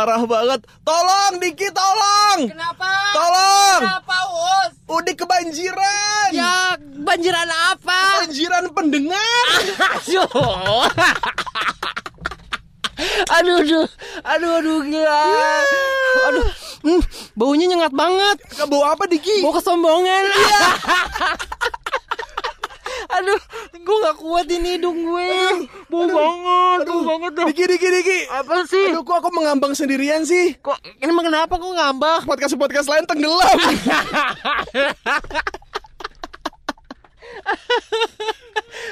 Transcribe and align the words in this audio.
parah 0.00 0.24
banget. 0.24 0.64
Tolong 0.80 1.34
Diki, 1.44 1.68
tolong. 1.76 2.48
Kenapa? 2.48 2.88
Tolong. 3.12 3.80
Kenapa 3.84 4.16
Us? 4.32 4.72
Udah 4.88 5.12
kebanjiran. 5.12 6.28
Ya 6.32 6.80
banjiran 7.04 7.44
apa? 7.44 8.24
Banjiran 8.24 8.72
pendengar. 8.72 9.44
Aduh. 10.00 10.24
aduh, 13.36 13.60
aduh, 13.60 13.84
aduh, 14.24 14.52
aduh, 14.64 14.80
gila. 14.88 15.24
Aduh, 16.32 16.48
hmm, 16.80 17.00
baunya 17.36 17.68
nyengat 17.68 17.92
banget. 17.92 18.40
Bawa 18.72 18.96
apa 18.96 19.04
Diki? 19.04 19.44
Bau 19.44 19.52
kesombongan. 19.52 20.32
aduh, 23.08 23.40
gue 23.72 23.96
gak 24.04 24.16
kuat 24.20 24.46
ini 24.50 24.76
hidung 24.76 24.98
gue. 25.06 25.30
Bau 25.88 26.04
banget, 26.04 26.78
bau 26.84 27.02
banget 27.06 27.32
dah. 27.38 27.46
Diki, 27.48 27.64
Diki, 27.64 27.88
Diki. 27.88 28.18
Apa 28.28 28.66
sih? 28.68 28.92
Aduh, 28.92 29.02
kok 29.06 29.16
aku 29.24 29.30
mengambang 29.32 29.72
sendirian 29.72 30.26
sih? 30.28 30.58
Kok 30.60 30.76
ini 31.00 31.08
emang 31.08 31.26
kenapa 31.32 31.56
kok 31.56 31.72
ngambak? 31.72 32.28
Podcast-podcast 32.28 32.88
lain 32.90 33.04
tenggelam. 33.08 33.58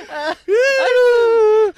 Aduh. 0.09 1.73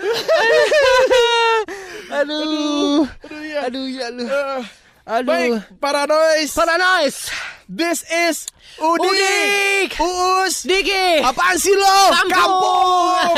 Aduh. 2.11 3.07
Aduh, 3.21 3.43
ya. 3.45 3.59
Aduh, 3.67 3.87
ya 3.87 4.07
lu. 4.11 4.25
Eh, 4.27 4.63
Aduh. 5.07 5.27
Baik, 5.27 5.53
para 5.81 6.07
noise. 6.07 6.53
Paranoid. 6.55 7.15
This 7.71 8.05
is 8.11 8.47
Udik. 8.79 9.07
Udik. 9.07 9.91
Uus. 10.01 10.67
Diki. 10.67 11.23
Apaan 11.25 11.57
sih 11.57 11.73
lo? 11.75 11.97
Kampung. 12.29 13.37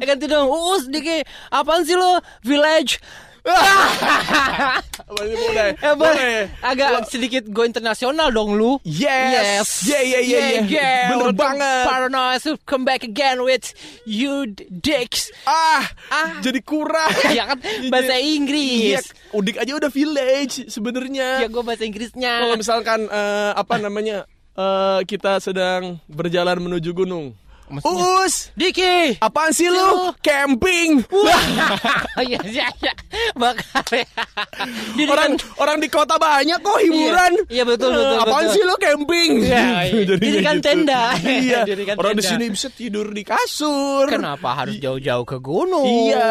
eh 0.00 0.04
ganti 0.08 0.26
dong. 0.26 0.48
Uus 0.50 0.88
Diki. 0.88 1.22
Apaan 1.52 1.84
sih 1.86 1.94
lo? 1.96 2.18
Village. 2.42 2.98
Boleh. 5.06 5.70
Eh, 5.78 5.94
boleh. 5.94 6.50
Agak 6.60 7.06
sedikit 7.06 7.46
go 7.48 7.62
internasional 7.62 8.28
dong 8.28 8.58
lu. 8.58 8.76
Yes. 8.82 9.86
Yeah, 9.86 10.02
yeah, 10.02 10.22
yeah, 10.22 10.46
yeah. 10.66 10.98
Bener 11.08 11.30
Welcome 11.30 11.38
banget. 11.38 11.84
Paranoid 11.86 12.38
to 12.42 12.52
come 12.64 12.82
back 12.82 13.02
again 13.02 13.40
with 13.40 13.70
you 14.02 14.50
dicks. 14.68 15.30
Ah, 15.44 15.86
Ah. 16.10 16.42
jadi 16.42 16.58
kurang. 16.60 17.08
ya 17.38 17.54
kan 17.54 17.58
bahasa 17.88 18.18
Iya, 18.18 18.34
Inggris. 18.34 19.02
Udik 19.30 19.56
aja 19.56 19.72
udah 19.72 19.90
village 19.90 20.66
sebenarnya. 20.66 21.40
Ya 21.40 21.48
gue 21.48 21.62
bahasa 21.62 21.86
Inggrisnya. 21.86 22.42
Kalau 22.42 22.56
misalkan 22.58 23.06
eh, 23.06 23.50
apa 23.54 23.74
namanya? 23.78 24.26
eh, 24.52 25.00
kita 25.04 25.38
sedang 25.38 26.00
berjalan 26.08 26.58
menuju 26.58 26.90
gunung. 26.92 27.36
Maksudnya? 27.66 27.98
Uus, 28.22 28.34
Diki. 28.52 29.18
apaan 29.18 29.50
sih 29.50 29.66
Lu. 29.66 29.74
lu? 29.74 30.14
Camping. 30.20 31.02
Oh 31.08 31.26
iya 32.22 32.38
iya 32.42 32.66
iya. 32.72 32.92
Bakar 33.32 33.82
ya. 33.90 34.06
Diri 34.96 35.08
orang 35.08 35.34
kan- 35.34 35.58
orang 35.58 35.76
di 35.78 35.88
kota 35.88 36.14
banyak 36.14 36.58
kok 36.58 36.78
hiburan. 36.78 37.32
Iya, 37.44 37.52
iya, 37.52 37.64
betul, 37.64 37.90
betul, 37.90 38.18
Apaan 38.18 38.44
betul. 38.44 38.54
sih 38.54 38.62
lo 38.62 38.74
camping? 38.76 39.30
Iya, 39.42 39.64
iya. 39.84 40.02
Jadinya 40.04 40.22
Dirikan 40.22 40.56
gitu. 40.56 40.64
tenda. 40.64 41.02
Iya. 41.18 41.60
Dirikan 41.64 41.94
orang 41.96 42.12
di 42.12 42.22
tenda. 42.22 42.30
sini 42.32 42.44
bisa 42.48 42.68
tidur 42.68 43.06
di 43.08 43.22
kasur. 43.22 44.06
Kenapa 44.06 44.48
harus 44.56 44.76
jauh-jauh 44.76 45.24
ke 45.24 45.36
gunung? 45.36 45.86
Iya, 46.06 46.28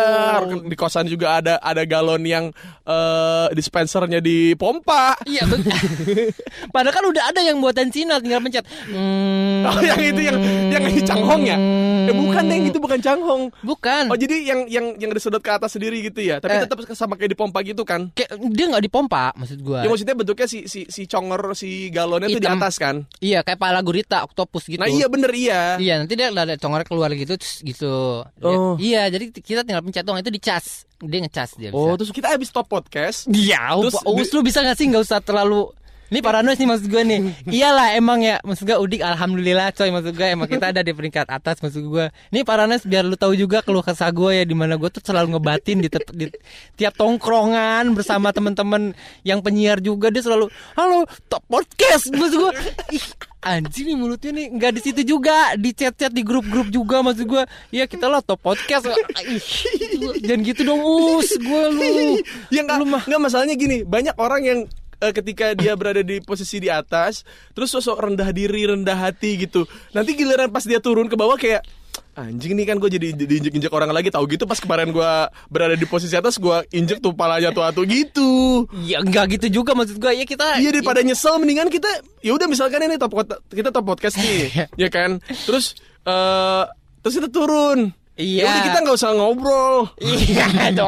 di 0.62 0.76
kosan 0.76 1.06
juga 1.06 1.38
ada 1.38 1.60
ada 1.60 1.84
galon 1.84 2.24
yang 2.24 2.46
eh, 2.82 3.48
dispensernya 3.52 4.20
di 4.20 4.56
pompa. 4.56 5.20
Iya 5.26 5.44
betul. 5.46 5.76
Padahal 6.70 6.94
kan 6.94 7.06
udah 7.06 7.24
ada 7.28 7.42
yang 7.42 7.60
buatan 7.60 7.90
Cina 7.90 8.18
tinggal 8.18 8.40
pencet. 8.40 8.64
Hmm, 8.88 9.66
Oh, 9.66 9.82
yang 9.82 9.98
itu 9.98 10.22
yang 10.22 10.38
yang 10.70 10.84
di 10.86 11.02
Changhong 11.26 11.44
ya? 11.44 11.58
Eh 12.06 12.14
bukan 12.14 12.44
deh, 12.46 12.58
itu 12.70 12.78
bukan 12.78 13.00
Changhong. 13.02 13.44
Bukan. 13.66 14.04
Oh 14.14 14.18
jadi 14.18 14.36
yang 14.46 14.60
yang 14.70 14.86
yang 15.02 15.10
disedot 15.10 15.42
ke 15.42 15.50
atas 15.50 15.74
sendiri 15.74 16.06
gitu 16.06 16.22
ya? 16.22 16.38
Tapi 16.38 16.54
Eh. 16.54 16.62
tetap 16.70 16.78
sama 16.94 17.18
kayak 17.18 17.34
di 17.34 17.38
pompa 17.38 17.66
gitu 17.66 17.82
kan? 17.82 18.14
Kayak 18.14 18.38
dia 18.54 18.66
nggak 18.70 18.84
dipompa 18.86 19.34
maksud 19.34 19.60
gua. 19.66 19.82
Ya 19.82 19.90
maksudnya 19.90 20.14
bentuknya 20.14 20.46
si 20.46 20.70
si 20.70 20.86
si 20.86 21.10
congor 21.10 21.58
si 21.58 21.90
galonnya 21.90 22.30
tuh 22.30 22.42
di 22.42 22.50
atas 22.50 22.78
kan? 22.78 23.10
Iya 23.18 23.42
kayak 23.42 23.58
pala 23.58 23.82
gurita, 23.82 24.22
oktopus 24.22 24.70
gitu. 24.70 24.80
Nah 24.80 24.90
iya 24.90 25.10
bener 25.10 25.32
iya. 25.34 25.82
Iya 25.82 26.06
nanti 26.06 26.14
dia 26.14 26.30
ada 26.30 26.54
congornya 26.62 26.86
keluar 26.86 27.10
gitu 27.18 27.34
terus 27.36 27.66
gitu. 27.66 28.22
Oh. 28.46 28.78
Iya 28.78 29.10
jadi 29.10 29.34
kita 29.34 29.66
tinggal 29.66 29.82
pencet 29.82 30.06
doang 30.06 30.22
itu 30.22 30.30
dicas. 30.30 30.86
Dia 31.02 31.20
ngecas 31.26 31.60
dia 31.60 31.70
bisa. 31.74 31.82
Oh 31.82 31.98
terus 31.98 32.14
kita 32.14 32.32
habis 32.32 32.48
stop 32.54 32.70
podcast. 32.72 33.28
Iya, 33.28 33.76
Terus 33.82 34.00
Terus, 34.00 34.30
lu 34.32 34.42
bisa 34.46 34.64
gak 34.64 34.78
sih 34.80 34.88
nggak 34.88 35.04
usah 35.04 35.20
terlalu 35.20 35.68
ini 36.06 36.20
paranoid 36.22 36.54
nih 36.54 36.70
maksud 36.70 36.86
gue 36.86 37.02
nih. 37.02 37.20
Iyalah 37.50 37.98
emang 37.98 38.22
ya. 38.22 38.38
Maksud 38.46 38.70
gue 38.70 38.78
Udik 38.78 39.02
alhamdulillah 39.02 39.74
coy 39.74 39.90
maksud 39.90 40.14
gue 40.14 40.28
emang 40.28 40.46
kita 40.46 40.70
ada 40.70 40.86
di 40.86 40.94
peringkat 40.94 41.26
atas 41.26 41.58
maksud 41.66 41.82
gue. 41.82 42.06
Ini 42.30 42.46
paranoid 42.46 42.86
biar 42.86 43.04
lu 43.04 43.18
tahu 43.18 43.34
juga 43.34 43.66
keluh 43.66 43.82
kesah 43.82 44.14
gue 44.14 44.38
ya 44.38 44.44
di 44.46 44.54
mana 44.54 44.78
gue 44.78 44.86
tuh 44.88 45.02
selalu 45.02 45.34
ngebatin 45.34 45.82
di, 45.82 45.90
tet- 45.90 46.14
di 46.14 46.30
tiap 46.78 46.94
tongkrongan 46.94 47.98
bersama 47.98 48.30
teman-teman 48.30 48.94
yang 49.26 49.42
penyiar 49.42 49.82
juga. 49.82 50.14
Dia 50.14 50.22
selalu 50.22 50.54
halo 50.78 51.10
top 51.26 51.42
podcast 51.50 52.14
maksud 52.14 52.38
gue. 52.38 52.52
Ih, 52.94 53.06
anjing 53.42 53.86
nih 53.90 53.98
mulutnya 53.98 54.30
nih. 54.30 54.48
Nggak 54.54 54.72
di 54.78 54.82
situ 54.86 55.02
juga 55.02 55.58
di 55.58 55.74
chat-chat 55.74 56.14
di 56.14 56.22
grup-grup 56.22 56.70
juga 56.70 57.02
maksud 57.02 57.26
gue 57.26 57.44
ya 57.74 57.90
kita 57.90 58.06
lah 58.06 58.22
top 58.22 58.46
podcast. 58.46 58.94
Ih, 59.26 59.42
jangan 60.22 60.42
gitu 60.46 60.62
dong 60.70 60.86
us. 60.86 61.34
Gue 61.42 61.64
lu. 61.74 62.22
Ya 62.54 62.62
mah- 62.62 63.10
nggak 63.10 63.22
masalahnya 63.26 63.58
gini 63.58 63.82
banyak 63.82 64.14
orang 64.22 64.46
yang 64.46 64.60
eh, 65.02 65.14
ketika 65.14 65.56
dia 65.58 65.74
berada 65.76 66.02
di 66.02 66.20
posisi 66.22 66.60
di 66.62 66.70
atas 66.72 67.26
terus 67.52 67.72
sosok 67.72 68.10
rendah 68.10 68.30
diri 68.32 68.68
rendah 68.68 68.96
hati 68.96 69.48
gitu. 69.48 69.68
Nanti 69.92 70.16
giliran 70.16 70.52
pas 70.52 70.64
dia 70.64 70.80
turun 70.80 71.08
ke 71.08 71.16
bawah 71.16 71.36
kayak 71.36 71.64
anjing 72.16 72.56
nih 72.56 72.64
kan 72.64 72.80
gue 72.80 72.88
jadi 72.88 73.12
diinjek 73.12 73.54
injek 73.56 73.74
orang 73.76 73.92
lagi. 73.92 74.12
Tahu 74.12 74.24
gitu 74.32 74.48
pas 74.48 74.60
kemarin 74.60 74.92
gue 74.92 75.12
berada 75.52 75.76
di 75.76 75.84
posisi 75.88 76.16
atas 76.16 76.40
gue 76.40 76.58
injek 76.72 77.04
tuh 77.04 77.12
palanya 77.12 77.52
tuh 77.52 77.64
atuh 77.64 77.84
gitu. 77.84 78.64
Ya 78.88 79.04
enggak 79.04 79.40
gitu 79.40 79.64
juga 79.64 79.76
maksud 79.76 80.00
gua. 80.00 80.16
Ya 80.16 80.24
kita 80.24 80.60
Iya 80.60 80.72
daripada 80.72 81.04
nyesel 81.04 81.36
mendingan 81.40 81.68
kita 81.68 81.88
ya 82.24 82.32
udah 82.36 82.48
misalkan 82.48 82.84
ini 82.88 82.96
top 82.96 83.16
kita 83.52 83.70
top 83.72 83.84
podcast 83.84 84.16
nih 84.20 84.68
ya 84.82 84.88
kan? 84.88 85.20
Terus 85.28 85.76
eh 86.08 86.64
terus 87.04 87.14
kita 87.20 87.30
turun 87.30 87.94
Iya. 88.16 88.42
ya 88.42 88.48
udah 88.48 88.62
kita 88.64 88.80
nggak 88.80 88.96
usah 88.96 89.12
ngobrol. 89.12 89.78
Iya 90.00 90.46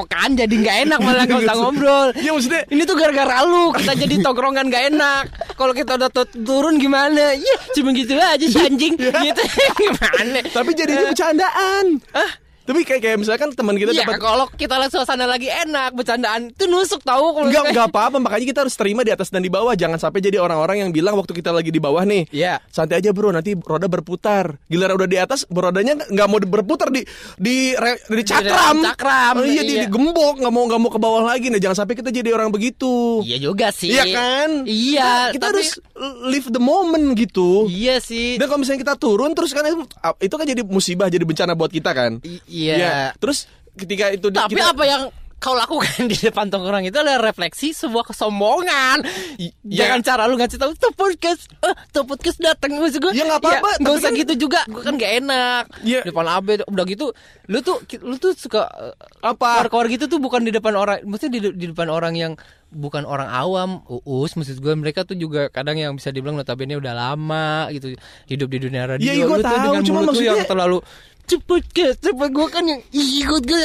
kan 0.14 0.30
jadi 0.32 0.56
nggak 0.56 0.78
enak 0.88 1.00
malah 1.04 1.24
nggak 1.28 1.44
usah 1.44 1.56
ngobrol. 1.60 2.08
Iya 2.16 2.32
maksudnya 2.32 2.62
Ini 2.72 2.82
tuh 2.88 2.96
gara-gara 2.96 3.44
lu 3.44 3.76
kita 3.76 3.92
jadi 3.94 4.16
tongkrongan 4.24 4.66
nggak 4.72 4.84
enak. 4.96 5.24
Kalau 5.54 5.74
kita 5.76 6.00
udah 6.00 6.08
tu- 6.08 6.40
turun 6.40 6.80
gimana? 6.80 7.36
Ya 7.36 7.56
cuma 7.76 7.92
gitu 7.92 8.16
aja 8.16 8.40
si 8.40 8.56
anjing. 8.56 8.96
Gitu 8.96 9.42
gimana? 9.84 10.40
Tapi 10.48 10.72
jadinya 10.72 11.12
bercandaan. 11.12 11.86
Ah, 12.16 12.32
Tapi 12.68 12.84
kayak 12.84 13.02
kayak 13.02 13.18
misalkan 13.18 13.50
teman 13.52 13.74
kita 13.74 13.90
Ya 13.90 14.04
dapat 14.04 14.20
kalau 14.20 14.46
kita 14.52 14.76
lihat 14.76 14.92
suasana 14.92 15.24
lagi 15.24 15.48
enak 15.48 15.96
Bercandaan 15.96 16.52
itu 16.52 16.68
nusuk 16.68 17.00
tahu 17.00 17.32
kalau 17.32 17.48
Enggak, 17.48 17.88
apa-apa, 17.88 18.20
makanya 18.20 18.44
kita 18.46 18.60
harus 18.62 18.76
terima 18.76 19.02
di 19.02 19.10
atas 19.10 19.32
dan 19.32 19.40
di 19.40 19.48
bawah. 19.48 19.72
Jangan 19.72 19.96
sampai 19.98 20.20
jadi 20.20 20.38
orang-orang 20.38 20.84
yang 20.84 20.92
bilang 20.92 21.16
waktu 21.16 21.32
kita 21.32 21.50
lagi 21.50 21.72
di 21.72 21.80
bawah 21.80 22.04
nih. 22.04 22.28
Iya 22.30 22.60
Santai 22.68 23.00
aja 23.00 23.16
bro, 23.16 23.32
nanti 23.32 23.56
roda 23.56 23.88
berputar. 23.88 24.60
Giliran 24.68 24.94
udah 24.94 25.08
di 25.08 25.16
atas, 25.16 25.48
rodanya 25.48 25.96
nggak 26.04 26.28
mau 26.28 26.38
berputar 26.38 26.92
di 26.92 27.08
di 27.38 27.72
re- 27.72 28.04
di 28.04 28.24
cakram. 28.24 28.84
cakram, 28.84 29.34
Oh, 29.38 29.46
iya, 29.46 29.64
di 29.64 29.74
iya. 29.74 29.82
digembok, 29.86 30.36
nggak 30.38 30.52
mau 30.52 30.64
nggak 30.68 30.82
mau 30.82 30.92
ke 30.92 31.00
bawah 31.00 31.24
lagi. 31.26 31.48
Nah, 31.48 31.58
jangan 31.58 31.88
sampai 31.88 31.96
kita 31.96 32.12
jadi 32.12 32.30
orang 32.30 32.52
begitu. 32.52 33.24
Iya 33.24 33.38
juga 33.40 33.72
sih 33.72 33.90
Iya 33.90 34.04
kan? 34.10 34.50
Iya 34.68 35.32
Kita 35.32 35.48
tapi- 35.48 35.64
harus 35.64 35.80
live 36.26 36.48
the 36.50 36.60
moment 36.60 37.16
gitu. 37.16 37.66
Iya 37.66 37.98
sih 37.98 38.36
Dan 38.36 38.46
kalau 38.46 38.60
misalnya 38.60 38.84
kita 38.84 38.96
turun 38.96 39.32
terus 39.32 39.52
kan 39.52 39.64
itu, 39.64 39.88
itu 40.20 40.36
kan 40.36 40.46
jadi 40.46 40.62
musibah, 40.62 41.08
jadi 41.08 41.24
bencana 41.24 41.54
buat 41.54 41.72
kita 41.72 41.96
kan. 41.96 42.20
I- 42.22 42.42
Iya 42.58 43.14
Terus 43.16 43.46
ketika 43.74 44.10
itu 44.10 44.28
di- 44.28 44.38
Tapi 44.38 44.56
kita, 44.56 44.74
apa 44.74 44.84
yang 44.84 45.04
kau 45.38 45.54
lakukan 45.54 46.02
di 46.12 46.18
depan 46.18 46.50
tongkrong 46.50 46.82
itu 46.84 46.98
adalah 46.98 47.22
refleksi 47.22 47.70
sebuah 47.70 48.10
kesombongan. 48.10 49.06
Ya. 49.38 49.86
Jangan 49.86 50.00
cara 50.02 50.22
lu 50.26 50.34
ngasih 50.34 50.58
tahu 50.58 50.74
tuh 50.74 50.90
podcast, 50.92 51.46
eh 51.62 51.78
tuh 51.94 52.02
podcast 52.04 52.42
datang 52.42 52.74
maksud 52.74 52.98
gue. 52.98 53.14
Ya, 53.14 53.22
nggak 53.22 53.46
apa-apa, 53.46 53.70
nggak 53.78 53.86
tapi 53.86 54.02
usah 54.02 54.10
kan- 54.10 54.18
gitu 54.18 54.34
juga. 54.36 54.66
Gue 54.66 54.82
kan 54.82 54.98
gak 54.98 55.14
enak. 55.22 55.64
Ya. 55.86 56.02
Depan 56.02 56.26
AB 56.26 56.66
udah 56.66 56.86
gitu, 56.90 57.14
lu 57.46 57.62
tuh 57.62 57.78
lu 58.02 58.18
tuh 58.18 58.34
suka 58.34 58.66
eh, 58.66 58.94
Apa? 59.22 59.62
Keluar-keluar 59.62 59.88
gitu 59.94 60.10
tuh 60.10 60.18
bukan 60.18 60.42
di 60.42 60.50
depan 60.50 60.74
orang, 60.74 61.06
maksudnya 61.06 61.38
di, 61.38 61.54
di 61.54 61.66
depan 61.70 61.86
orang 61.88 62.18
yang 62.18 62.34
bukan 62.70 63.04
orang 63.04 63.28
awam, 63.28 63.70
uus 63.88 64.34
maksud 64.34 64.58
gue 64.58 64.74
mereka 64.74 65.02
tuh 65.02 65.14
juga 65.14 65.48
kadang 65.48 65.76
yang 65.76 65.94
bisa 65.94 66.10
dibilang 66.10 66.36
notabene 66.36 66.76
udah 66.76 66.92
lama 66.92 67.48
gitu 67.70 67.96
hidup 68.26 68.48
di 68.48 68.60
dunia 68.62 68.84
radio. 68.86 69.04
Iya, 69.04 69.14
iya, 69.14 69.26
gua 69.26 69.38
Lu 69.38 69.42
tuh 69.42 69.48
tahu, 69.48 69.64
dengan 69.64 69.82
cuma 69.82 70.00
mulut 70.02 70.08
lu 70.10 70.22
yang 70.22 70.36
maksudnya- 70.36 70.48
terlalu 70.48 70.80
cepet 71.28 71.64
ke 71.70 71.86
cepet 71.94 72.30
gue 72.32 72.48
kan 72.48 72.64
yang 72.64 72.80
ih 72.90 73.20
gue 73.20 73.40
gue 73.42 73.60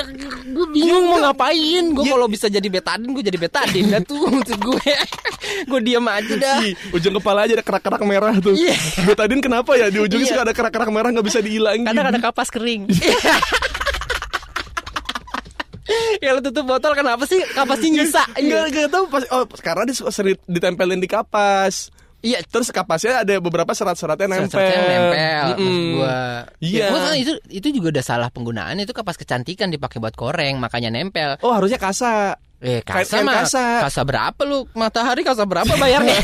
gue 0.50 0.66
bingung 0.74 1.06
mau 1.06 1.22
ngapain 1.22 1.94
gue 1.94 2.02
Ya. 2.02 2.10
kalau 2.10 2.26
bisa 2.26 2.50
jadi 2.50 2.66
betadin 2.66 3.14
gue 3.14 3.22
jadi 3.22 3.38
betadin 3.38 3.86
dah 3.86 4.02
tuh 4.02 4.18
maksud 4.18 4.58
gue 4.58 4.82
gue 5.70 5.80
diam 5.80 6.02
aja 6.04 6.34
dah 6.34 6.58
Ih, 6.58 6.74
ujung 6.90 7.14
kepala 7.14 7.46
aja 7.46 7.54
ada 7.54 7.62
kerak-kerak 7.62 8.02
merah 8.02 8.34
tuh. 8.36 8.58
Iya. 8.58 8.74
Betadin 9.06 9.38
kenapa 9.38 9.74
ya 9.74 9.86
di 9.88 9.98
ujungnya 10.00 10.26
Iya. 10.26 10.32
suka 10.34 10.42
ada 10.42 10.50
kerak-kerak 10.52 10.90
merah 10.90 11.14
nggak 11.14 11.22
bisa 11.22 11.38
dihilangin. 11.38 11.86
kadang 11.86 12.10
ada 12.10 12.18
kapas 12.18 12.50
kering 12.50 12.82
ya 16.18 16.32
lu 16.32 16.40
tutup 16.40 16.64
botol 16.64 16.92
kenapa 16.92 17.22
sih 17.22 17.40
kapasnya 17.50 17.88
nyisa 17.98 18.22
Enggak, 18.34 18.62
enggak 18.68 18.88
tahu 18.88 19.04
pas 19.06 19.22
oh 19.30 19.44
karena 19.58 19.82
dia 19.84 19.94
suka 19.94 20.10
sering 20.10 20.38
ditempelin 20.44 20.96
di 20.96 21.06
kapas. 21.06 21.90
Iya, 22.22 22.38
Terus 22.46 22.70
kapasnya 22.70 23.26
ada 23.26 23.34
beberapa 23.36 23.74
serat-seratnya 23.74 24.30
nempel. 24.30 24.54
Serat-seratnya 24.54 24.78
nempel 24.86 25.46
Mm-mm. 25.58 25.82
gua. 25.98 26.18
Iya. 26.58 26.78
Ya, 26.78 26.86
gua 26.88 27.10
itu 27.12 27.32
itu 27.50 27.68
juga 27.74 27.90
udah 27.90 28.04
salah 28.06 28.28
penggunaan 28.30 28.78
itu 28.78 28.94
kapas 28.94 29.18
kecantikan 29.18 29.68
dipakai 29.68 29.98
buat 29.98 30.14
koreng 30.14 30.62
makanya 30.62 30.94
nempel. 30.94 31.34
Oh 31.42 31.50
harusnya 31.50 31.82
kasa. 31.82 32.38
Eh, 32.62 32.78
kasa 32.80 33.18
kain 33.18 33.26
mah. 33.26 33.42
kasa. 33.42 33.82
Kasa 33.82 34.06
berapa 34.06 34.38
lu? 34.46 34.70
Matahari 34.70 35.26
kasa 35.26 35.42
berapa 35.42 35.74
bayarnya? 35.74 36.14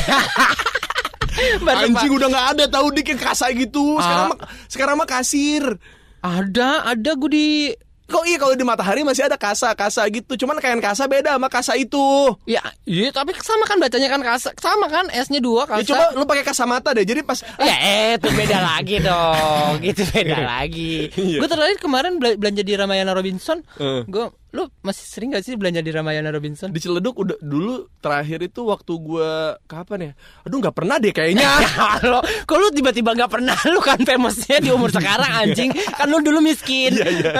Anjing 1.67 2.11
udah 2.11 2.27
nggak 2.27 2.47
ada 2.55 2.65
tahu 2.67 2.91
dik 2.91 3.07
yang 3.09 3.21
kasa 3.21 3.51
gitu. 3.51 3.99
Sekarang 3.99 4.23
Ah. 4.23 4.29
mah 4.29 4.39
sekarang 4.67 4.95
mah 4.95 5.09
kasir. 5.09 5.63
Ada, 6.19 6.83
ada 6.85 7.11
gue 7.15 7.29
di 7.29 7.47
Kok 8.09 8.23
iya 8.25 8.35
kalau 8.35 8.53
di 8.53 8.65
matahari 8.65 9.01
masih 9.01 9.23
ada 9.23 9.37
kasa 9.37 9.71
kasa 9.71 10.01
gitu. 10.09 10.33
Cuman 10.35 10.57
kain 10.57 10.77
kasa 10.77 11.05
beda 11.05 11.37
sama 11.37 11.47
kasa 11.47 11.73
itu. 11.73 12.33
Ya, 12.43 12.59
iya 12.83 13.09
tapi 13.09 13.37
sama 13.37 13.63
kan 13.63 13.77
bacanya 13.77 14.09
kan 14.09 14.19
kasa, 14.19 14.49
sama 14.57 14.85
kan 14.85 15.05
S-nya 15.09 15.37
dua 15.37 15.63
Ya 15.63 15.79
kasa. 15.79 15.87
coba 15.87 16.05
lu 16.13 16.25
pakai 16.25 16.43
kacamata 16.43 16.89
deh. 16.91 17.05
Jadi 17.05 17.21
pas 17.21 17.37
Ya, 17.57 17.75
eh, 17.77 18.09
itu 18.17 18.27
beda 18.27 18.57
lagi 18.59 18.97
dong. 18.99 19.73
Gitu 19.79 20.01
beda 20.09 20.37
lagi. 20.41 21.13
Iya. 21.13 21.37
Gue 21.37 21.47
terakhir 21.47 21.77
kemarin 21.77 22.17
bela- 22.17 22.35
belanja 22.35 22.61
di 22.61 22.73
Ramayana 22.73 23.13
Robinson. 23.13 23.61
Eh. 23.77 24.01
Gue, 24.05 24.25
lu 24.49 24.65
masih 24.81 25.05
sering 25.05 25.29
gak 25.29 25.41
sih 25.41 25.53
belanja 25.53 25.77
di 25.77 25.89
Ramayana 25.89 26.29
Robinson? 26.29 26.69
di 26.69 26.81
Ciledug 26.81 27.13
udah 27.15 27.37
dulu 27.37 27.85
terakhir 27.99 28.41
itu 28.41 28.65
waktu 28.65 28.97
gua 28.97 29.29
kapan 29.63 30.09
ya? 30.09 30.11
Aduh 30.41 30.57
nggak 30.57 30.73
pernah 30.73 30.97
deh 30.97 31.13
kayaknya. 31.13 31.45
Halo, 32.01 32.17
kok 32.43 32.57
lu 32.57 32.67
tiba-tiba 32.69 33.13
gak 33.13 33.29
pernah 33.29 33.53
lu 33.69 33.77
kan 33.77 34.01
famousnya 34.01 34.57
di 34.57 34.69
umur 34.69 34.89
sekarang 34.89 35.29
anjing 35.29 35.69
Kan 35.99 36.09
lu 36.09 36.17
dulu 36.19 36.41
miskin 36.41 36.91
Iya, 36.91 37.07
iya. 37.07 37.31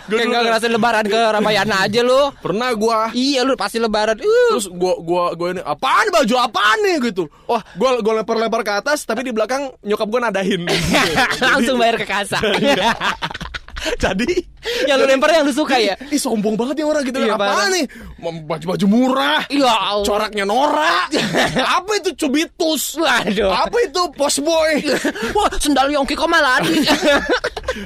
Gua 0.00 0.08
Kayak 0.08 0.08
dulu 0.08 0.16
gak 0.16 0.32
kan- 0.32 0.46
ngerasain 0.48 0.72
lebaran 0.72 1.04
ke 1.06 1.20
Ramayana 1.20 1.76
aja 1.84 2.00
lu 2.00 2.20
pernah 2.34 2.68
gua. 2.72 3.12
Iya 3.12 3.44
lu 3.44 3.52
pasti 3.52 3.76
lebaran 3.76 4.16
uh. 4.16 4.48
Terus 4.56 4.72
gua 4.72 4.96
gua 5.04 5.24
gua 5.36 5.48
ini 5.52 5.60
apaan 5.60 6.08
baju 6.08 6.34
apaan 6.38 6.78
nih 6.80 6.96
gitu. 7.12 7.28
Wah, 7.44 7.60
gua 7.76 8.00
gua 8.00 8.24
lempar-lempar 8.24 8.64
ke 8.64 8.72
atas 8.72 9.04
tapi 9.04 9.20
di 9.20 9.36
belakang 9.36 9.68
nyokap 9.84 10.08
gua 10.08 10.20
nadahin. 10.26 10.64
Langsung 11.38 11.76
bayar 11.76 12.00
ke 12.00 12.08
kasa 12.08 12.40
Jadi 14.04 14.36
Yang 14.84 14.96
lu 14.98 15.06
lempar 15.06 15.30
yang 15.30 15.46
lu 15.46 15.54
suka 15.54 15.78
ya? 15.78 15.94
Ih 16.08 16.18
sombong 16.18 16.54
banget 16.54 16.82
ya 16.82 16.86
orang 16.86 17.02
gitu. 17.02 17.18
Iya, 17.18 17.34
Apaan 17.34 17.48
parah. 17.48 17.68
nih? 17.72 17.84
Baju-baju 18.18 18.86
murah 18.86 19.40
Ya 19.48 19.70
Allah. 19.70 20.04
Coraknya 20.04 20.44
Nora 20.44 21.06
Apa 21.78 21.90
itu 21.96 22.10
Cubitus? 22.14 22.98
Waduh. 22.98 23.48
Apa 23.48 23.76
itu 23.80 24.02
Postboy 24.12 24.82
Wah 25.36 25.52
sendal 25.56 25.88
Yongki 25.88 26.12
kok 26.12 26.26
malah 26.26 26.58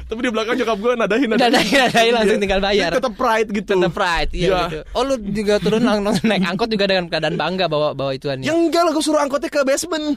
Tapi 0.02 0.18
di 0.18 0.30
belakang 0.30 0.56
nyokap 0.56 0.78
gue 0.78 0.92
nadahin 0.96 1.28
Nadahin, 1.28 1.76
nadahin, 1.84 2.12
langsung 2.12 2.38
tinggal 2.38 2.60
bayar. 2.60 2.90
Tetap 2.92 3.12
pride 3.12 3.48
gitu. 3.52 3.76
Tetap 3.76 3.92
pride 3.92 4.30
iya 4.32 4.42
Iya. 4.42 4.60
gitu. 4.66 4.78
Oh 4.92 5.02
lu 5.02 5.14
juga 5.28 5.54
turun 5.58 5.82
langsung 5.82 6.24
naik 6.24 6.44
angkot 6.46 6.68
juga 6.68 6.84
dengan 6.86 7.06
keadaan 7.06 7.36
bangga 7.36 7.66
bawa 7.66 7.92
bawa 7.92 8.12
ituannya. 8.12 8.44
Yang 8.44 8.58
enggak 8.58 8.82
lah 8.82 8.90
gue 8.90 9.04
suruh 9.04 9.20
angkotnya 9.20 9.48
ke 9.48 9.60
basement 9.62 10.16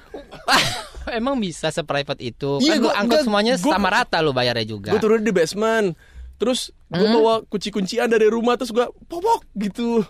Emang 1.13 1.35
bisa 1.35 1.69
seprivate 1.69 2.21
itu? 2.21 2.57
Iya, 2.59 2.75
kan 2.75 2.81
gua- 2.81 2.95
angkot 2.95 3.13
gua- 3.13 3.25
semuanya 3.25 3.53
gua- 3.57 3.73
sama 3.73 3.89
rata 3.89 4.17
lu 4.19 4.31
bayarnya 4.31 4.65
juga. 4.65 4.89
Gue 4.89 4.99
turun 4.99 5.19
di 5.19 5.29
basement 5.29 5.93
Terus 6.35 6.67
gue 6.85 6.99
Hmm? 7.01 7.15
bawa 7.15 7.33
kunci-kuncian 7.43 8.05
dari 8.05 8.27
rumah 8.27 8.55
Terus 8.55 8.67
gue 8.69 8.83
popok 9.07 9.47
gitu 9.55 10.03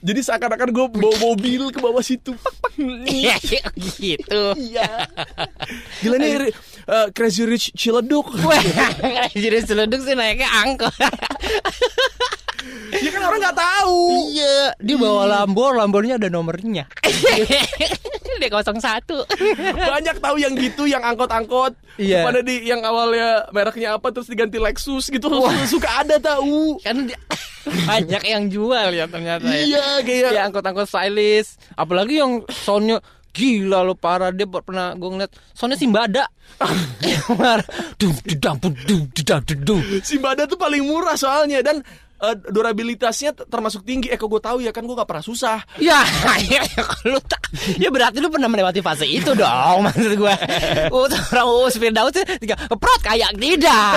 Jadi 0.00 0.18
seakan-akan 0.20 0.66
gue 0.68 0.86
bawa 0.90 1.14
mobil 1.20 1.70
ke 1.70 1.78
bawah 1.78 2.02
situ 2.02 2.34
Pak, 2.34 2.54
pak. 2.60 2.72
Iya 3.06 3.38
gitu. 3.94 4.42
Iya 4.56 5.06
Gila 6.00 6.16
nih 6.16 6.50
eh, 6.86 7.06
Crazy 7.12 7.44
Rich 7.44 7.74
Ciledug 7.74 8.30
Wah, 8.46 8.62
jadi 9.34 9.60
seluduk 9.64 10.00
sih 10.00 10.14
naiknya 10.14 10.48
angkot. 10.64 10.94
Ya 12.90 13.08
kan 13.08 13.22
orang 13.24 13.40
gak 13.40 13.56
tahu 13.56 14.02
Iya, 14.36 14.76
dia 14.76 14.96
bawa 15.00 15.24
Lambo, 15.24 15.72
Lambornya 15.72 16.20
ada 16.20 16.28
nomornya. 16.28 16.84
dia 18.40 18.48
01. 18.48 18.72
banyak 19.76 20.16
tahu 20.16 20.36
yang 20.40 20.56
gitu 20.56 20.88
yang 20.88 21.04
angkot-angkot 21.04 21.76
Iya. 22.00 22.24
pada 22.24 22.40
di 22.40 22.64
yang 22.64 22.80
awalnya 22.80 23.44
mereknya 23.52 24.00
apa 24.00 24.08
terus 24.08 24.24
diganti 24.32 24.56
Lexus 24.56 25.12
gitu 25.12 25.28
suka 25.72 26.00
ada 26.00 26.16
tahu 26.16 26.80
kan 26.80 27.04
dia, 27.04 27.18
banyak 27.84 28.22
yang 28.24 28.48
jual 28.48 28.88
ya 28.96 29.04
ternyata 29.04 29.44
ya. 29.44 29.60
iya 29.60 29.86
kayak 30.00 30.32
ya 30.32 30.40
angkot-angkot 30.48 30.88
stylish 30.88 31.60
apalagi 31.76 32.24
yang 32.24 32.40
soundnya 32.48 33.04
gila 33.32 33.86
lo 33.86 33.94
parah. 33.94 34.34
Dia 34.34 34.46
pernah 34.46 34.94
gue 34.94 35.08
ngeliat. 35.08 35.32
Soundnya 35.54 35.78
Simbada 35.80 36.26
dum 37.96 38.14
dum 38.26 38.56
dum 38.58 38.74
dum 38.84 39.02
dum 39.14 39.58
dum 39.64 39.80
si 40.04 40.20
Bada 40.20 40.44
tuh 40.50 40.58
paling 40.60 40.84
murah 40.84 41.16
soalnya. 41.16 41.64
Dan 41.64 41.80
eh, 42.22 42.36
durabilitasnya 42.48 43.34
termasuk 43.48 43.84
tinggi. 43.84 44.12
Eh 44.12 44.18
kok 44.20 44.28
gue 44.28 44.42
tahu 44.42 44.60
ya 44.60 44.70
kan 44.70 44.84
gue 44.84 44.96
gak 44.96 45.08
pernah 45.08 45.24
susah. 45.24 45.58
Ya 45.80 46.00
ya 46.52 46.62
kalau 46.80 47.20
tak 47.24 47.40
ya 47.80 47.90
berarti 47.90 48.22
lu 48.22 48.30
pernah 48.30 48.46
melewati 48.46 48.78
fase 48.78 49.10
itu 49.10 49.34
dong 49.34 49.82
maksud 49.86 50.14
gue 50.14 50.34
oh 50.94 51.10
orang 51.10 51.48
us 51.66 51.74
Firdaus 51.74 52.14
sih 52.14 52.22
tiga 52.38 52.54
keprot 52.54 53.00
kayak 53.02 53.34
tidak. 53.36 53.94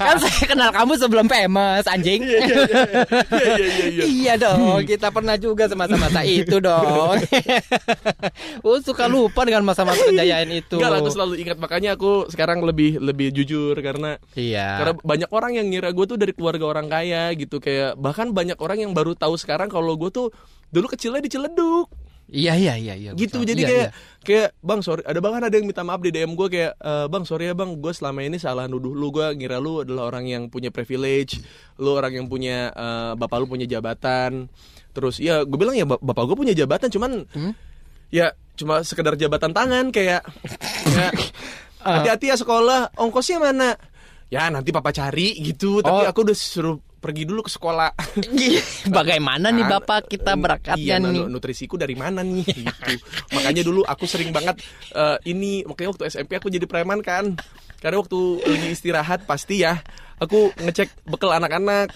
Kan 0.00 0.16
saya 0.20 0.44
kenal 0.48 0.70
kamu 0.72 0.92
sebelum 0.96 1.26
famous 1.28 1.84
anjing. 1.90 2.24
Iya, 2.24 2.40
iya, 2.40 3.66
iya, 3.90 4.04
iya, 4.04 4.32
dong, 4.40 4.82
kita 4.86 5.12
pernah 5.12 5.36
juga 5.36 5.68
semasa-masa 5.68 6.24
itu 6.24 6.58
dong. 6.62 7.20
oh 8.66 8.78
suka 8.80 9.04
lupa 9.10 9.44
dengan 9.44 9.66
masa-masa 9.66 10.00
kejayaan 10.08 10.48
itu. 10.54 10.80
Lah, 10.80 11.00
aku 11.00 11.10
selalu 11.12 11.44
ingat. 11.44 11.56
Makanya 11.60 11.96
aku 11.98 12.28
sekarang 12.30 12.64
lebih 12.64 12.98
lebih 13.02 13.34
jujur 13.34 13.76
karena 13.80 14.16
Iya. 14.38 14.68
karena 14.80 14.92
banyak 15.00 15.30
orang 15.30 15.52
yang 15.58 15.66
ngira 15.68 15.90
gue 15.92 16.04
tuh 16.08 16.18
dari 16.18 16.32
keluarga 16.32 16.64
orang 16.70 16.86
kaya 16.88 17.30
gitu 17.36 17.58
kayak 17.64 17.96
bahkan 17.96 18.28
banyak 18.28 18.54
orang 18.56 18.78
yang 18.78 18.92
baru 18.92 19.12
tahu 19.12 19.34
sekarang 19.34 19.66
kalau 19.66 19.96
gue 19.96 20.10
tuh 20.10 20.28
dulu 20.68 20.84
kecilnya 20.86 21.18
di 21.18 21.26
Ciledug 21.26 21.88
Iya 22.26 22.52
iya 22.54 22.72
iya 22.74 22.94
iya. 22.94 23.10
gitu 23.12 23.40
jadi 23.40 23.52
Iya, 23.54 23.68
kayak 23.68 23.86
iya. 23.86 23.92
kayak 24.22 24.48
bang 24.58 24.80
sorry 24.80 25.00
ada 25.02 25.16
bahkan 25.18 25.40
ada 25.40 25.52
yang 25.52 25.64
minta 25.64 25.80
maaf 25.80 26.00
di 26.00 26.08
DM 26.08 26.32
gue 26.32 26.48
kayak 26.48 26.72
"Eh, 26.74 27.06
bang 27.06 27.20
sorry 27.22 27.44
ya 27.44 27.54
bang 27.54 27.76
gue 27.76 27.92
selama 27.92 28.20
ini 28.22 28.36
salah 28.36 28.64
nuduh 28.64 28.90
lu 28.90 29.08
gue 29.10 29.28
ngira 29.34 29.56
lu 29.56 29.80
adalah 29.80 30.08
orang 30.08 30.24
yang 30.26 30.42
punya 30.46 30.68
privilege 30.68 31.44
lu 31.76 31.92
orang 31.92 32.12
yang 32.14 32.26
punya 32.26 32.68
eh, 32.70 33.12
bapak 33.14 33.38
lu 33.38 33.46
punya 33.46 33.64
jabatan 33.66 34.48
terus 34.90 35.16
ya 35.18 35.42
gue 35.42 35.52
bilang 35.54 35.72
ya 35.72 35.84
bap- 35.84 36.00
bapak 36.00 36.24
gue 36.26 36.36
punya 36.38 36.54
jabatan 36.54 36.88
cuman 36.88 37.28
Hmm? 37.28 37.52
ya 38.08 38.28
cuma 38.54 38.80
sekedar 38.80 39.14
jabatan 39.14 39.50
tangan 39.50 39.90
kayak 39.90 40.24
ya, 40.86 41.08
Ah. 41.78 42.00
hati-hati 42.00 42.32
ya 42.32 42.36
sekolah 42.36 42.96
ongkosnya 42.96 43.36
mana 43.36 43.76
ya 44.26 44.48
nanti 44.48 44.72
papa 44.72 44.90
cari 44.90 45.36
gitu 45.38 45.78
tapi 45.78 46.02
Oh. 46.02 46.08
aku 46.08 46.24
udah 46.24 46.34
suruh 46.34 46.80
pergi 47.04 47.22
dulu 47.22 47.44
ke 47.44 47.52
sekolah 47.52 47.92
Bagaimana 48.88 49.52
nih 49.52 49.60
Kan, 49.60 49.72
Bapak 49.76 50.08
kita 50.08 50.32
eh, 50.32 50.40
berakatnya 50.40 50.80
iya, 50.80 50.96
nih? 50.96 51.12
nu- 51.14 51.28
nutrisiku 51.28 51.76
dari 51.76 51.92
mana 51.92 52.20
nih 52.20 52.48
gitu. 52.48 52.92
Makanya 53.30 53.60
dulu 53.60 53.84
aku 53.84 54.04
sering 54.04 54.32
banget 54.32 54.56
eh, 54.90 55.20
ini 55.26 55.60
makanya 55.62 55.92
waktu 55.92 56.08
SMP 56.08 56.34
aku 56.34 56.48
jadi 56.48 56.64
preman 56.64 56.98
kan. 56.98 57.36
Karena 57.76 58.00
waktu 58.00 58.16
lagi 58.40 58.68
istirahat 58.70 59.28
pasti 59.28 59.60
ya 59.60 59.76
aku 60.16 60.56
ngecek 60.56 61.04
bekal 61.04 61.28
anak-anak. 61.30 61.92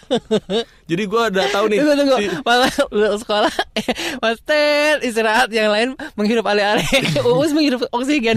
Jadi 0.84 1.02
gua 1.04 1.32
udah 1.32 1.48
tahu 1.48 1.64
nih. 1.66 1.78
Tunggu 1.80 1.94
tunggu, 1.96 2.16
si- 2.18 2.32
Malah 2.38 2.72
sekolah 3.16 3.52
Mas 4.22 4.38
Ted 4.42 5.00
istirahat 5.00 5.48
yang 5.48 5.72
lain 5.72 5.88
menghirup 6.12 6.44
alih-alih 6.44 6.84
Uus 7.32 7.56
menghirup 7.56 7.88
oksigen 7.88 8.36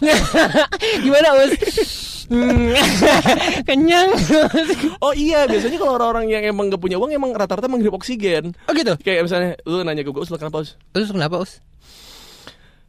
Gimana 1.04 1.28
Uus? 1.36 1.54
Hmm, 2.26 2.74
Kenyang 3.68 4.10
oh 5.04 5.14
iya, 5.14 5.46
biasanya 5.46 5.78
kalau 5.78 5.94
orang-orang 5.94 6.26
yang 6.26 6.42
emang 6.42 6.68
gak 6.68 6.82
punya 6.82 6.98
uang 6.98 7.14
emang 7.14 7.30
rata-rata 7.30 7.70
menghirup 7.70 7.94
oksigen. 7.94 8.50
Oh 8.66 8.74
gitu? 8.74 8.98
Kayak 8.98 9.30
misalnya 9.30 9.50
lu 9.62 9.82
nanya 9.82 10.02
ke 10.02 10.10
gue, 10.10 10.18
"Us, 10.18 10.30
kenapa 10.30 10.62
Us?" 10.62 10.74
Terus 10.90 11.14
kenapa 11.14 11.38
Us? 11.38 11.62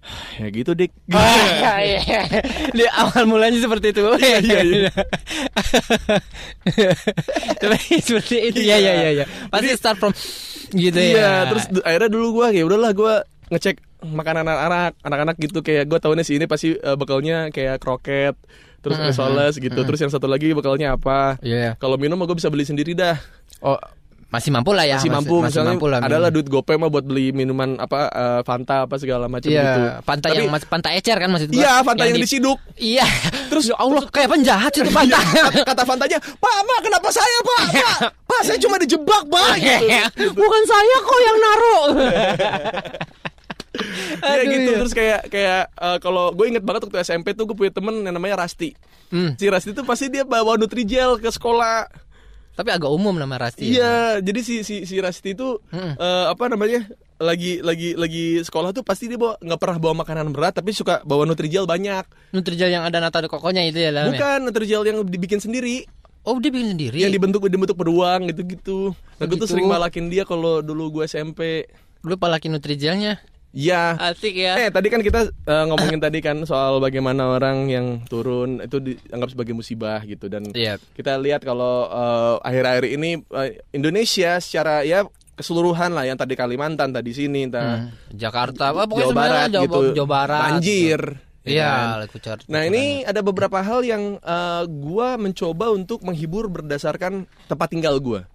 Ya 0.39 0.47
gitu, 0.47 0.71
Dik. 0.71 0.93
Ah, 1.11 1.81
iya. 1.83 2.23
Di 2.71 2.85
awal 2.87 3.27
mulanya 3.27 3.59
seperti 3.59 3.91
itu. 3.91 4.01
Iya, 4.15 4.37
iya, 4.39 4.59
iya. 4.63 4.91
Tapi 7.59 7.77
seperti 7.99 8.35
itu. 8.53 8.59
Iya, 8.63 8.77
iya, 8.79 8.93
iya, 8.93 9.09
iya. 9.21 9.25
Pasti 9.49 9.67
start 9.75 9.97
from 9.99 10.13
gitu 10.71 10.95
ya. 10.95 11.11
Iya, 11.11 11.31
terus 11.51 11.65
du- 11.71 11.83
akhirnya 11.83 12.09
dulu 12.11 12.27
gua 12.41 12.47
kayak 12.51 12.65
udahlah 12.67 12.91
gua 12.91 13.13
ngecek 13.47 13.79
makanan 14.03 14.43
anak-anak, 14.45 14.91
anak-anak 15.01 15.35
gitu 15.39 15.59
kayak 15.63 15.87
gua 15.87 15.99
tahunya 15.99 16.23
sih 16.23 16.35
ini 16.35 16.45
pasti 16.45 16.75
eh, 16.75 16.95
bekalnya 16.99 17.49
kayak 17.51 17.79
kroket, 17.79 18.35
terus 18.79 18.95
Mhm, 18.95 19.05
risoles 19.05 19.53
gitu. 19.57 19.79
Terus 19.79 19.99
yang 19.99 20.09
satu 20.09 20.25
lagi 20.25 20.51
bekalnya 20.51 20.93
apa? 20.93 21.35
Iya. 21.39 21.75
Kalau 21.75 21.95
minum 21.95 22.17
gue 22.19 22.33
bisa 22.33 22.47
beli 22.47 22.63
sendiri 22.63 22.91
dah. 22.91 23.17
Oh, 23.59 23.77
masih 24.27 24.51
mampu 24.51 24.71
lah 24.71 24.83
ya. 24.83 24.99
masih 24.99 25.07
mampu 25.07 25.39
masih 25.39 25.55
misalnya 25.55 25.71
mampu 25.73 25.87
lah. 25.87 25.99
adalah 26.03 26.27
duit 26.27 26.45
gopay 26.45 26.75
mah 26.75 26.87
buat 26.87 26.99
beli 27.01 27.31
minuman 27.31 27.79
apa 27.79 27.99
eh, 28.07 28.41
Fanta 28.43 28.83
apa 28.83 28.99
segala 28.99 29.25
macam 29.25 29.47
Iya, 29.47 29.63
gitu. 29.63 29.81
pantai 30.03 30.29
Tapi- 30.29 30.37
yang 30.37 30.51
mas, 30.51 30.63
pantai 30.63 30.91
ecer 30.95 31.15
kan 31.15 31.29
maksud. 31.29 31.47
Iya, 31.49 31.79
Fanta 31.79 32.03
yang, 32.03 32.11
di- 32.13 32.27
disiduk. 32.27 32.59
Iya. 32.75 33.07
Terus 33.47 33.71
ya 33.71 33.75
Allah 33.77 34.03
kayak 34.05 34.27
penjahat 34.29 34.71
itu 34.73 34.83
Iya, 34.83 34.91
pantai. 34.93 35.23
kata, 35.63 35.81
Fantanya, 35.81 36.19
"Pak, 36.19 36.57
Mak, 36.59 36.79
kenapa 36.83 37.07
saya, 37.09 37.39
Pak? 37.41 37.61
Pak, 37.71 37.95
Pak, 38.27 38.41
saya 38.43 38.59
cuma 38.59 38.75
dijebak, 38.75 39.23
Pak." 39.25 39.51
Gitu. 39.57 39.85
Bukan 40.35 40.61
saya 40.65 40.95
kok 41.01 41.19
yang 41.23 41.37
naruh. 41.39 41.85
Ya 44.17 44.41
Aduh, 44.41 44.49
gitu 44.49 44.69
iya. 44.73 44.77
terus 44.81 44.93
kayak 44.93 45.21
kayak 45.29 45.63
eh, 45.71 45.97
kalau 46.01 46.33
gue 46.33 46.45
inget 46.49 46.63
banget 46.65 46.89
waktu 46.89 46.99
SMP 47.05 47.37
tuh 47.37 47.45
gue 47.45 47.55
punya 47.57 47.71
temen 47.71 48.01
yang 48.01 48.15
namanya 48.17 48.43
Rasti. 48.43 48.73
Hmm. 49.13 49.37
Si 49.37 49.45
Rasti 49.47 49.71
tuh 49.71 49.85
pasti 49.85 50.09
dia 50.09 50.25
bawa 50.25 50.57
Nutrijel 50.57 51.21
ke 51.21 51.29
sekolah. 51.29 51.87
Tapi 52.57 52.69
agak 52.73 52.89
umum 52.89 53.13
nama 53.13 53.37
Rasti. 53.37 53.69
ya. 53.69 53.71
Iya, 53.77 53.95
jadi 54.25 54.39
si 54.41 54.55
si 54.65 54.89
si 54.89 54.97
Rasti 54.97 55.37
itu 55.37 55.61
Mm-mm. 55.69 55.93
eh, 55.95 56.25
apa 56.33 56.49
namanya? 56.49 56.89
lagi 57.17 57.65
lagi 57.65 57.97
lagi 57.97 58.45
sekolah 58.45 58.77
tuh 58.77 58.85
pasti 58.85 59.09
dia 59.09 59.17
bawa 59.17 59.41
nggak 59.41 59.57
pernah 59.57 59.77
bawa 59.81 60.05
makanan 60.05 60.29
berat 60.29 60.53
tapi 60.53 60.69
suka 60.69 61.01
bawa 61.01 61.25
nutrijel 61.25 61.65
banyak. 61.65 62.05
Nutrijel 62.29 62.69
yang 62.69 62.85
ada 62.85 63.01
nata 63.01 63.25
kokonya 63.25 63.65
itu 63.65 63.81
ya 63.81 63.89
dalamnya. 63.89 64.13
Bukan 64.13 64.39
nutrijel 64.45 64.85
yang 64.85 65.01
dibikin 65.01 65.41
sendiri. 65.41 65.89
Oh, 66.27 66.37
dia 66.43 66.51
bikin 66.51 66.75
sendiri. 66.75 66.99
Yang 66.99 67.17
dibentuk 67.17 67.41
dibentuk 67.47 67.77
beruang 67.79 68.27
gitu-gitu. 68.27 68.91
Nah, 69.17 69.25
gue 69.25 69.39
tuh 69.39 69.47
gitu. 69.47 69.55
sering 69.55 69.71
balakin 69.71 70.11
dia 70.11 70.27
kalau 70.27 70.59
dulu 70.59 70.99
gue 70.99 71.07
SMP. 71.07 71.71
Lu 72.03 72.19
palakin 72.19 72.51
nutrijelnya. 72.53 73.23
Ya. 73.57 73.97
Asik 73.97 74.37
ya. 74.37 74.53
Eh 74.55 74.69
tadi 74.69 74.87
kan 74.87 75.01
kita 75.01 75.25
eh, 75.25 75.63
ngomongin 75.65 75.97
tadi 75.97 76.21
kan 76.21 76.37
soal 76.43 76.77
bagaimana 76.77 77.25
orang 77.31 77.65
yang 77.65 77.85
turun 78.05 78.61
itu 78.61 78.77
dianggap 78.77 79.33
sebagai 79.33 79.51
musibah 79.51 79.97
gitu 80.03 80.29
dan 80.29 80.45
Iya. 80.47 80.77
kita 80.93 81.17
lihat 81.17 81.41
kalau 81.41 81.89
eh, 81.89 82.35
akhir-akhir 82.43 82.85
ini 82.87 83.09
eh, 83.25 83.49
Indonesia 83.71 84.37
secara 84.37 84.85
ya 84.85 85.09
keseluruhan 85.33 85.89
lah 85.91 86.01
yang 86.03 86.13
tadi 86.15 86.33
Kalimantan 86.33 86.89
tadi 86.91 87.09
sini 87.11 87.45
entah 87.45 87.81
Hmm, 87.83 87.93
Jakarta, 88.09 88.69
apa 88.69 88.85
pokoknya 88.85 89.05
Jawa 89.07 89.17
Barat 89.19 89.47
Jawa, 89.47 89.63
gitu 89.63 89.81
Jawa 89.95 90.09
Barat. 90.11 90.41
banjir 90.43 91.01
ya 91.39 91.49
Iya, 91.49 91.71
kan? 91.71 92.07
kucar. 92.09 92.37
Nah 92.45 92.61
ini 92.61 92.83
ada 93.03 93.21
beberapa 93.21 93.57
hal 93.57 93.81
yang 93.81 94.03
eh, 94.17 94.63
gua 94.67 95.15
mencoba 95.15 95.69
untuk 95.71 96.01
menghibur 96.03 96.45
berdasarkan 96.47 97.13
tempat 97.47 97.67
tinggal 97.69 97.97
gua. 97.97 98.25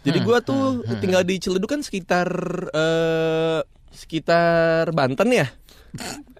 Jadi 0.00 0.18
Hmm, 0.18 0.26
gua 0.26 0.38
tuh 0.38 0.64
tinggal 0.98 1.22
di 1.22 1.36
Ciledug 1.36 1.66
kan 1.66 1.80
sekitar 1.80 2.28
eh, 2.70 3.60
sekitar 3.96 4.92
Banten 4.92 5.32
ya. 5.32 5.48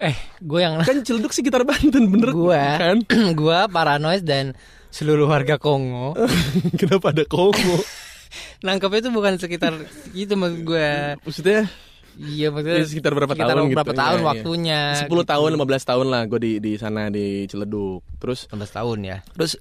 eh, 0.05 0.13
gue 0.45 0.61
yang 0.61 0.77
Kan 0.85 1.01
Ciledug 1.01 1.33
sekitar 1.33 1.65
Banten 1.65 2.13
bener 2.13 2.37
gua 2.37 2.77
kan? 2.77 3.01
gua 3.41 3.65
paranoid 3.73 4.21
dan 4.21 4.53
seluruh 4.93 5.25
warga 5.25 5.57
Kongo 5.57 6.13
Kenapa 6.81 7.17
ada 7.17 7.25
Kongo? 7.25 7.81
nangkepnya 8.67 9.09
itu 9.09 9.11
bukan 9.13 9.41
sekitar 9.41 9.73
itu 10.13 10.37
maksud 10.37 10.61
gua. 10.69 11.17
Maksudnya 11.25 11.73
Iya 12.17 12.49
maksudnya 12.49 12.81
Ya, 12.81 12.89
sekitar 12.89 13.13
berapa 13.13 13.33
sekitar 13.37 13.53
tahun 13.53 13.69
gitu, 13.69 13.77
berapa 13.77 13.93
tahun 13.93 14.19
iya, 14.21 14.25
iya. 14.25 14.31
waktunya? 14.33 14.81
10 15.05 15.33
tahun 15.33 15.51
15 15.61 15.91
tahun 15.93 16.07
lah 16.09 16.23
gue 16.25 16.41
di 16.41 16.53
di 16.65 16.73
sana 16.81 17.13
di 17.13 17.45
Ciledug. 17.45 18.01
Terus 18.21 18.49
15 18.49 18.77
tahun 18.77 18.99
ya. 19.05 19.17
terus 19.37 19.53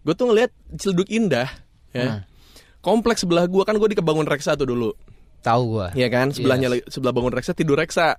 gue 0.00 0.14
tuh 0.16 0.26
ngeliat 0.32 0.50
Ciledug 0.80 1.08
indah 1.12 1.48
ya. 1.92 2.04
Hmm. 2.04 2.20
Kompleks 2.80 3.28
sebelah 3.28 3.44
gua 3.44 3.68
kan 3.68 3.76
gue 3.76 3.92
di 3.92 3.96
Kebangun 3.96 4.24
Reksa 4.24 4.56
tuh 4.56 4.72
dulu. 4.72 4.96
Tahu 5.40 5.62
gua. 5.70 5.88
Iya 5.92 6.08
kan? 6.08 6.30
Sebelahnya 6.30 6.68
lagi- 6.68 6.86
sebelah 6.86 7.12
Bangun 7.12 7.32
Reksa 7.32 7.52
tidur 7.52 7.76
Reksa. 7.76 8.16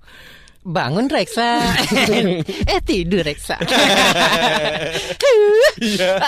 Bangun 0.62 1.06
Reksa. 1.06 1.58
eh 2.72 2.80
tidur 2.82 3.22
Reksa. 3.22 3.58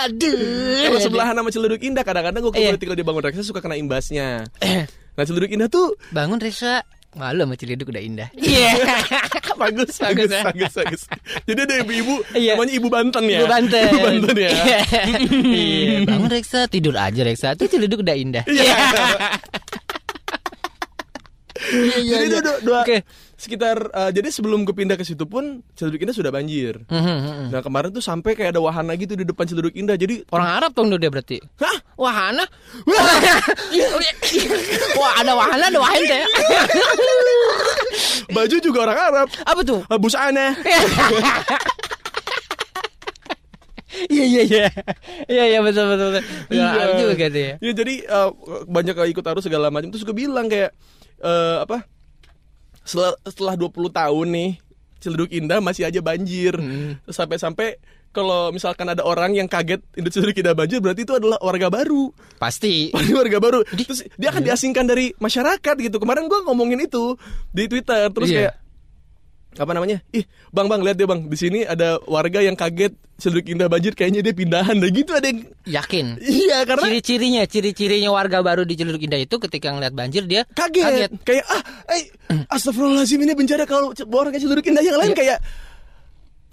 Aduh. 0.00 0.82
Kalau 0.84 1.00
sebelahan 1.00 1.34
sama 1.34 1.50
Ciledug 1.50 1.78
Indah 1.80 2.02
kadang-kadang 2.02 2.40
gue 2.40 2.52
Iya. 2.52 2.68
kalau 2.68 2.80
tinggal 2.80 2.98
di 2.98 3.04
Bangun 3.04 3.22
Reksa 3.22 3.42
suka 3.42 3.60
kena 3.60 3.74
imbasnya. 3.74 4.46
Nah 5.14 5.22
Ciledug 5.22 5.46
Indah 5.48 5.70
tuh 5.70 5.94
Bangun 6.10 6.38
Reksa. 6.38 6.82
Malu 7.14 7.46
sama 7.46 7.54
Ciledug 7.54 7.86
udah 7.86 8.02
indah. 8.02 8.26
Iya. 8.42 8.74
bagus, 9.54 10.02
Bagus, 10.02 10.26
bagus, 10.26 10.28
ya? 10.28 10.42
bagus, 10.42 10.72
bagus. 10.74 11.02
Jadi 11.46 11.60
ada 11.62 11.74
ibu-ibu 11.78 12.14
Iya. 12.34 12.58
namanya 12.58 12.74
Ibu 12.74 12.88
Banten 12.90 13.22
ya. 13.24 13.38
Ibu 13.38 13.46
Banten. 13.46 13.86
Ibu 13.86 13.98
Banten 14.02 14.34
ya. 14.34 14.50
Iya. 14.50 14.78
Iya, 15.30 15.98
Bangun 16.02 16.26
Reksa, 16.26 16.66
tidur 16.66 16.98
aja 16.98 17.22
Reksa. 17.22 17.54
Tuh 17.54 17.70
Ciledug 17.70 18.02
udah 18.02 18.18
indah. 18.18 18.42
Iya. 18.50 18.74
Jadi 21.64 22.24
itu 22.26 22.38
dua, 22.38 22.54
dua- 22.60 22.82
Oke. 22.82 22.96
sekitar 23.34 23.76
eh, 23.90 24.10
jadi 24.10 24.30
sebelum 24.30 24.62
gue 24.62 24.72
pindah 24.72 24.94
ke 24.94 25.02
situ 25.02 25.24
pun 25.24 25.60
Ciledug 25.74 26.00
Indah 26.00 26.12
sudah 26.12 26.30
banjir. 26.30 26.78
Mhm, 26.86 26.94
mhm. 26.94 27.44
Nah 27.50 27.60
kemarin 27.60 27.90
tuh 27.90 27.98
sampai 27.98 28.32
kayak 28.32 28.54
ada 28.54 28.60
wahana 28.60 28.94
gitu 28.94 29.12
di 29.12 29.22
depan 29.22 29.42
Ciledug 29.44 29.74
Indah. 29.74 29.94
Jadi 29.94 30.22
Orang 30.30 30.46
Arab 30.46 30.70
dong 30.72 30.88
dia 30.92 31.08
berarti. 31.08 31.38
hah 31.58 31.76
Wahana? 31.94 32.42
Wah, 34.94 35.12
ada 35.18 35.32
wahana, 35.34 35.64
ada 35.70 35.78
wahan 35.78 36.00
teh. 36.04 36.22
baju 38.34 38.56
juga 38.58 38.78
orang 38.82 38.98
Arab. 38.98 39.26
Apa 39.42 39.60
tuh? 39.62 39.80
Ah, 39.86 39.98
Busana. 39.98 40.46
Iya 44.04 44.24
iya 44.26 44.42
iya. 44.42 44.66
Iya 45.30 45.44
iya 45.54 45.58
betul 45.62 45.86
betul 45.86 46.08
betul. 46.10 46.22
Iya 46.50 46.98
juga 46.98 47.14
gitu 47.14 47.38
ya. 47.38 47.52
Ya 47.62 47.72
jadi 47.72 47.94
eh, 48.02 48.28
banyak 48.66 48.94
ikut 49.14 49.22
arus 49.22 49.46
segala 49.46 49.70
macam. 49.70 49.94
Terus 49.94 50.02
gue 50.02 50.16
bilang 50.16 50.50
kayak 50.50 50.74
eh, 51.24 51.56
apa? 51.64 51.88
Setelah 52.84 53.16
setelah 53.24 53.54
20 53.56 53.72
tahun 53.90 54.26
nih 54.28 54.50
Ciledug 55.00 55.32
Indah 55.32 55.60
masih 55.60 55.88
aja 55.88 56.00
banjir. 56.00 56.52
Hmm. 56.56 57.00
Sampai-sampai 57.04 57.80
kalau 58.14 58.54
misalkan 58.54 58.86
ada 58.86 59.02
orang 59.02 59.34
yang 59.34 59.48
kaget 59.48 59.80
Ciledug 59.96 60.36
Indah 60.36 60.54
banjir 60.54 60.78
berarti 60.78 61.02
itu 61.02 61.12
adalah 61.12 61.40
warga 61.40 61.68
baru. 61.68 62.12
Pasti. 62.36 62.88
Pasti 62.94 63.12
warga 63.12 63.40
baru. 63.40 63.64
Terus 63.68 64.04
dia 64.16 64.28
akan 64.28 64.44
Iya. 64.44 64.48
diasingkan 64.52 64.84
dari 64.84 65.12
masyarakat 65.16 65.76
gitu. 65.80 65.96
Kemarin 65.96 66.28
gua 66.28 66.44
ngomongin 66.44 66.80
itu 66.80 67.16
di 67.50 67.68
Twitter. 67.68 68.08
Terus 68.12 68.28
Iya. 68.28 68.36
kayak 68.36 68.54
apa 69.54 69.70
namanya? 69.70 70.02
Ih, 70.10 70.26
Bang, 70.50 70.66
Bang, 70.66 70.82
lihat 70.82 70.98
deh, 70.98 71.06
Bang. 71.06 71.26
Di 71.30 71.38
sini 71.38 71.62
ada 71.62 71.98
warga 72.10 72.42
yang 72.42 72.58
kaget 72.58 72.94
Ciledug 73.14 73.46
Indah 73.46 73.70
banjir 73.70 73.94
kayaknya 73.94 74.26
dia 74.26 74.34
pindahan. 74.34 74.74
Nah, 74.74 74.90
gitu 74.90 75.14
ada 75.14 75.30
yang 75.30 75.46
Yakin. 75.62 76.18
Iya, 76.18 76.66
karena 76.66 76.84
Ciri-cirinya, 76.90 77.42
ciri-cirinya 77.46 78.10
warga 78.10 78.42
baru 78.42 78.66
di 78.66 78.74
Ciledug 78.74 79.06
Indah 79.06 79.22
itu 79.22 79.38
ketika 79.38 79.70
ngeliat 79.70 79.94
banjir 79.94 80.26
dia 80.26 80.42
kaget. 80.50 81.14
Kayak 81.22 81.44
ah, 81.46 81.62
eh 81.94 82.10
astagfirullahalazim 82.54 83.22
ini 83.22 83.32
bencana 83.38 83.64
kalau 83.70 83.94
warga 84.10 84.36
Ciledug 84.36 84.66
Indah 84.66 84.82
yang 84.82 84.98
lain 84.98 85.14
kayak 85.14 85.38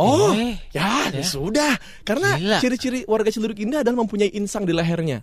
Oh, 0.02 0.34
Eh, 0.34 0.58
ya, 0.74 1.14
ya 1.14 1.22
sudah. 1.22 1.78
Karena 2.02 2.34
ciri-ciri 2.58 3.06
warga 3.06 3.30
Ciledug 3.30 3.58
Indah 3.62 3.86
adalah 3.86 4.02
mempunyai 4.02 4.34
insang 4.34 4.66
di 4.66 4.74
lehernya. 4.74 5.22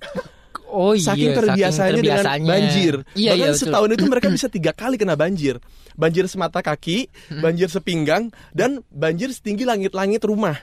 Oh 0.69 0.93
iya, 0.93 1.13
saking 1.13 1.33
terbiasanya 1.33 1.93
dengan 1.97 2.21
terbiasanya. 2.21 2.49
banjir. 2.49 2.95
Iya 3.17 3.33
Bahkan 3.33 3.41
iya 3.41 3.49
betul. 3.51 3.61
setahun 3.65 3.91
itu 3.97 4.05
mereka 4.05 4.29
bisa 4.37 4.47
tiga 4.53 4.73
kali 4.77 5.01
kena 5.01 5.17
banjir. 5.17 5.57
Banjir 5.99 6.25
semata 6.29 6.61
kaki, 6.61 7.09
banjir 7.43 7.67
sepinggang, 7.73 8.31
dan 8.53 8.85
banjir 8.93 9.33
setinggi 9.33 9.67
langit-langit 9.67 10.23
rumah. 10.23 10.61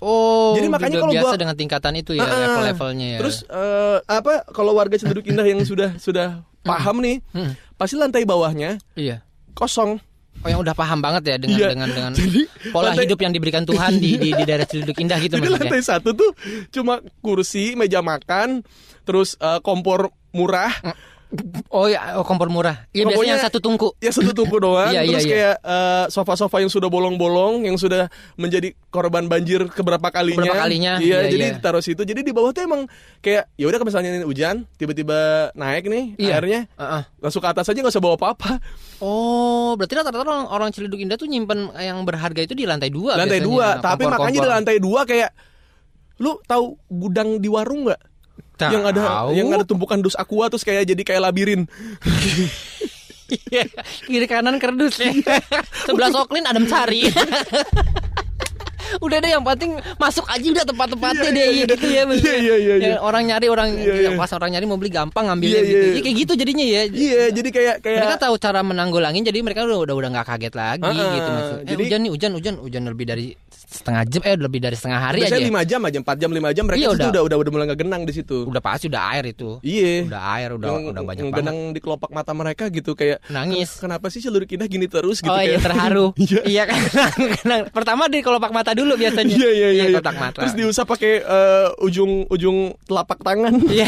Oh, 0.00 0.56
Jadi 0.56 0.72
makanya 0.72 1.04
kalau 1.04 1.12
biasa 1.12 1.36
gua- 1.36 1.40
dengan 1.44 1.56
tingkatan 1.60 1.92
itu 2.00 2.16
ya 2.16 2.24
ah. 2.24 2.32
level-levelnya 2.32 3.06
ya. 3.14 3.18
Terus 3.20 3.36
eh, 3.44 3.98
apa? 4.08 4.48
Kalau 4.48 4.72
warga 4.72 4.96
Ciledug 4.96 5.28
Indah 5.28 5.44
yang 5.44 5.60
sudah 5.60 6.00
sudah 6.00 6.40
paham 6.64 7.04
nih, 7.04 7.20
pasti 7.76 8.00
lantai 8.00 8.24
bawahnya 8.24 8.80
iya. 8.96 9.20
kosong. 9.52 10.00
Oh 10.40 10.48
yang 10.48 10.58
udah 10.58 10.72
paham 10.72 10.98
banget 10.98 11.22
ya 11.26 11.36
dengan 11.36 11.58
Iya. 11.58 11.68
dengan 11.70 11.88
dengan 11.88 12.12
Jadi, 12.12 12.40
pola 12.70 12.90
lantai- 12.90 13.04
hidup 13.04 13.18
yang 13.18 13.30
diberikan 13.30 13.62
Tuhan 13.62 13.92
di 13.94 14.16
di, 14.16 14.28
di 14.30 14.42
daerah 14.42 14.64
Ciledug 14.64 14.96
Indah 14.96 15.18
gitu 15.18 15.36
Jadi 15.36 15.44
maksudnya. 15.46 15.68
lantai 15.68 15.82
satu 15.82 16.10
tuh 16.12 16.30
cuma 16.70 16.94
kursi, 17.18 17.74
meja 17.74 18.00
makan, 18.00 18.64
terus 19.02 19.36
eh, 19.36 19.60
kompor 19.60 20.08
murah. 20.30 20.72
Oh 21.70 21.86
ya, 21.86 22.18
oh, 22.18 22.26
kompor 22.26 22.50
murah. 22.50 22.90
Iya 22.90 23.06
biasanya 23.06 23.38
yang 23.38 23.44
satu 23.46 23.62
tungku. 23.62 23.94
Ya 24.02 24.10
satu 24.10 24.34
tungku 24.34 24.58
doang, 24.66 24.90
Iya, 24.90 25.06
iya, 25.06 25.10
terus 25.14 25.22
iya. 25.22 25.30
kayak 25.30 25.54
eh, 25.62 26.04
sofa-sofa 26.10 26.58
yang 26.58 26.66
sudah 26.66 26.90
bolong-bolong, 26.90 27.62
yang 27.70 27.78
sudah 27.78 28.10
menjadi 28.34 28.74
korban 28.90 29.30
banjir 29.30 29.70
keberapa 29.70 30.10
kalinya. 30.10 30.42
Keberapa 30.42 30.66
kalinya, 30.66 30.92
Iya, 30.98 31.22
iya, 31.22 31.30
jadi 31.30 31.44
iya. 31.46 31.54
ditaruh 31.54 31.78
situ. 31.78 32.02
Jadi 32.02 32.26
di 32.26 32.34
bawah 32.34 32.50
tuh 32.50 32.66
emang 32.66 32.90
kayak 33.22 33.46
ya 33.54 33.70
udah 33.70 33.78
kalau 33.78 33.88
misalnya 33.94 34.10
ini 34.10 34.26
hujan, 34.26 34.66
tiba-tiba 34.74 35.18
naik 35.54 35.86
nih 35.86 36.04
Iya. 36.18 36.32
airnya, 36.42 36.60
Heeh. 36.74 37.02
langsung 37.22 37.38
ke 37.38 37.48
atas 37.54 37.70
aja 37.70 37.78
nggak 37.78 37.94
usah 37.94 38.02
bawa 38.02 38.18
apa-apa. 38.18 38.52
Oh, 38.98 39.78
berarti 39.78 39.94
rata-rata 39.94 40.26
orang, 40.26 40.40
orang 40.50 40.68
Ciledug 40.74 40.98
Indah 40.98 41.14
tuh 41.14 41.30
nyimpen 41.30 41.70
yang 41.78 42.02
berharga 42.02 42.42
itu 42.42 42.58
di 42.58 42.66
lantai 42.66 42.90
dua. 42.90 43.14
lantai 43.14 43.38
biasanya, 43.38 43.46
dua, 43.46 43.66
tapi 43.78 44.02
kompor-kompor. 44.02 44.18
makanya 44.18 44.38
di 44.42 44.50
lantai 44.50 44.76
dua 44.82 45.00
kayak 45.06 45.30
lu 46.20 46.36
tahu 46.44 46.74
gudang 46.90 47.38
di 47.38 47.46
warung 47.48 47.86
nggak? 47.86 48.09
Tahu. 48.60 48.72
Yang 48.72 48.84
ada 48.86 49.00
yang 49.32 49.48
ada 49.50 49.64
tumpukan 49.64 49.98
dus 49.98 50.12
aqua 50.14 50.46
terus 50.46 50.60
kayak 50.60 50.84
jadi 50.84 51.02
kayak 51.02 51.22
labirin. 51.24 51.64
Iya, 53.30 53.62
kiri 54.10 54.26
kanan 54.26 54.58
kerdus 54.58 54.98
ya. 54.98 55.14
Sebelah 55.86 56.10
Soklin 56.10 56.44
Adam 56.44 56.66
Sari. 56.66 57.06
udah 58.90 59.22
deh 59.22 59.30
yang 59.30 59.46
penting 59.46 59.78
masuk 59.96 60.26
aja 60.26 60.42
udah 60.42 60.66
tempat-tempatnya 60.66 61.22
Iya, 61.22 61.30
deh 61.30 61.46
iya, 61.46 61.54
iya. 61.54 61.64
gitu 61.64 61.86
ya 61.86 62.02
maksudnya. 62.02 62.32
Iya, 62.32 62.40
iya, 62.42 62.56
iya, 62.58 62.74
Yang 62.82 62.94
iya. 62.98 63.00
orang 63.00 63.22
nyari 63.22 63.46
orang 63.46 63.68
Iya, 63.70 63.94
iya. 64.02 64.10
pas 64.18 64.30
orang 64.34 64.50
nyari 64.50 64.66
mau 64.66 64.74
beli 64.74 64.90
gampang 64.90 65.30
ngambilnya 65.30 65.54
Iya, 65.54 65.62
gitu. 65.62 65.78
iya. 65.78 65.94
Ya, 65.94 66.00
kayak 66.02 66.16
gitu 66.18 66.32
jadinya 66.34 66.64
ya. 66.66 66.82
Iya, 66.90 67.22
jadi 67.30 67.48
kayak 67.54 67.74
kayak 67.80 67.98
Mereka 68.02 68.16
tahu 68.18 68.34
cara 68.36 68.60
menanggulangin 68.60 69.22
jadi 69.22 69.38
mereka 69.40 69.62
udah 69.62 69.78
udah 69.78 69.94
udah 69.94 70.08
nggak 70.10 70.26
kaget 70.26 70.54
lagi 70.58 70.82
Ah, 70.82 70.90
gitu 70.90 71.28
maksudnya. 71.30 71.62
Eh, 71.62 71.68
jadi- 71.70 71.84
hujan 71.86 72.00
nih 72.02 72.10
hujan 72.10 72.30
hujan 72.34 72.54
hujan 72.58 72.82
lebih 72.84 73.06
dari 73.06 73.26
setengah 73.70 74.02
jam 74.04 74.20
eh 74.20 74.34
lebih 74.34 74.58
dari 74.58 74.74
setengah 74.74 74.98
hari 75.00 75.22
biasanya 75.22 75.38
aja. 75.38 75.46
lima 75.46 75.62
jam 75.62 75.80
aja, 75.80 75.98
4 76.00 76.18
jam, 76.18 76.30
5 76.30 76.50
jam 76.50 76.64
mereka 76.66 76.80
Iya, 76.80 76.88
udah. 76.90 77.06
udah 77.08 77.22
udah 77.22 77.36
udah 77.38 77.50
mulai 77.50 77.66
ngegenang 77.68 78.02
di 78.02 78.12
situ. 78.12 78.42
Udah 78.44 78.58
pasti 78.58 78.86
udah 78.86 79.02
air 79.08 79.30
itu. 79.30 79.62
Iya. 79.62 80.10
Udah 80.10 80.22
air 80.34 80.50
udah 80.52 80.68
Yang- 80.68 80.86
udah 80.90 81.02
banyak 81.04 81.24
banget. 81.24 81.38
genang 81.38 81.58
di 81.70 81.80
kelopak 81.80 82.10
mata 82.10 82.32
mereka 82.32 82.64
gitu 82.68 82.92
kayak 82.92 83.22
Nangis. 83.26 83.78
Kenapa 83.78 84.10
sih 84.10 84.18
seluruh 84.18 84.44
kita 84.44 84.66
gini 84.66 84.84
terus 84.84 85.18
gitu 85.18 85.30
oh 85.30 85.38
iya 85.38 85.54
kayak 85.54 85.62
terharu. 85.64 86.06
Iya. 86.20 86.40
iya 86.44 86.62
kan. 86.66 86.80
Pertama 87.76 88.06
di 88.06 88.18
kelopak 88.20 88.50
mata 88.50 88.74
dulu 88.74 88.94
biasanya. 88.94 89.30
Iya 89.30 89.50
iya 89.50 89.68
iya. 89.70 89.84
iya. 89.86 89.96
kotak 89.96 90.16
mata. 90.18 90.38
Terus 90.42 90.54
diusap 90.54 90.86
pakai 90.86 91.12
eh, 91.20 91.68
ujung 91.80 92.26
ujung 92.26 92.58
telapak 92.84 93.22
tangan. 93.22 93.54
Iya. 93.70 93.86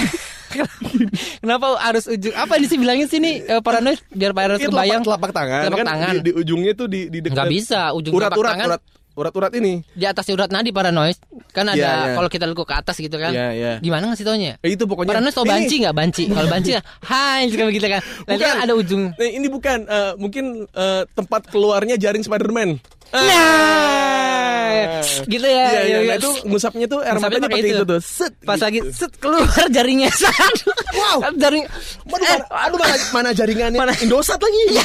Kenapa 1.41 1.81
harus 1.81 2.05
ujung 2.07 2.35
apa 2.35 2.55
ini 2.55 2.67
sih 2.67 2.77
bilangin 2.77 3.09
sini 3.09 3.41
eh, 3.41 3.61
paranoid 3.61 3.99
biar 4.09 4.33
Iya, 4.33 4.69
kebayang. 4.69 5.01
telapak, 5.01 5.03
telapak 5.03 5.31
tangan 5.33 5.62
Telapak 5.62 5.79
kan 5.79 5.87
tangan. 5.89 6.12
Di, 6.12 6.21
di 6.21 6.33
ujungnya 6.35 6.73
tuh 6.73 6.87
di 6.87 7.01
di 7.09 7.19
dekat 7.19 7.35
Nggak 7.35 7.49
bisa 7.51 7.81
ujung 7.91 8.12
urat 8.12 8.29
telapak 8.29 8.39
urat 8.39 8.53
tangan. 8.53 8.69
urat 8.69 8.83
urat-urat 9.12 9.52
ini. 9.57 9.85
Di 9.92 10.04
atasnya 10.09 10.35
urat 10.37 10.50
nadi 10.50 10.73
paranoid 10.73 11.16
kan 11.52 11.69
ada 11.69 11.76
Iya, 11.76 11.92
iya. 11.92 12.14
kalau 12.16 12.28
kita 12.33 12.45
lekuk 12.49 12.64
ke 12.64 12.75
atas 12.75 12.97
gitu 12.97 13.16
kan. 13.21 13.33
Iya, 13.33 13.49
iya. 13.52 13.73
Gimana 13.81 14.12
ngasih 14.12 14.25
taunya? 14.25 14.52
Eh, 14.64 14.73
itu 14.73 14.85
pokoknya. 14.88 15.12
Paranoid 15.16 15.35
tau 15.37 15.45
banci 15.45 15.75
nggak 15.85 15.97
banci? 15.97 16.25
Kalau 16.33 16.49
banci 16.49 16.71
hai 17.12 17.49
suka 17.52 17.64
begitu 17.69 17.87
kan. 17.88 18.00
Nanti 18.25 18.42
Bukan. 18.42 18.52
kan 18.52 18.64
ada 18.64 18.73
ujung. 18.75 19.02
Nah, 19.12 19.28
ini 19.28 19.47
bukan 19.52 19.78
eh, 19.85 20.12
mungkin 20.16 20.45
eh, 20.66 21.02
tempat 21.12 21.49
keluarnya 21.52 22.00
jaring 22.00 22.25
Spiderman. 22.25 22.81
Nah, 23.12 25.04
gitu 25.28 25.45
ya. 25.45 25.66
Iya, 25.69 25.69
iya, 25.69 25.81
iya, 25.85 25.99
nah, 26.00 26.04
iya. 26.09 26.14
itu 26.16 26.31
ngusapnya 26.49 26.87
tuh 26.88 27.00
air 27.04 27.21
matanya 27.21 27.49
pakai 27.49 27.61
itu. 27.61 27.76
itu 27.76 27.85
tuh. 27.85 28.00
Set. 28.00 28.33
Pas 28.40 28.57
gitu. 28.57 28.64
lagi 28.64 28.81
set 28.92 29.12
keluar 29.21 29.47
jaringnya. 29.69 30.11
Wow. 30.92 31.25
Jaring 31.40 31.64
Aduh, 31.64 32.21
Eh, 32.21 32.37
mana, 32.37 32.69
aduh 32.69 32.76
mana, 32.76 32.95
mana 33.16 33.28
jaringannya? 33.33 33.81
Mana? 33.81 33.92
Indosat 34.00 34.37
lagi. 34.40 34.61
Ya. 34.76 34.85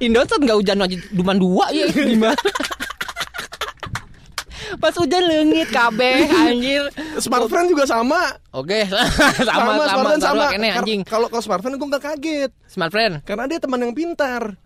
Indosat 0.00 0.38
nggak 0.40 0.56
hujan 0.56 0.80
aja 0.86 0.96
cuma 1.12 1.34
dua 1.36 1.68
ya 1.74 1.84
gimana? 2.14 2.38
Pas 4.80 4.94
hujan 4.96 5.22
leungit 5.26 5.68
kabeh 5.68 6.26
anjir. 6.30 6.82
Smartphone 7.20 7.68
juga 7.70 7.84
sama. 7.84 8.34
Oke, 8.54 8.86
sama 8.86 9.76
sama 9.76 9.84
sama 9.88 10.08
sama. 10.18 10.44
Kene 10.50 10.68
anjing. 10.74 11.00
Kalau 11.04 11.28
kalau 11.28 11.42
smartphone 11.44 11.76
gue 11.76 11.88
nggak 11.90 12.02
kaget. 12.02 12.50
Smartphone. 12.70 13.20
Karena 13.22 13.44
dia 13.46 13.58
teman 13.60 13.82
yang 13.84 13.92
pintar. 13.92 14.56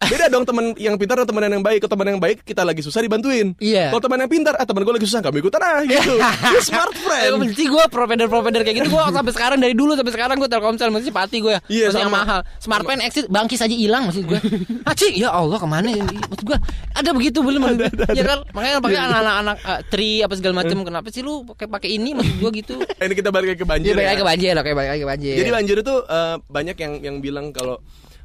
Beda 0.00 0.26
dong 0.26 0.42
teman 0.42 0.72
yang 0.74 0.96
pintar 0.96 1.14
dan 1.14 1.26
teman 1.26 1.44
yang 1.44 1.60
baik. 1.60 1.78
Kalau 1.78 1.92
teman 1.92 2.06
yang 2.08 2.18
baik 2.18 2.40
kita 2.42 2.62
lagi 2.62 2.80
susah 2.80 2.98
dibantuin. 2.98 3.52
Iya. 3.56 3.90
Kalau 3.90 4.00
teman 4.00 4.18
yang 4.18 4.30
pintar, 4.30 4.56
ah 4.56 4.64
teman 4.64 4.80
gue 4.80 4.94
lagi 4.94 5.04
susah, 5.04 5.20
kami 5.20 5.38
ikutan 5.38 5.60
ah 5.60 5.80
gitu. 5.82 6.16
Dia 6.16 6.32
Eh, 6.50 6.62
smartphone. 6.62 7.38
benci 7.38 7.64
gue 7.64 7.84
provider-provider 7.86 8.60
kayak 8.62 8.76
gitu 8.78 8.88
gue 8.88 9.02
sampai 9.06 9.32
sekarang 9.32 9.58
dari 9.58 9.72
dulu 9.72 9.92
sampai 9.92 10.10
sekarang 10.10 10.36
gue 10.36 10.48
Telkomsel 10.48 10.88
masih 10.88 11.10
pati 11.10 11.38
gue 11.38 11.52
Iya, 11.66 11.88
masih 11.88 12.00
yang 12.00 12.08
sama. 12.08 12.18
mahal 12.18 12.40
smartphone 12.56 13.00
exit 13.00 13.26
bangkis 13.26 13.60
aja 13.60 13.70
hilang 13.70 14.04
maksud 14.04 14.24
gue 14.24 14.40
Aci 14.90 15.14
ya 15.14 15.28
Allah 15.30 15.56
ke 15.56 15.66
mana 15.66 15.92
maksud 15.92 16.44
gue 16.44 16.58
ada 16.90 17.10
begitu 17.12 17.38
belum 17.38 17.60
maksud 17.60 17.78
gue 17.78 17.90
ya 18.10 18.24
kan 18.24 18.38
makanya 18.50 18.78
pakai 18.78 18.96
Iya, 18.96 19.04
anak-anak 19.12 19.56
uh, 19.60 19.80
tri 19.86 20.10
apa 20.20 20.34
segala 20.34 20.54
macam 20.56 20.76
kenapa 20.82 21.08
sih 21.08 21.20
lu 21.20 21.44
pakai 21.46 21.66
pakai 21.66 21.90
ini 21.92 22.10
maksud 22.12 22.36
gue 22.38 22.50
gitu 22.56 22.74
Eh, 22.80 23.04
Ini 23.06 23.14
kita 23.14 23.28
balik 23.28 23.52
lagi 23.52 23.60
ke 23.60 23.68
banjir. 23.68 23.86
Iya 23.86 23.94
balik 23.94 24.00
ya. 24.00 24.10
lagi 24.10 24.20
ke 24.20 24.26
banjir 24.26 24.52
oke 24.54 24.70
balik 24.72 24.90
lagi 24.90 25.00
ke 25.00 25.08
banjir 25.08 25.34
Jadi 25.36 25.50
banjir 25.52 25.76
itu 25.78 25.94
eh, 26.00 26.34
banyak 26.42 26.76
yang 26.78 26.92
yang 27.02 27.16
bilang 27.18 27.46
kalau 27.50 27.76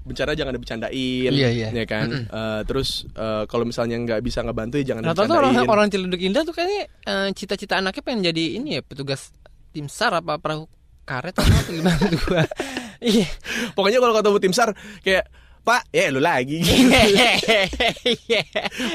bencana 0.05 0.31
jangan 0.31 0.53
dibercandain, 0.53 1.27
Iya, 1.27 1.47
iya. 1.49 1.67
ya 1.73 1.83
kan. 1.83 2.23
Eh, 2.23 2.59
terus 2.63 3.03
eh, 3.09 3.43
kalau 3.45 3.63
misalnya 3.63 3.97
nggak 3.97 4.19
bisa 4.21 4.39
ngebantu 4.39 4.77
ya 4.77 4.83
jangan 4.87 5.01
Rata-rata 5.03 5.33
orang 5.33 5.51
dibercandain. 5.51 5.71
orang 5.71 5.87
Ciledug 5.89 6.21
Indah 6.21 6.41
tuh 6.41 6.53
kayaknya 6.53 6.81
eh, 6.85 7.27
cita-cita 7.31 7.75
anaknya 7.75 8.01
pengen 8.01 8.19
jadi 8.23 8.43
ini 8.55 8.71
ya 8.71 8.79
petugas 8.79 9.29
tim 9.69 9.85
SAR 9.85 10.15
apa 10.15 10.37
perahu 10.37 10.63
karet 11.01 11.33
atau 11.33 11.43
apa 11.43 11.67
gimana 11.67 11.99
tuh 11.99 12.15
gue 12.15 12.41
iya 13.17 13.27
Pokoknya 13.73 13.97
kalau 13.97 14.13
ketemu 14.13 14.37
tim 14.39 14.51
sar 14.51 14.69
kayak 15.01 15.23
Pak, 15.61 15.81
ya 15.89 16.07
lu 16.07 16.21
lagi. 16.21 16.61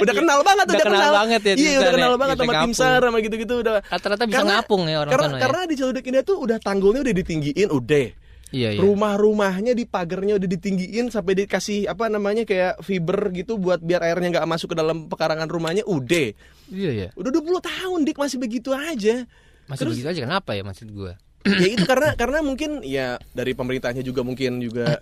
udah 0.02 0.12
kenal 0.14 0.38
banget, 0.40 0.64
Udah 0.66 0.80
kenal 0.80 1.10
banget 1.12 1.40
ya, 1.42 1.52
Iya, 1.52 1.70
udah 1.76 1.92
kenal 1.92 2.08
ya. 2.08 2.16
banget 2.16 2.34
sama 2.38 2.52
tim 2.56 2.72
sar 2.72 3.00
sama 3.02 3.16
gitu-gitu 3.18 3.54
udah. 3.58 3.72
Rata-rata 3.82 4.22
bisa 4.24 4.42
ngapung 4.44 4.82
ya 4.86 4.96
orang 5.02 5.10
karena, 5.10 5.26
sana 5.26 5.34
ya. 5.34 5.40
Karena 5.42 5.58
di 5.66 5.74
Ciledug 5.74 6.04
Indah 6.06 6.22
tuh 6.22 6.36
udah 6.38 6.56
tanggulnya 6.58 7.00
udah 7.02 7.12
ditinggiin, 7.12 7.68
udah. 7.68 8.06
Iya 8.50 8.70
iya 8.70 8.80
Rumah-rumahnya 8.80 9.72
di 9.72 9.84
pagarnya 9.84 10.36
udah 10.36 10.46
ditinggiin 10.46 11.08
sampai 11.08 11.34
dikasih 11.38 11.86
apa 11.86 12.06
namanya 12.06 12.42
kayak 12.42 12.78
fiber 12.80 13.30
gitu 13.30 13.56
buat 13.56 13.78
biar 13.78 14.02
airnya 14.02 14.36
nggak 14.36 14.46
masuk 14.46 14.72
ke 14.72 14.76
dalam 14.76 15.06
pekarangan 15.06 15.46
rumahnya, 15.46 15.82
udah. 15.84 16.28
iya 16.68 16.90
iya 16.90 17.08
Udah 17.14 17.30
20 17.30 17.46
tahun 17.60 17.98
Dik 18.04 18.18
masih 18.18 18.38
begitu 18.38 18.70
aja. 18.70 19.24
masih 19.64 19.80
Terus- 19.80 19.94
begitu 19.96 20.08
aja 20.08 20.20
kenapa 20.24 20.50
ya 20.52 20.62
maksud 20.62 20.88
gue 20.88 21.12
ya 21.40 21.68
itu 21.70 21.84
karena 21.84 22.12
karena 22.14 22.42
mungkin 22.42 22.82
ya 22.82 23.16
dari 23.32 23.54
pemerintahnya 23.54 24.02
juga 24.02 24.20
mungkin 24.20 24.58
juga 24.58 25.00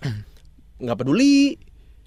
nggak 0.77 0.97
peduli 0.97 1.57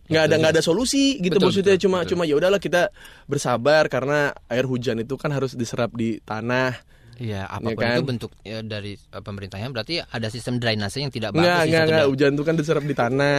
nggak 0.09 0.23
ada 0.25 0.35
nggak 0.37 0.53
ada 0.57 0.63
solusi 0.63 1.19
gitu 1.19 1.37
Betul, 1.37 1.47
maksudnya 1.49 1.75
betul, 1.75 1.85
cuma 1.85 1.99
betul. 2.01 2.11
cuma 2.17 2.23
ya 2.25 2.35
udahlah 2.37 2.57
kita 2.57 2.89
bersabar 3.25 3.87
karena 3.87 4.31
air 4.47 4.65
hujan 4.65 4.99
itu 4.99 5.15
kan 5.17 5.31
harus 5.31 5.53
diserap 5.53 5.93
di 5.93 6.17
tanah 6.23 6.75
Iya, 7.17 7.45
apa 7.45 7.69
pun 7.69 7.79
kan? 7.79 7.95
itu 7.95 8.05
bentuk 8.05 8.31
ya, 8.41 8.61
dari 8.61 8.93
eh, 8.95 9.23
pemerintahnya 9.23 9.69
berarti 9.69 10.01
ada 10.01 10.29
sistem 10.29 10.57
drainase 10.57 10.99
yang 10.99 11.11
tidak 11.11 11.33
bagus 11.33 11.45
nggak 11.45 11.59
di 11.59 11.71
nggak 11.71 11.83
situ 11.83 11.93
nggak 11.93 12.03
dah. 12.03 12.11
hujan 12.11 12.31
itu 12.33 12.43
kan 12.43 12.55
diserap 12.55 12.85
di 12.85 12.95
tanah 12.95 13.39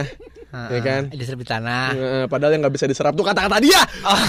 ya 0.54 0.80
kan 0.80 1.02
di 1.10 1.24
serbi 1.26 1.42
tanah. 1.42 1.98
Padahal 2.30 2.54
yang 2.54 2.62
nggak 2.62 2.74
bisa 2.78 2.86
diserap 2.86 3.18
tuh 3.18 3.26
kata-kata 3.26 3.58
dia 3.58 3.82
Oh, 4.06 4.22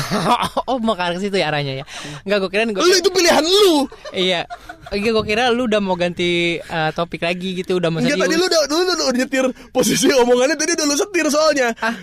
oh, 0.73 0.77
mau 0.81 0.97
ke 0.97 1.21
situ 1.21 1.37
ya 1.37 1.53
arahnya 1.53 1.77
ya. 1.77 1.85
Enggak 2.25 2.41
gue 2.41 2.49
kira 2.49 2.65
gue 2.65 2.81
lu 2.81 2.95
itu 2.97 3.09
pilihan 3.13 3.45
lu 3.45 3.85
Iya. 4.09 4.49
Iya 4.89 5.09
gue 5.13 5.21
kira 5.21 5.53
lu 5.53 5.69
udah 5.69 5.77
mau 5.77 5.93
ganti 5.93 6.57
eh, 6.57 6.91
topik 6.97 7.21
lagi 7.21 7.61
gitu, 7.61 7.77
udah 7.77 7.93
mau 7.93 8.01
Enggak 8.01 8.25
tadi 8.25 8.35
lu 8.37 8.45
udah, 8.49 8.61
lu 8.65 8.75
udah, 8.81 8.95
udah 9.05 9.19
nyetir 9.21 9.45
posisi 9.69 10.09
omongannya 10.09 10.57
tadi 10.57 10.73
udah 10.73 10.85
lu 10.89 10.95
setir 10.97 11.25
soalnya 11.29 11.69
Ah, 11.77 11.93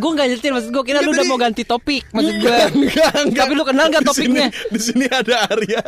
gue 0.00 0.10
nggak 0.16 0.28
nyetir 0.32 0.50
maksud 0.56 0.70
gue 0.72 0.84
kira 0.88 1.04
Enggak, 1.04 1.04
lu 1.04 1.12
udah 1.12 1.20
tadi- 1.20 1.32
mau 1.32 1.40
ganti 1.40 1.62
topik 1.68 2.02
maksud 2.08 2.34
gue. 2.40 2.56
Enggak, 2.72 3.12
enggak. 3.20 3.42
Tapi 3.44 3.52
lu 3.52 3.64
kenal 3.68 3.84
nggak 3.92 4.00
Di 4.00 4.08
topiknya? 4.08 4.46
sini- 4.48 4.72
Di 4.72 4.80
sini 4.80 5.04
ada 5.12 5.36
Arya. 5.52 5.82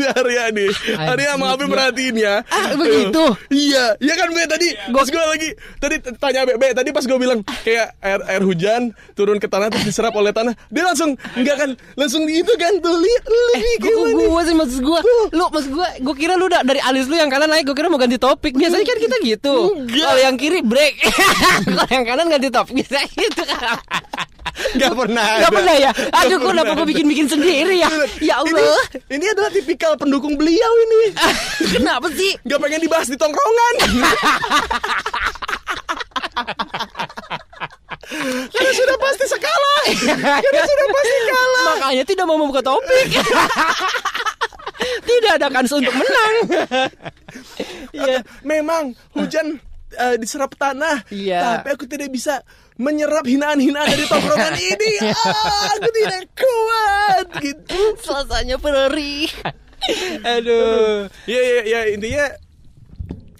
Di 0.00 0.06
Arya 0.08 0.44
nih. 0.48 0.70
Arya 0.96 1.36
Abi 1.36 1.64
perhatiin 1.68 2.16
ya. 2.16 2.40
Ah, 2.48 2.72
begitu? 2.72 3.24
Iya, 3.52 4.00
iya 4.00 4.14
kan 4.16 4.32
Be 4.32 4.48
tadi. 4.48 4.68
Pas 4.88 5.04
gue 5.04 5.20
lagi 5.20 5.48
tadi 5.76 5.96
tanya 6.16 6.48
Be, 6.48 6.56
Be, 6.56 6.72
tadi 6.72 6.88
pas 6.88 7.04
gue 7.04 7.18
bilang 7.20 7.44
kayak 7.60 7.92
air 8.00 8.20
air 8.24 8.42
hujan 8.42 8.96
turun 9.12 9.36
ke 9.36 9.44
tanah 9.44 9.68
terus 9.68 9.84
diserap 9.84 10.16
oleh 10.16 10.32
tanah. 10.32 10.56
Dia 10.72 10.88
langsung 10.88 11.20
enggak 11.36 11.56
kan, 11.60 11.70
langsung 12.00 12.24
gitu 12.24 12.52
kan 12.56 12.72
tuh 12.80 12.96
lihat 12.96 13.24
lu 13.28 13.44
nih 13.60 14.26
Gue 14.30 14.42
sih 14.46 14.56
maksud 14.56 14.80
gue 14.80 15.00
Lu 15.34 15.44
maksud 15.50 15.72
gue 15.74 15.88
Gue 16.00 16.14
kira 16.16 16.38
lu 16.38 16.46
udah 16.46 16.62
dari 16.62 16.80
alis 16.80 17.10
lu 17.10 17.16
yang 17.18 17.28
kanan 17.28 17.50
naik 17.50 17.66
Gue 17.66 17.76
kira 17.76 17.90
mau 17.90 17.98
ganti 18.00 18.16
topik 18.16 18.54
Biasanya 18.54 18.86
kan 18.86 18.98
kita 18.98 19.16
gitu. 19.26 19.54
Kalau 19.90 20.20
yang 20.20 20.36
kiri 20.38 20.60
break 20.62 20.94
Kalau 21.66 21.86
yang 21.90 22.04
kanan 22.06 22.26
ganti 22.30 22.48
topik 22.48 22.74
Biasanya 22.80 23.08
gitu 23.10 23.42
Enggak 24.60 24.92
pernah. 24.92 25.28
Gak 25.40 25.52
pernah 25.56 25.74
ya 25.78 25.90
Aduh 26.20 26.38
kenapa 26.38 26.72
pernah 26.72 26.84
gue 26.84 26.86
bikin-bikin 26.92 27.26
sendiri 27.26 27.80
ya 27.80 27.90
Ya 28.20 28.34
Ini, 28.44 28.60
Allah 28.60 28.84
ini 29.10 29.24
adalah 29.26 29.50
tipikal 29.50 29.89
pendukung 29.96 30.36
beliau 30.38 30.72
ini. 30.86 31.14
Kenapa 31.74 32.10
sih 32.12 32.36
Gak 32.46 32.60
pengen 32.60 32.80
dibahas 32.82 33.08
di 33.08 33.16
tongkrongan. 33.18 33.74
Karena 38.50 38.72
sudah 38.74 38.96
pasti 38.98 39.24
sekalah. 39.30 39.82
Karena 40.42 40.62
sudah 40.66 40.86
pasti 40.90 41.16
kalah. 41.30 41.64
Makanya 41.74 42.04
tidak 42.06 42.24
mau 42.26 42.38
membuka 42.38 42.62
topik 42.62 43.06
Tidak 44.80 45.32
ada 45.36 45.46
kans 45.52 45.70
untuk 45.70 45.92
menang 45.94 46.34
Iya 47.92 48.24
Memang 48.42 48.96
hujan 49.14 49.60
eh, 49.96 50.16
diserap 50.18 50.54
tanah. 50.54 51.02
Iya. 51.10 51.60
Tapi 51.62 51.68
aku 51.74 51.84
tidak 51.90 52.10
bisa 52.14 52.42
menyerap 52.80 53.26
hinaan-hinaan 53.26 53.88
dari 53.90 54.04
tongkrongan 54.06 54.54
ini. 54.56 54.92
Ah, 55.10 55.76
aku 55.76 55.88
tidak 55.92 56.24
kuat 56.32 57.26
gitu. 57.44 57.80
Suasananya 58.00 58.56
perih 58.56 59.28
Aduh. 60.22 61.08
Iya 61.24 61.40
iya 61.42 61.60
iya 61.62 61.80
intinya 61.90 62.26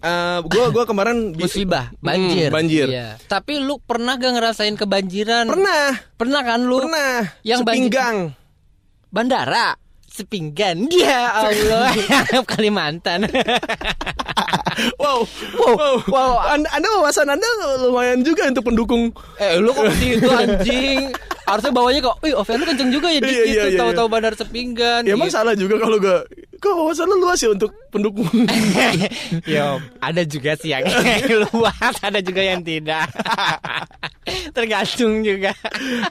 eh 0.00 0.38
gua 0.42 0.70
gua 0.70 0.85
kemarin 0.85 1.33
Musibah 1.33 1.92
Hmm, 1.92 2.00
Banjir. 2.00 2.48
banjir. 2.48 2.87
Iya. 2.88 3.20
Tapi 3.22 3.59
lu 3.59 3.76
pernah 3.79 4.14
gak 4.14 4.33
ngerasain 4.33 4.74
kebanjiran? 4.74 5.44
Pernah, 5.46 5.92
Pernah 6.14 6.40
kan 6.42 6.61
lu? 6.62 6.81
Pernah. 6.81 7.37
Yang 7.42 7.61
banjir- 7.61 7.92
Sepinggang. 7.92 8.16
Bandara? 9.09 9.76
Sepinggan. 10.07 10.88
Ya 10.90 11.44
Allah. 11.44 11.92
Kalimantan. 12.50 13.29
Wow, 14.96 15.29
Wow, 15.55 15.72
wow, 15.76 15.94
wow. 16.09 16.33
Anda, 16.48 16.68
anda 16.72 16.88
wawasan 16.96 17.29
Anda 17.29 17.46
lumayan 17.79 18.20
juga 18.20 18.48
untuk 18.48 18.64
pendukung. 18.64 19.12
Eh 19.37 19.55
lu 19.57 19.70
kok 19.70 19.85
begitu 19.87 20.26
anjing 20.26 21.12
Harusnya 21.50 21.72
bawanya 21.74 22.00
kok 22.00 22.16
Wih 22.22 22.32
Oven 22.32 22.56
lu 22.56 22.64
kenceng 22.64 22.90
juga 22.90 23.10
ya 23.10 23.18
Dik 23.18 23.26
Iya, 23.26 23.42
iya, 23.42 23.44
gitu. 23.44 23.66
iya, 23.74 23.78
Tahu-tahu 23.82 24.06
bandara 24.06 24.36
Sepinggan 24.38 25.02
Ya 25.02 25.18
emang 25.18 25.26
gitu. 25.26 25.36
salah 25.36 25.54
juga 25.54 25.74
kalau 25.76 25.98
gak 25.98 26.22
Kok 26.60 26.72
wawasan 26.76 27.08
lu 27.08 27.16
luas 27.18 27.40
ya 27.40 27.50
untuk 27.50 27.72
pendukung. 27.88 28.28
Ya 29.48 29.80
ada 29.98 30.22
juga 30.22 30.52
sih 30.54 30.70
yang 30.70 30.84
luas 31.50 31.94
Ada 31.98 32.20
juga 32.20 32.44
yang 32.44 32.60
tidak. 32.60 33.08
Tergantung 34.56 35.22
juga. 35.22 35.52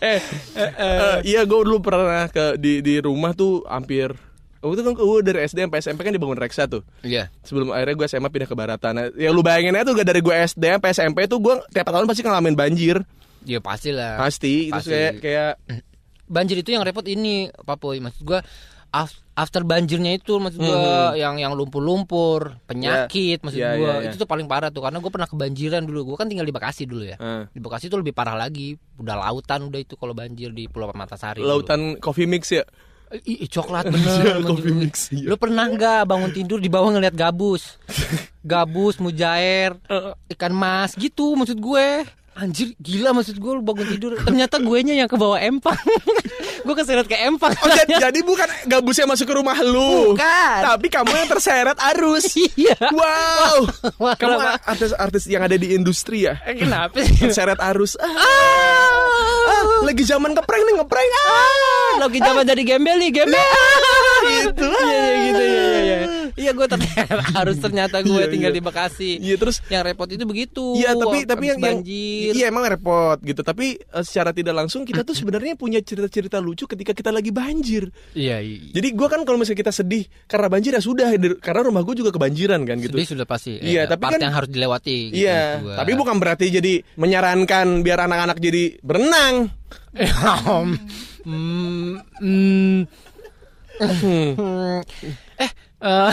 Eh, 0.02 0.20
eh, 0.58 1.16
Iya 1.24 1.46
gue 1.46 1.60
dulu 1.62 1.80
pernah 1.80 2.28
ke 2.28 2.58
di, 2.58 2.82
di 2.82 2.98
rumah 3.00 3.32
tuh 3.32 3.64
hampir 3.66 4.12
Waktu 4.60 4.76
itu 4.76 4.84
kan 4.84 4.94
gue 4.94 5.20
dari 5.24 5.40
SD 5.48 5.58
sampai 5.64 5.80
SMP 5.80 6.00
kan 6.04 6.12
dibangun 6.12 6.36
Reksa 6.36 6.68
tuh. 6.68 6.84
Iya. 7.00 7.32
Sebelum 7.48 7.72
akhirnya 7.72 7.96
gue 7.96 8.08
SMA 8.12 8.28
pindah 8.28 8.44
ke 8.44 8.56
Baratan. 8.60 8.92
Nah, 8.92 9.08
Ya 9.16 9.32
lu 9.32 9.40
bayangin 9.40 9.72
aja 9.72 9.88
tuh 9.88 9.96
gak 9.96 10.04
dari 10.04 10.20
gue 10.20 10.36
SD 10.36 10.60
sampai 10.76 10.92
SMP 10.92 11.18
tuh 11.32 11.40
gue 11.40 11.56
tiap 11.72 11.88
tahun 11.88 12.04
pasti 12.04 12.28
ngalamin 12.28 12.60
banjir 12.60 13.00
Ya 13.42 13.60
pasti 13.60 13.90
lah 13.90 14.18
Pasti, 14.18 14.68
Pasti. 14.68 14.90
kayak, 14.90 15.14
kayak 15.20 15.52
banjir 16.30 16.58
itu 16.58 16.70
yang 16.70 16.82
repot 16.82 17.04
ini 17.04 17.48
Papoy 17.54 17.98
maksud 17.98 18.22
gua 18.22 18.40
af- 18.90 19.22
after 19.34 19.62
banjirnya 19.62 20.14
itu 20.14 20.36
maksud 20.36 20.60
gua 20.60 21.14
yang 21.14 21.38
yang 21.38 21.54
lumpur-lumpur 21.54 22.58
penyakit 22.66 23.40
maksud 23.40 23.58
Hmm. 23.58 23.66
Ya, 23.66 23.78
gua. 23.78 23.90
ya, 23.90 23.96
ya. 24.00 24.08
itu 24.08 24.16
tuh 24.16 24.26
paling 24.26 24.46
parah 24.46 24.68
tuh 24.68 24.82
karena 24.82 24.98
gua 24.98 25.10
pernah 25.10 25.26
kebanjiran 25.26 25.82
dulu. 25.82 26.14
Gua 26.14 26.18
kan 26.18 26.28
tinggal 26.28 26.44
di 26.44 26.52
Bekasi 26.52 26.84
dulu 26.84 27.02
ya. 27.04 27.16
Eh, 27.16 27.44
di 27.50 27.60
Bekasi 27.60 27.88
tuh 27.88 27.98
lebih 27.98 28.12
parah 28.12 28.34
lagi. 28.34 28.74
Udah 28.96 29.16
lautan 29.16 29.66
udah 29.66 29.80
itu 29.80 29.94
kalau 29.94 30.12
banjir 30.12 30.52
di 30.52 30.66
Pulau 30.66 30.90
Matasari 30.90 31.40
dulu. 31.40 31.50
Lautan 31.56 31.98
coffee 31.98 32.26
mix 32.26 32.52
ya? 32.52 32.62
Ih, 33.10 33.42
ih, 33.42 33.50
coklat 33.50 33.90
bener 33.90 34.06
maksud 34.38 34.46
coffee 34.46 34.70
mix, 34.72 35.10
iya. 35.10 35.26
lu 35.26 35.36
pernah 35.36 35.66
nggak 35.66 36.06
bangun 36.06 36.30
tidur 36.30 36.62
di 36.62 36.70
bawah 36.70 36.94
ngeliat 36.94 37.18
gabus? 37.18 37.82
Gabus 38.46 39.02
mujair 39.02 39.74
ikan 40.30 40.54
mas 40.54 40.94
gitu 40.94 41.34
maksud 41.34 41.58
gue 41.58 42.06
anjir 42.36 42.74
gila 42.78 43.12
maksud 43.12 43.38
gue 43.38 43.52
lu 43.52 43.62
bangun 43.62 43.88
tidur 43.90 44.12
ternyata 44.22 44.62
gue 44.62 44.78
nya 44.86 44.94
yang 44.96 45.10
ke 45.10 45.18
bawah 45.18 45.40
empang 45.40 45.76
Gue 46.60 46.76
keseret 46.76 47.08
ke 47.08 47.16
empang. 47.16 47.56
Oh, 47.56 47.72
jadi, 47.72 47.98
jadi 47.98 48.20
bukan 48.22 48.46
gabusnya 48.68 49.08
masuk 49.08 49.32
ke 49.32 49.34
rumah 49.34 49.58
lu. 49.64 50.14
Bukan. 50.14 50.60
Tapi 50.62 50.88
kamu 50.92 51.12
yang 51.16 51.30
terseret 51.32 51.78
arus. 51.96 52.36
Iya. 52.60 52.76
Wow. 52.92 53.72
Wah, 53.98 54.14
kamu 54.20 54.36
kenapa? 54.36 54.60
artis-artis 54.68 55.24
yang 55.32 55.42
ada 55.48 55.56
di 55.56 55.72
industri 55.72 56.28
ya. 56.28 56.36
Eh, 56.44 56.60
Kenapa 56.60 57.00
sih? 57.00 57.16
Terseret 57.24 57.56
arus. 57.72 57.96
Ah, 57.96 58.12
Ah, 58.12 59.64
lagi 59.88 60.04
zaman 60.04 60.36
ngeprank 60.36 60.62
nih 60.62 60.76
ngeprank. 60.78 61.10
Ah. 61.10 62.06
lagi 62.06 62.20
zaman 62.20 62.44
jadi 62.44 62.64
gembel 62.68 62.96
nih, 63.00 63.10
gembel. 63.16 63.40
Gitu. 64.30 64.68
Iya, 64.68 64.84
iya, 64.84 65.16
gitu, 65.26 65.42
iya, 65.42 65.64
iya, 65.64 65.80
iya. 65.80 65.98
Iya, 66.34 66.52
gue 66.52 66.66
ternyata 66.66 67.14
harus 67.38 67.58
ternyata 67.58 67.98
gue 68.00 68.12
Iya, 68.12 68.28
tinggal 68.28 68.52
iya. 68.52 68.58
di 68.58 68.62
Bekasi. 68.62 69.12
Iya 69.18 69.36
terus 69.36 69.62
Yang 69.66 69.84
repot 69.88 70.08
itu 70.08 70.24
begitu. 70.24 70.66
Iya 70.76 70.92
tapi 70.94 71.18
tapi 71.24 71.46
yang, 71.48 71.58
yang 71.58 71.80
banjir. 71.80 72.32
iya 72.34 72.46
emang 72.48 72.66
repot 72.66 73.18
gitu 73.20 73.40
tapi 73.40 73.78
eh, 73.78 74.04
secara 74.04 74.30
tidak 74.30 74.54
langsung 74.56 74.84
kita 74.84 75.02
tuh 75.02 75.16
sebenarnya 75.20 75.54
punya 75.54 75.80
cerita-cerita 75.80 76.38
lucu 76.38 76.66
ketika 76.66 76.92
kita 76.92 77.10
lagi 77.10 77.30
banjir. 77.30 77.90
Iya, 78.12 78.38
iya. 78.40 78.58
Jadi 78.72 78.88
gua 78.92 79.08
kan 79.08 79.22
kalau 79.22 79.38
misalnya 79.38 79.60
kita 79.60 79.74
sedih 79.74 80.04
karena 80.26 80.48
banjir 80.48 80.72
ya 80.72 80.80
sudah 80.80 81.08
karena 81.38 81.62
rumah 81.64 81.82
gua 81.82 81.94
juga 81.94 82.12
kebanjiran 82.12 82.62
kan 82.64 82.78
gitu. 82.78 82.94
Sedih 82.94 83.08
sudah 83.10 83.26
pasti. 83.26 83.58
Iya, 83.58 83.84
Eh, 83.84 83.88
tapi 83.88 84.02
part 84.02 84.14
kan- 84.14 84.22
yang 84.22 84.34
harus 84.34 84.50
dilewati. 84.50 84.98
gitu, 85.10 85.22
Iya, 85.22 85.42
gua. 85.60 85.76
tapi 85.78 85.92
bukan 85.94 86.16
berarti 86.18 86.46
jadi 86.50 86.74
menyarankan 86.96 87.82
biar 87.82 88.00
anak-anak 88.02 88.38
jadi 88.38 88.78
berenang. 88.82 89.36
Hmm, 91.20 92.00
hmm, 92.24 92.88
hmm. 93.80 94.82
Eh, 95.38 95.52
eh, 95.80 96.12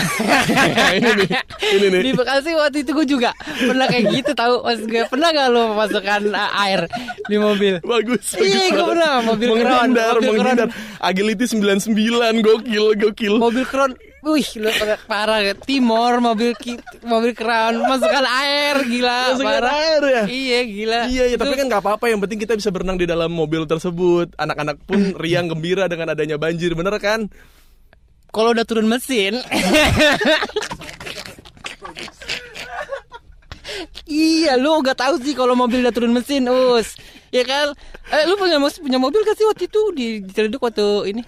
ini 0.96 1.10
nih, 1.16 1.28
ini 1.72 1.86
nih. 1.88 2.02
di 2.02 2.12
Bekasi 2.12 2.50
waktu 2.52 2.78
itu 2.82 2.90
gue 2.92 3.06
juga 3.08 3.30
pernah 3.58 3.86
kayak 3.86 4.04
gitu 4.12 4.30
tahu 4.32 4.62
mas 4.62 4.80
gue 4.80 5.02
pernah 5.04 5.28
gak 5.28 5.48
lo 5.48 5.74
memasukkan 5.74 6.22
uh, 6.30 6.50
air 6.62 6.86
di 7.24 7.36
mobil 7.36 7.78
Bagus. 7.80 8.34
Iya, 8.36 8.70
banget. 8.70 8.86
pernah, 8.86 9.12
mobil 9.20 9.46
menghindar, 9.50 10.14
mobil 10.16 10.30
keren. 10.32 10.56
menghindar. 10.56 10.68
Agility 10.98 11.44
99 11.44 11.92
gokil, 12.40 12.84
gokil. 12.96 13.34
mobil 13.36 13.64
kron 13.64 13.92
wih 14.22 14.42
pada- 14.72 14.98
parah 15.04 15.38
ya 15.40 15.54
Timor 15.54 16.18
mobil 16.18 16.50
ki, 16.52 16.74
mobil 17.00 17.30
kran 17.30 17.78
masukkan 17.80 18.26
air 18.26 18.82
gila 18.82 19.18
Masukkan 19.30 19.46
parah 19.46 19.70
air 19.72 20.02
ya? 20.02 20.22
iya 20.26 20.60
gila 20.62 21.00
Iya, 21.06 21.24
ya, 21.28 21.36
tapi 21.36 21.54
kan 21.54 21.66
nggak 21.66 21.78
apa-apa. 21.80 22.04
Yang 22.06 22.20
penting 22.22 22.38
kita 22.40 22.54
bisa 22.54 22.70
berenang 22.70 22.96
di 22.96 23.06
dalam 23.06 23.30
mobil 23.30 23.62
tersebut. 23.64 24.34
Anak-anak 24.36 24.82
pun 24.82 24.98
riang 25.22 25.46
gembira 25.46 25.86
dengan 25.86 26.10
adanya 26.10 26.34
banjir, 26.36 26.74
bener 26.74 26.98
kan? 26.98 27.30
Kalau 28.36 28.52
udah 28.52 28.68
turun 28.68 28.84
mesin 28.84 29.40
Iya, 34.06 34.54
lu 34.54 34.78
gak 34.86 35.02
tahu 35.02 35.18
sih 35.18 35.34
kalau 35.34 35.58
mobil 35.58 35.82
udah 35.82 35.90
turun 35.90 36.14
mesin, 36.14 36.46
us. 36.46 36.94
Ya 37.34 37.42
kan? 37.42 37.74
Eh, 38.14 38.22
lu 38.30 38.38
punya 38.38 38.62
punya 38.62 39.02
mobil 39.02 39.20
gak 39.26 39.34
sih 39.34 39.42
waktu 39.42 39.66
itu 39.66 39.80
di, 39.92 40.06
di 40.22 40.30
Ciledug 40.30 40.62
waktu 40.62 41.10
ini? 41.10 41.22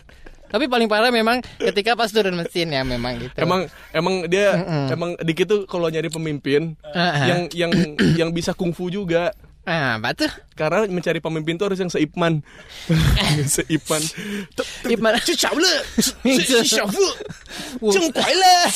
Tapi 0.48 0.64
paling 0.64 0.88
parah 0.88 1.12
memang 1.12 1.44
ketika 1.60 1.92
pas 1.92 2.08
turun 2.08 2.32
mesin 2.38 2.72
ya 2.72 2.80
memang 2.86 3.20
gitu. 3.20 3.36
Emang 3.36 3.68
emang 3.92 4.24
dia 4.30 4.56
emang 4.88 5.12
dikit 5.20 5.44
tuh 5.44 5.60
kalau 5.68 5.92
nyari 5.92 6.08
pemimpin 6.08 6.72
Ah, 6.96 7.12
ah. 7.12 7.26
yang 7.28 7.40
yang 7.52 7.72
yang 8.16 8.30
bisa 8.32 8.56
kungfu 8.56 8.88
juga. 8.88 9.34
Ah, 9.68 10.00
apa 10.00 10.16
tuh? 10.16 10.32
Karena 10.56 10.88
mencari 10.88 11.20
pemimpin 11.20 11.60
tuh 11.60 11.68
harus 11.68 11.78
yang 11.78 11.92
seipman. 11.92 12.40
seipman. 13.54 14.00
Ipman. 14.88 15.12
le. 15.12 15.74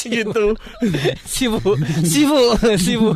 gitu. 0.05 0.44
Sibu, 1.24 1.61
sibu, 2.05 2.40
sibu, 2.76 3.11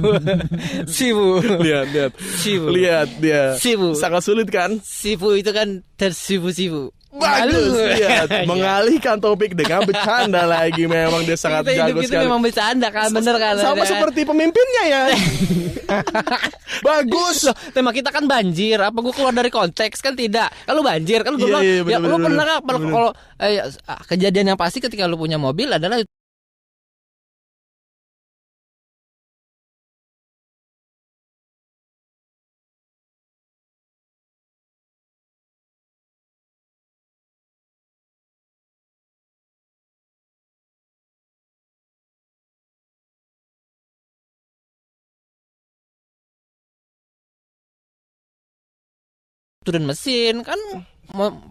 sibu. 0.88 1.28
Lihat, 1.60 1.86
lihat. 1.92 2.12
Sibu. 2.16 2.66
Lihat 2.72 3.08
dia. 3.20 3.42
Sibu. 3.60 3.92
Sangat 3.92 4.24
sulit 4.24 4.48
kan? 4.48 4.80
Sibu 4.80 5.36
itu 5.36 5.52
kan 5.52 5.84
tersibu-sibu. 6.00 6.95
Bagus. 7.16 7.72
Iya. 7.96 8.28
Mengalihkan 8.44 9.16
topik 9.16 9.52
dengan 9.52 9.82
bercanda 9.82 10.44
lagi. 10.54 10.84
Memang 10.84 11.22
dia 11.22 11.34
sangat 11.34 11.64
Kita 11.64 11.88
jago 11.88 12.00
sekali. 12.02 12.24
memang 12.24 12.40
bercanda 12.40 12.88
kan, 12.88 13.08
bener 13.08 13.36
kan? 13.36 13.54
Sama 13.56 13.80
Ada. 13.80 13.88
seperti 13.88 14.20
pemimpinnya 14.22 14.82
ya. 14.84 15.02
Bagus. 16.82 17.46
Loh, 17.46 17.56
tema 17.70 17.90
kita 17.90 18.10
kan 18.10 18.24
banjir. 18.24 18.78
Apa 18.78 18.98
gue 18.98 19.12
keluar 19.12 19.32
dari 19.32 19.48
konteks 19.48 20.00
kan 20.00 20.12
tidak? 20.12 20.52
Kalau 20.64 20.82
banjir 20.82 21.22
kan 21.22 21.34
gue 21.34 21.40
Iya, 21.40 21.48
bilang, 21.48 21.62
iya, 21.62 21.74
ya 21.78 21.82
bener, 21.96 22.00
lu 22.02 22.16
bener, 22.16 22.26
pernah 22.26 22.44
bener. 22.58 22.90
kalau 22.90 23.10
Bener. 23.14 23.48
eh, 23.64 23.86
ah, 23.86 24.00
kejadian 24.04 24.46
yang 24.50 24.58
pasti 24.58 24.78
ketika 24.78 25.06
lu 25.06 25.16
punya 25.16 25.36
mobil 25.36 25.68
adalah 25.68 26.02
turun 49.66 49.84
mesin 49.84 50.40
kan 50.40 50.56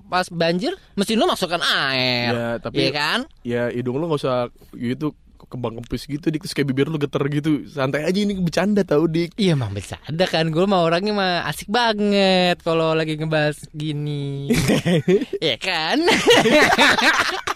pas 0.07 0.27
banjir 0.29 0.71
mesin 0.93 1.15
lu 1.15 1.25
masukkan 1.25 1.59
air. 1.59 2.31
Ya, 2.31 2.49
tapi- 2.57 2.79
Iya 2.79 2.91
kan? 2.91 3.19
Ya 3.41 3.63
hidung 3.67 3.99
lu 3.99 4.07
gak 4.07 4.19
usah 4.19 4.47
gitu 4.71 5.11
kembang 5.45 5.77
kempis 5.77 6.09
gitu 6.09 6.25
dik 6.25 6.41
terus 6.41 6.51
kayak 6.51 6.67
bibir 6.67 6.87
lu 6.87 6.97
geter 6.97 7.21
gitu. 7.29 7.63
Santai 7.65 8.01
aja 8.01 8.17
ini 8.17 8.33
bercanda 8.33 8.81
tau 8.81 9.05
dik. 9.05 9.37
Iya 9.37 9.53
emang 9.53 9.71
bercanda 9.71 10.25
kan. 10.25 10.49
Gue 10.49 10.65
mah 10.65 10.81
orangnya 10.81 11.13
mah 11.13 11.33
asik 11.45 11.69
banget 11.69 12.57
Kalau 12.61 12.91
lagi 12.91 13.13
ngebahas 13.13 13.59
gini. 13.69 14.49
Iya 15.45 15.55
kan 15.57 16.01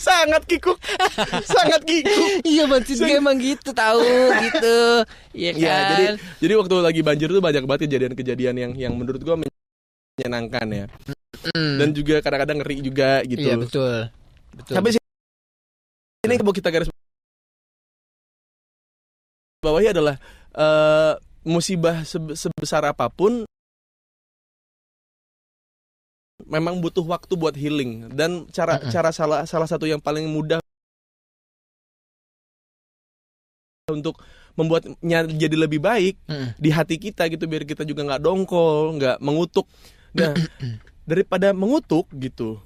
sangat 0.00 0.42
kikuk. 0.48 0.80
Sangat 1.44 1.84
kikuk. 1.84 2.40
Iya 2.48 2.64
maksud 2.64 2.96
gue 3.04 3.20
emang 3.20 3.36
gitu 3.36 3.70
tahu 3.76 4.00
gitu. 4.48 4.78
Iya 5.36 5.50
kan? 5.52 5.60
ya 5.60 5.76
jadi 5.92 6.04
jadi 6.40 6.52
waktu 6.56 6.74
lagi 6.80 7.00
banjir 7.04 7.28
tuh 7.28 7.44
banyak 7.44 7.64
banget 7.68 7.80
kejadian-kejadian 7.86 8.54
yang 8.56 8.72
yang 8.74 8.92
menurut 8.96 9.20
gua 9.20 9.36
menyenangkan 9.36 10.66
ya. 10.72 10.86
Mm. 11.40 11.80
dan 11.80 11.88
juga 11.96 12.20
kadang-kadang 12.20 12.60
ngeri 12.60 12.76
juga 12.84 13.24
gitu. 13.24 13.40
Iya 13.40 13.56
betul. 13.56 13.96
Betul. 14.56 14.74
Sini 16.20 16.36
ini 16.36 16.44
mau 16.44 16.52
kita 16.52 16.68
garis 16.68 16.92
bawahi 19.60 19.92
adalah 19.92 20.16
eh, 20.52 21.14
musibah 21.44 22.04
sebe- 22.04 22.36
sebesar 22.36 22.84
apa 22.84 23.08
pun 23.08 23.44
memang 26.46 26.78
butuh 26.78 27.04
waktu 27.04 27.32
buat 27.36 27.56
healing 27.56 28.12
dan 28.14 28.46
cara 28.54 28.78
Mm-mm. 28.78 28.92
cara 28.92 29.10
salah 29.10 29.44
salah 29.44 29.68
satu 29.68 29.84
yang 29.84 30.00
paling 30.00 30.28
mudah 30.28 30.60
untuk 33.90 34.22
membuatnya 34.54 35.26
jadi 35.26 35.56
lebih 35.56 35.82
baik 35.82 36.14
Mm-mm. 36.30 36.54
di 36.56 36.70
hati 36.70 36.96
kita 36.96 37.26
gitu 37.26 37.50
biar 37.50 37.66
kita 37.66 37.82
juga 37.82 38.06
nggak 38.06 38.22
dongkol 38.22 38.96
nggak 38.96 39.16
mengutuk 39.18 39.66
nah 40.14 40.34
daripada 41.10 41.50
mengutuk 41.50 42.06
gitu 42.14 42.62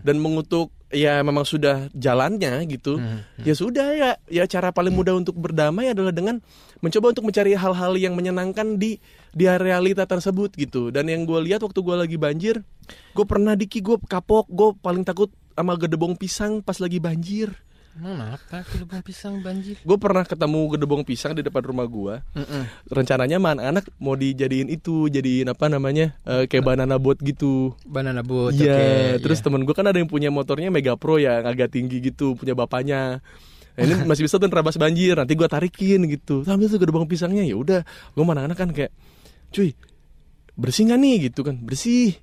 dan 0.00 0.16
mengutuk 0.16 0.72
ya 0.88 1.20
memang 1.20 1.44
sudah 1.44 1.92
jalannya 1.92 2.64
gitu 2.72 2.96
ya 3.44 3.52
sudah 3.52 3.88
ya. 3.92 4.10
Ya 4.32 4.44
cara 4.48 4.72
paling 4.72 4.96
mudah 4.96 5.12
untuk 5.12 5.36
berdamai 5.36 5.92
adalah 5.92 6.10
dengan 6.10 6.40
mencoba 6.80 7.12
untuk 7.12 7.28
mencari 7.28 7.52
hal-hal 7.52 7.92
yang 8.00 8.16
menyenangkan 8.16 8.80
di 8.80 8.96
di 9.36 9.44
realita 9.44 10.08
tersebut 10.08 10.56
gitu. 10.56 10.88
Dan 10.88 11.12
yang 11.12 11.28
gue 11.28 11.36
lihat 11.44 11.60
waktu 11.60 11.80
gue 11.84 11.96
lagi 11.96 12.16
banjir 12.16 12.64
gue 13.12 13.26
pernah 13.28 13.58
diki 13.58 13.82
gue 13.82 14.00
kapok 14.08 14.48
gue 14.48 14.72
paling 14.80 15.04
takut 15.04 15.28
sama 15.56 15.74
gedebong 15.76 16.14
pisang 16.14 16.60
pas 16.60 16.76
lagi 16.78 17.00
banjir 17.00 17.52
Emang 17.96 18.36
apa 18.36 18.60
kedebong 18.60 19.00
pisang 19.00 19.40
banjir 19.40 19.80
gue 19.80 19.98
pernah 20.00 20.20
ketemu 20.20 20.60
gedebong 20.76 21.00
pisang 21.00 21.32
di 21.32 21.40
depan 21.40 21.64
rumah 21.64 21.88
gue 21.88 22.20
rencananya 22.92 23.40
sama 23.40 23.56
anak-anak 23.56 23.84
mau 23.96 24.12
dijadiin 24.12 24.68
itu 24.68 25.08
jadiin 25.08 25.48
apa 25.48 25.72
namanya 25.72 26.12
eh, 26.28 26.44
kayak 26.44 26.64
banana 26.64 27.00
boat 27.00 27.16
gitu 27.24 27.72
Banana 27.88 28.20
boat 28.20 28.56
Iya, 28.56 28.74
oke, 28.74 29.22
terus 29.22 29.38
iya. 29.40 29.44
temen 29.44 29.62
gue 29.62 29.74
kan 29.76 29.86
ada 29.86 29.98
yang 29.98 30.10
punya 30.10 30.28
motornya 30.32 30.68
Mega 30.72 30.94
Pro 30.98 31.20
ya, 31.20 31.40
agak 31.44 31.72
tinggi 31.72 32.00
gitu, 32.02 32.34
punya 32.34 32.56
bapaknya. 32.56 33.20
Nah, 33.76 33.82
ini 33.82 33.94
masih 34.08 34.26
bisa 34.26 34.40
tuh 34.40 34.48
nerabas 34.48 34.76
banjir, 34.80 35.16
nanti 35.16 35.36
gue 35.36 35.48
tarikin 35.48 36.04
gitu. 36.08 36.42
Sambil 36.42 36.66
tuh 36.68 36.80
gedebong 36.80 37.06
pisangnya 37.06 37.44
ya 37.44 37.56
udah, 37.56 37.80
gue 37.86 38.24
mana 38.24 38.48
anak 38.48 38.56
kan 38.58 38.72
kayak, 38.72 38.92
cuy, 39.52 39.76
bersih 40.56 40.88
nggak 40.90 40.98
nih 41.00 41.16
gitu 41.30 41.40
kan, 41.46 41.56
bersih. 41.60 42.16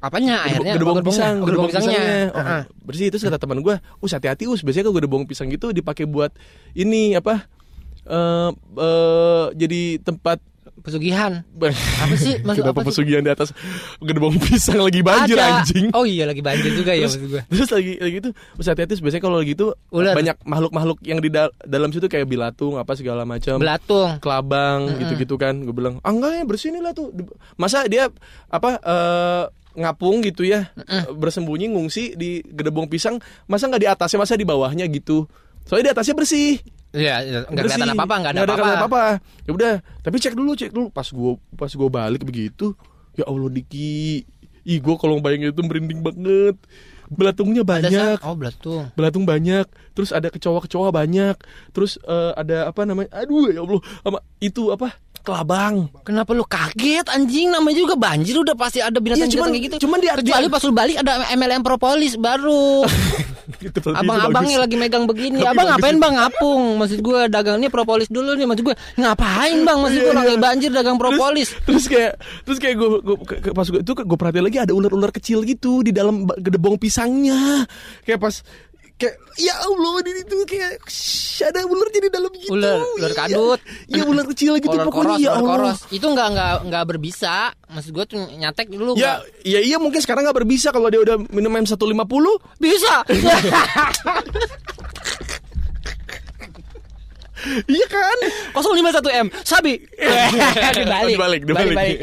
Apanya 0.00 0.42
airnya 0.42 0.74
gedebong 0.74 0.98
Gedebongnya? 0.98 1.12
pisang, 1.12 1.34
Oh, 1.36 1.46
gedebong 1.46 1.68
pisangnya. 1.68 1.92
pisangnya, 1.92 2.16
oh, 2.30 2.40
Heeh. 2.40 2.62
bersih. 2.82 3.06
Terus 3.08 3.22
kata 3.22 3.36
teman 3.36 3.58
gue, 3.60 3.74
us 3.78 4.10
hati-hati 4.10 4.44
us, 4.46 4.60
biasanya 4.60 4.84
kalau 4.84 4.96
gedebong 4.96 5.24
pisang 5.24 5.48
gitu 5.48 5.70
dipakai 5.70 6.04
buat 6.04 6.32
ini 6.72 7.14
apa? 7.14 7.44
eh 8.02 8.50
eh, 8.74 9.44
jadi 9.54 10.00
tempat 10.00 10.40
Pesugihan 10.80 11.44
Apa 12.02 12.14
sih? 12.16 12.40
Maksud 12.40 12.64
Kenapa 12.64 12.72
apa 12.74 12.82
sih? 12.82 12.88
pesugihan 12.96 13.20
di 13.20 13.28
atas 13.28 13.52
gedebong 14.00 14.40
pisang 14.40 14.80
lagi 14.80 15.04
banjir 15.04 15.36
Ada. 15.36 15.60
anjing? 15.60 15.92
Oh 15.92 16.08
iya 16.08 16.24
lagi 16.24 16.40
banjir 16.40 16.72
juga 16.72 16.96
ya 16.96 17.04
terus, 17.04 17.20
maksud 17.20 17.28
gue 17.28 17.42
terus 17.46 17.68
lagi 17.68 17.92
lagi 17.98 18.16
itu 18.18 18.30
terus 18.32 18.66
hati-hati 18.66 18.92
biasanya 18.96 19.20
kalau 19.20 19.36
lagi 19.36 19.52
itu 19.52 19.66
Ular. 19.92 20.16
banyak 20.16 20.36
makhluk-makhluk 20.40 20.98
yang 21.02 21.20
di 21.20 21.28
dal- 21.28 21.52
dalam 21.60 21.92
situ 21.92 22.08
kayak 22.08 22.24
bilatung 22.24 22.80
apa 22.80 22.96
segala 22.96 23.28
macam 23.28 23.60
Belatung 23.60 24.16
kelabang 24.18 24.96
gitu-gitu 24.96 25.36
kan 25.36 25.60
gue 25.60 25.74
bilang 25.74 26.00
ah 26.00 26.08
enggak 26.08 26.32
ya 26.34 26.44
bersih 26.48 26.72
lah 26.74 26.96
tuh 26.96 27.12
masa 27.56 27.84
dia 27.84 28.08
apa 28.48 28.80
eh, 28.80 29.44
ngapung 29.80 30.20
gitu 30.20 30.44
ya, 30.44 30.68
bersembunyi 31.10 31.72
ngungsi 31.72 32.14
di 32.14 32.44
gedebong 32.44 32.86
pisang, 32.86 33.16
masa 33.44 33.66
nggak 33.66 33.82
di 33.82 33.88
atasnya, 33.88 34.18
masa 34.20 34.36
di 34.36 34.44
bawahnya 34.44 34.84
gitu. 34.86 35.24
Soalnya 35.64 35.90
di 35.90 35.92
atasnya 35.96 36.14
bersih. 36.14 36.60
Iya, 36.90 37.46
nggak 37.46 37.54
Bersih. 37.54 37.78
kelihatan 37.78 37.94
apa-apa, 37.94 38.14
nggak 38.18 38.32
ada 38.34 38.40
Nggak 38.42 38.56
apa-apa. 38.58 38.78
apa-apa. 38.82 39.04
Ya 39.46 39.50
udah, 39.54 39.74
tapi 40.02 40.16
cek 40.18 40.34
dulu, 40.34 40.50
cek 40.52 40.70
dulu. 40.74 40.86
Pas 40.90 41.06
gua 41.06 41.38
pas 41.54 41.70
gua 41.70 41.86
balik 41.88 42.26
begitu, 42.26 42.74
ya 43.14 43.24
Allah 43.24 43.46
Diki, 43.46 44.26
ih 44.66 44.78
gua 44.82 44.98
kalau 44.98 45.22
bayangin 45.22 45.54
itu 45.54 45.62
merinding 45.62 46.02
banget. 46.02 46.58
Belatungnya 47.10 47.66
banyak. 47.66 48.22
oh 48.22 48.34
belatung. 48.38 48.86
Belatung 48.94 49.22
banyak, 49.26 49.66
terus 49.94 50.10
ada 50.10 50.30
kecoa-kecoa 50.30 50.90
banyak, 50.90 51.34
terus 51.70 51.98
eh, 52.02 52.32
ada 52.34 52.70
apa 52.70 52.82
namanya? 52.82 53.10
Aduh 53.22 53.50
ya 53.50 53.62
Allah, 53.62 53.82
sama 54.02 54.18
itu 54.38 54.70
apa? 54.70 54.94
Kelabang. 55.20 55.92
Kenapa 56.00 56.32
lu 56.32 56.42
kaget 56.42 57.06
anjing? 57.06 57.52
Namanya 57.52 57.76
juga 57.76 57.94
banjir 57.94 58.34
udah 58.34 58.56
pasti 58.56 58.80
ada 58.80 58.96
binatang 58.96 59.28
Iya, 59.28 59.34
cuman- 59.36 59.50
kayak 59.52 59.64
gitu. 59.68 59.76
cuman 59.84 59.98
dia- 60.00 60.16
kecuali 60.16 60.46
pas 60.48 60.62
lu 60.64 60.72
balik 60.72 60.96
ada 60.98 61.12
MLM 61.30 61.60
propolis 61.60 62.16
baru. 62.16 62.82
Abang-abangnya 64.00 64.62
lagi 64.62 64.76
megang 64.78 65.04
begini. 65.04 65.42
Tapi 65.42 65.50
Abang 65.50 65.66
bagus 65.66 65.76
ngapain 65.76 65.96
bang 65.98 66.14
ngapung? 66.16 66.62
Maksud 66.78 66.98
gue 67.02 67.20
dagang 67.28 67.56
ini 67.58 67.68
propolis 67.68 68.08
dulu 68.08 68.32
nih. 68.32 68.46
Maksud 68.46 68.64
gue 68.64 68.76
ngapain 68.96 69.58
bang? 69.60 69.78
Maksud 69.80 69.98
gue 70.00 70.06
Iya, 70.08 70.16
lagi 70.16 70.34
iya. 70.34 70.40
banjir 70.40 70.70
dagang 70.70 70.96
propolis. 70.96 71.48
Terus, 71.52 71.66
terus 71.66 71.84
kayak 71.86 72.12
terus 72.46 72.58
kayak 72.58 72.74
gue, 72.78 72.88
pas 73.52 73.66
gue 73.66 73.80
itu 73.82 73.92
gue 73.92 74.18
perhatiin 74.18 74.44
lagi 74.46 74.58
ada 74.60 74.72
ular-ular 74.72 75.10
kecil 75.10 75.42
gitu 75.42 75.82
di 75.82 75.90
dalam 75.90 76.24
gedebong 76.38 76.78
pisangnya. 76.78 77.66
Kayak 78.06 78.20
pas 78.22 78.34
kayak 79.00 79.16
ya 79.34 79.56
Allah 79.56 79.94
di 80.04 80.12
itu 80.12 80.36
kayak 80.44 80.84
shh, 80.84 81.40
ada 81.42 81.64
ular 81.64 81.88
jadi 81.88 82.12
dalam 82.12 82.28
gitu. 82.36 82.52
Ular- 82.52 82.84
ular 82.94 83.08
Iya. 83.08 83.18
kadut. 83.18 83.60
Iya 83.88 84.02
ular 84.04 84.26
kecil 84.28 84.52
gitu 84.56 84.68
Kolor 84.68 84.84
pokoknya 84.86 85.08
koros, 85.08 85.18
ya 85.18 85.30
Allah. 85.32 85.48
koros. 85.50 85.78
Itu 85.88 86.06
nggak 86.06 86.28
nggak 86.30 86.52
nggak 86.68 86.84
berbisa. 86.86 87.36
Maksud 87.66 87.90
gue 87.90 88.04
tuh 88.04 88.20
nyatek 88.36 88.68
dulu. 88.68 88.92
Ya, 88.94 89.16
nggak- 89.16 89.22
ya 89.42 89.58
iya 89.58 89.76
mungkin 89.76 89.98
sekarang 89.98 90.22
nggak 90.22 90.36
berbisa 90.36 90.68
kalau 90.68 90.86
dia 90.86 91.00
udah 91.00 91.16
minum 91.26 91.50
M150 91.50 92.26
bisa. 92.58 92.94
Iya 97.66 97.86
kan? 97.86 98.18
051 98.52 99.00
m 99.22 99.26
Sabi. 99.40 99.80
dibalik. 100.76 101.14
dibalik, 101.14 101.42
dibalik. 101.42 101.98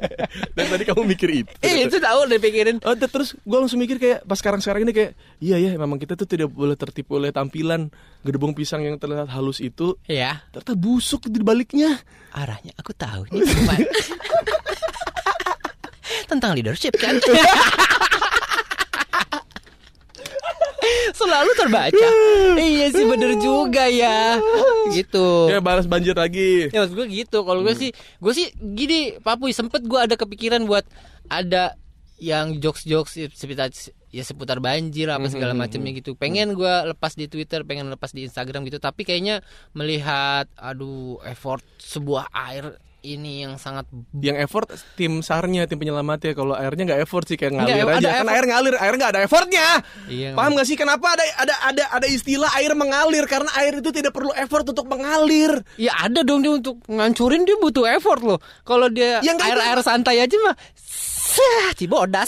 Dan 0.56 0.64
tadi 0.66 0.82
kamu 0.84 1.02
mikir 1.04 1.28
itu. 1.36 1.50
Eh 1.60 1.84
itu 1.84 1.96
tahu 1.96 2.24
udah 2.24 2.38
pikirin. 2.38 2.76
Oh, 2.82 2.92
te- 2.92 3.06
terus 3.06 3.34
gue 3.34 3.58
langsung 3.58 3.76
mikir 3.76 3.96
kayak 3.96 4.22
pas 4.22 4.36
sekarang 4.36 4.58
sekarang 4.58 4.82
ini 4.82 4.92
kayak 4.92 5.10
iya 5.38 5.56
ya 5.56 5.74
memang 5.74 5.96
kita 5.96 6.14
tuh 6.14 6.24
tidak 6.24 6.48
boleh 6.48 6.74
tertipu 6.74 7.16
oleh 7.16 7.30
tampilan 7.30 7.90
gedebong 8.22 8.52
pisang 8.52 8.80
yang 8.80 8.96
terlihat 8.96 9.26
halus 9.28 9.58
itu 9.58 9.94
Ya. 10.04 10.42
ternyata 10.50 10.74
busuk 10.74 11.26
di 11.26 11.40
baliknya. 11.40 11.98
Arahnya 12.30 12.76
aku 12.76 12.92
tahu 12.92 13.26
nih 13.28 13.42
Tentang 16.26 16.54
leadership 16.54 16.94
kan 16.96 17.16
Selalu 21.12 21.50
terbaca 21.56 22.08
Iya 22.60 22.86
sih 22.92 23.04
bener 23.06 23.38
juga 23.38 23.86
ya 23.86 24.38
Gitu 24.90 25.50
Ya 25.50 25.58
balas 25.62 25.86
banjir 25.86 26.14
lagi. 26.14 26.70
Ya 26.70 26.84
maksud 26.84 26.94
gue 26.96 27.06
gitu 27.10 27.42
Kalau 27.42 27.60
gue 27.62 27.74
sih 27.74 27.90
Gue 28.18 28.32
sih 28.32 28.50
gini 28.56 29.16
Papuy 29.20 29.50
sempet 29.54 29.84
gue 29.84 29.98
ada 29.98 30.14
kepikiran 30.14 30.64
buat 30.64 30.86
Ada 31.26 31.74
yang 32.16 32.56
jokes-jokes 32.64 33.20
seputar 33.36 33.68
ya 34.08 34.24
seputar 34.24 34.56
banjir 34.64 35.12
apa 35.12 35.28
segala 35.28 35.52
macamnya 35.52 35.92
gitu. 35.92 36.16
Pengen 36.16 36.56
gue 36.56 36.74
lepas 36.88 37.12
di 37.12 37.28
Twitter, 37.28 37.60
pengen 37.68 37.92
lepas 37.92 38.16
di 38.16 38.24
Instagram 38.24 38.64
gitu. 38.64 38.80
Tapi 38.80 39.04
kayaknya 39.04 39.44
melihat 39.76 40.48
aduh 40.56 41.20
effort 41.28 41.60
sebuah 41.76 42.32
air 42.32 42.80
ini 43.06 43.46
yang 43.46 43.54
sangat 43.54 43.86
Yang 44.10 44.42
effort 44.42 44.66
tim 44.98 45.22
sarnya, 45.22 45.70
tim 45.70 45.78
penyelamatnya. 45.78 46.34
Kalau 46.34 46.58
airnya 46.58 46.82
nggak 46.90 47.00
effort 47.06 47.22
sih 47.30 47.38
kayak 47.38 47.54
ngalir 47.54 47.86
ada 47.86 47.94
aja. 48.02 48.08
Kan 48.18 48.28
air 48.28 48.44
ngalir, 48.44 48.74
air 48.74 48.94
nggak 48.98 49.10
ada 49.14 49.20
effortnya. 49.22 49.68
Iya, 50.10 50.34
Paham 50.34 50.58
nggak 50.58 50.66
sih 50.66 50.74
kenapa 50.74 51.14
ada 51.14 51.24
ada 51.38 51.54
ada 51.62 51.84
ada 51.94 52.06
istilah 52.10 52.50
air 52.58 52.74
mengalir 52.74 53.22
karena 53.24 53.50
air 53.54 53.78
itu 53.78 53.90
tidak 53.94 54.10
perlu 54.10 54.34
effort 54.34 54.66
untuk 54.66 54.90
mengalir. 54.90 55.62
Ya 55.78 55.94
ada 55.94 56.26
dong 56.26 56.42
dia 56.42 56.50
untuk 56.50 56.82
ngancurin 56.90 57.46
dia 57.46 57.54
butuh 57.56 57.86
effort 57.86 58.24
loh. 58.24 58.38
Kalau 58.66 58.90
dia 58.90 59.22
Ya, 59.22 59.32
nggak, 59.32 59.46
air 59.46 59.60
air 59.62 59.80
santai 59.84 60.18
aja 60.18 60.36
mah, 60.42 60.56
sah, 60.74 61.70
cibodas. 61.76 62.26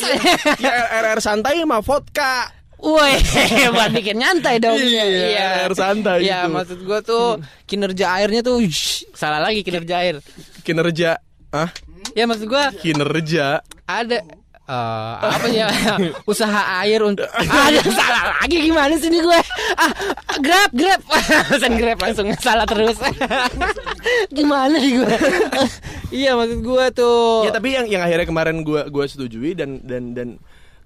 ya 0.62 0.70
air, 0.70 0.86
air, 0.92 1.04
air 1.16 1.20
santai 1.20 1.64
mah 1.64 1.82
vodka. 1.82 2.57
Woi, 2.78 3.14
buat 3.74 3.90
bikin 3.90 4.16
nyantai 4.16 4.56
dong. 4.56 4.78
Iya, 4.78 5.66
air 5.66 5.72
santai 5.72 6.22
Iya, 6.22 6.46
gitu. 6.46 6.54
maksud 6.54 6.78
gua 6.82 6.98
tuh 7.00 7.26
kinerja 7.64 8.06
airnya 8.12 8.40
tuh 8.40 8.62
shh, 8.62 9.02
salah 9.12 9.38
lagi 9.38 9.60
kinerja 9.60 9.94
air. 9.98 10.16
Kinerja, 10.62 11.18
ah 11.50 11.68
Ya 12.12 12.24
maksud 12.24 12.46
gua 12.46 12.70
kinerja. 12.72 13.60
ada 13.84 14.20
eh, 14.62 15.14
apa 15.18 15.46
ya 15.48 15.66
usaha 16.30 16.60
air 16.78 17.00
untuk 17.00 17.24
ada 17.32 17.80
salah 17.98 18.36
lagi 18.36 18.60
gimana 18.60 18.94
sih 18.94 19.08
nih 19.08 19.22
gue 19.22 19.40
ah 19.74 19.92
grab 20.38 20.70
grab 20.70 21.00
pesan 21.48 21.72
grab 21.74 21.96
langsung 21.96 22.28
salah 22.36 22.68
terus 22.68 23.00
gimana 24.28 24.76
nih 24.76 24.92
gue 24.94 25.16
iya 26.10 26.36
maksud 26.36 26.60
gue 26.60 26.84
tuh 26.92 27.48
Ya 27.48 27.50
tapi 27.50 27.72
yang 27.72 27.88
yang 27.88 28.02
akhirnya 28.02 28.26
kemarin 28.26 28.60
gua 28.60 28.84
gua 28.86 29.04
setujui 29.04 29.52
dan 29.52 29.80
dan 29.82 30.12
dan 30.12 30.28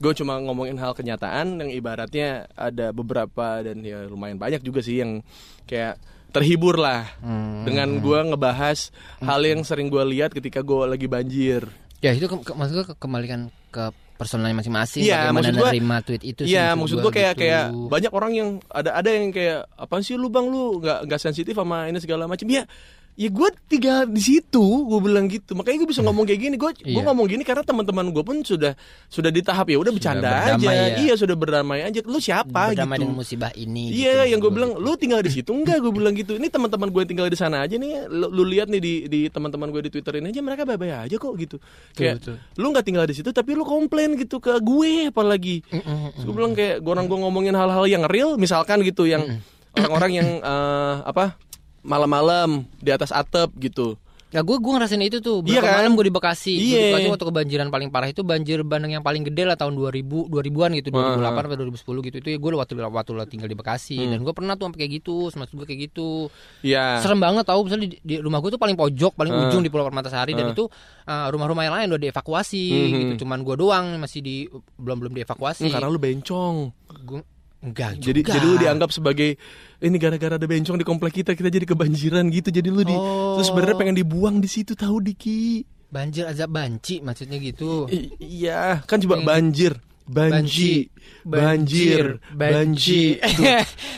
gue 0.03 0.12
cuma 0.12 0.35
ngomongin 0.37 0.75
hal 0.77 0.93
kenyataan 0.93 1.57
yang 1.57 1.71
ibaratnya 1.71 2.29
ada 2.53 2.91
beberapa 2.91 3.62
dan 3.62 3.79
ya 3.81 4.05
lumayan 4.05 4.35
banyak 4.35 4.59
juga 4.61 4.83
sih 4.83 4.99
yang 4.99 5.23
kayak 5.62 5.95
terhibur 6.29 6.75
lah 6.75 7.07
Hmm. 7.19 7.62
dengan 7.62 8.01
gua 8.01 8.25
ngebahas 8.25 8.91
hal 9.21 9.41
yang 9.43 9.62
sering 9.62 9.87
gua 9.87 10.03
lihat 10.03 10.33
ketika 10.33 10.59
gua 10.59 10.88
lagi 10.88 11.05
banjir. 11.05 11.69
Ya 12.01 12.11
itu 12.11 12.25
ke, 12.25 12.35
ke- 12.43 12.53
maksud 12.53 12.73
gue 12.75 12.87
ke- 12.88 12.97
kembalikan 12.97 13.41
ke 13.69 13.93
personalnya 14.15 14.57
masing-masing 14.57 15.03
Iya, 15.03 15.29
bagaimana 15.29 15.37
maksud 15.37 15.55
gua- 15.55 15.71
nerima 15.71 15.97
tweet 16.01 16.23
itu 16.25 16.43
sih, 16.43 16.51
Iya, 16.51 16.73
maksud 16.73 16.99
gua 16.99 17.11
kayak 17.11 17.33
gitu. 17.33 17.43
kayak 17.43 17.65
banyak 17.87 18.12
orang 18.12 18.33
yang 18.33 18.49
ada 18.67 18.91
ada 18.93 19.09
yang 19.09 19.29
kayak 19.29 19.69
apa 19.69 19.95
sih 20.01 20.17
lu 20.17 20.27
bang 20.27 20.47
lu 20.47 20.79
nggak 20.79 20.99
nggak 21.05 21.21
sensitif 21.21 21.53
sama 21.53 21.87
ini 21.87 21.99
segala 21.99 22.25
macam 22.25 22.49
ya. 22.49 22.65
Ya 23.12 23.29
gue 23.29 23.44
tinggal 23.68 24.09
di 24.09 24.18
situ, 24.18 24.64
gue 24.88 25.01
bilang 25.05 25.29
gitu. 25.29 25.53
Makanya 25.53 25.85
gue 25.85 25.90
bisa 25.92 26.01
ngomong 26.01 26.25
kayak 26.25 26.40
gini. 26.40 26.57
Gue 26.57 26.72
gue 26.72 26.96
Iya. 26.96 27.05
ngomong 27.05 27.29
gini 27.29 27.44
karena 27.44 27.61
teman-teman 27.61 28.09
gue 28.09 28.25
pun 28.25 28.40
sudah 28.40 28.72
sudah 29.07 29.29
di 29.29 29.44
tahap 29.44 29.68
ya 29.68 29.77
udah 29.77 29.92
bercanda 29.92 30.29
aja. 30.48 30.57
ya. 30.57 30.96
Iya 30.96 31.14
sudah 31.14 31.37
berdamai 31.37 31.85
aja. 31.85 32.01
Lu 32.03 32.16
siapa 32.16 32.72
berdamai 32.72 32.96
gitu? 32.96 33.05
dengan 33.05 33.16
musibah 33.20 33.53
ini 33.53 33.92
Iya, 33.92 34.25
gitu, 34.25 34.33
yang 34.33 34.40
gue 34.40 34.48
bilang, 34.51 34.70
lu 34.75 34.96
tinggal 34.96 35.20
di 35.20 35.29
situ 35.29 35.53
enggak? 35.53 35.79
Gue 35.79 35.92
bilang 36.01 36.16
gitu. 36.16 36.40
Ini 36.40 36.48
teman-teman 36.48 36.88
gue 36.88 37.03
tinggal 37.05 37.29
di 37.29 37.37
sana 37.37 37.61
aja 37.61 37.77
nih. 37.77 38.09
Lu, 38.09 38.33
lu 38.33 38.48
lihat 38.48 38.72
nih 38.72 38.81
di 38.81 38.94
di 39.05 39.20
teman-teman 39.29 39.68
gue 39.68 39.85
di 39.85 39.90
Twitter 39.92 40.16
ini 40.16 40.33
aja 40.33 40.40
mereka 40.40 40.64
bye-bye 40.64 41.05
aja 41.05 41.16
kok 41.20 41.33
gitu. 41.37 41.61
Kayak 41.92 42.25
betul. 42.25 42.37
lu 42.57 42.66
nggak 42.72 42.87
tinggal 42.88 43.05
di 43.05 43.12
situ 43.12 43.29
tapi 43.29 43.53
lu 43.53 43.68
komplain 43.68 44.16
gitu 44.16 44.40
ke 44.40 44.57
gue 44.57 45.12
apalagi. 45.12 45.61
Terus 45.68 46.25
gue 46.25 46.33
bilang 46.33 46.57
kayak 46.57 46.81
gue 46.81 46.90
orang 46.90 47.05
gue 47.05 47.18
ngomongin 47.20 47.53
hal-hal 47.53 47.85
yang 47.85 48.09
real 48.09 48.40
misalkan 48.40 48.81
gitu 48.81 49.05
yang 49.05 49.37
orang-orang 49.77 50.11
yang 50.16 50.29
eh, 50.48 50.94
apa 51.05 51.37
malam-malam 51.83 52.49
di 52.77 52.88
atas 52.88 53.11
atap 53.11 53.51
gitu. 53.57 53.99
Ya 54.33 54.40
gue 54.40 54.57
gue 54.57 54.73
ngerasain 54.73 54.97
itu 54.99 55.21
tuh 55.21 55.45
Iya 55.45 55.61
Berapa 55.61 55.68
kan? 55.68 55.79
malam 55.85 55.92
gue 55.92 56.09
di 56.09 56.14
Bekasi 56.16 56.57
Iya. 56.57 56.97
Bekasi 56.97 57.09
waktu 57.12 57.27
kebanjiran 57.29 57.68
paling 57.68 57.92
parah 57.92 58.09
itu 58.09 58.25
Banjir 58.25 58.64
bandang 58.64 58.88
yang 58.90 59.05
paling 59.05 59.29
gede 59.29 59.45
lah 59.45 59.61
tahun 59.61 59.77
2000 59.77 60.09
2000-an 60.09 60.73
gitu 60.73 60.88
2008 60.88 61.21
atau 61.21 61.57
2010 61.68 62.09
gitu 62.09 62.16
Itu 62.16 62.29
ya 62.31 62.38
gue 62.40 62.51
waktu, 62.57 62.73
waktu 62.81 63.11
lo 63.12 63.29
tinggal 63.29 63.45
di 63.45 63.53
Bekasi 63.53 64.01
Hmm. 64.01 64.09
Dan 64.09 64.25
gue 64.25 64.33
pernah 64.33 64.57
tuh 64.57 64.73
sampai 64.73 64.81
kayak 64.81 64.92
gitu 64.97 65.29
Maksud 65.29 65.53
gue 65.53 65.66
kayak 65.68 65.81
gitu 65.85 66.33
Iya. 66.64 67.05
Serem 67.05 67.21
banget 67.21 67.45
tau 67.45 67.61
Misalnya 67.61 67.85
di, 67.87 68.01
di 68.01 68.16
rumah 68.16 68.40
gue 68.40 68.49
tuh 68.49 68.57
paling 68.57 68.73
pojok 68.73 69.12
Paling 69.12 69.33
Ah. 69.37 69.42
ujung 69.45 69.61
di 69.61 69.68
Pulau 69.68 69.85
Permatasari 69.85 70.33
Dan 70.33 70.57
itu 70.57 70.64
uh, 70.64 71.29
rumah-rumah 71.29 71.62
yang 71.62 71.77
lain 71.77 71.88
udah 71.90 72.01
dievakuasi 72.03 72.64
Mhm. 72.73 72.88
gitu 73.12 73.29
Cuman 73.29 73.45
gue 73.45 73.57
doang 73.59 74.01
masih 74.01 74.25
di 74.25 74.49
Belum 74.81 74.97
belum 74.97 75.12
dievakuasi 75.12 75.68
Hmm, 75.68 75.77
karena 75.77 75.87
lu 75.87 76.01
bencong. 76.01 76.57
Gua, 77.05 77.21
Enggak 77.62 77.94
juga 77.96 78.07
Jadi 78.11 78.20
jadi 78.27 78.44
lu 78.44 78.57
dianggap 78.59 78.90
sebagai 78.90 79.38
ini 79.79 79.96
gara-gara 79.96 80.35
ada 80.35 80.42
bencong 80.42 80.75
di 80.75 80.83
komplek 80.83 81.12
kita 81.16 81.33
kita 81.33 81.46
jadi 81.46 81.62
kebanjiran 81.62 82.27
gitu. 82.29 82.51
Jadi 82.51 82.68
lu 82.68 82.83
di 82.83 82.90
Oh. 82.90 83.38
terus 83.38 83.48
sebenarnya 83.48 83.77
pengen 83.77 83.96
dibuang 83.96 84.38
di 84.38 84.46
situ 84.46 84.75
tahu 84.75 84.98
Diki. 84.98 85.62
Banjir 85.87 86.25
azab 86.25 86.51
banci 86.51 86.98
maksudnya 86.98 87.37
gitu 87.37 87.85
I- 87.87 88.11
iya, 88.18 88.81
kan 88.83 88.96
coba 88.98 89.20
Hmm. 89.20 89.29
banjir, 89.29 89.72
banji, 90.03 90.88
banjir, 91.22 92.18
banji. 92.33 93.20
Itu, 93.20 93.42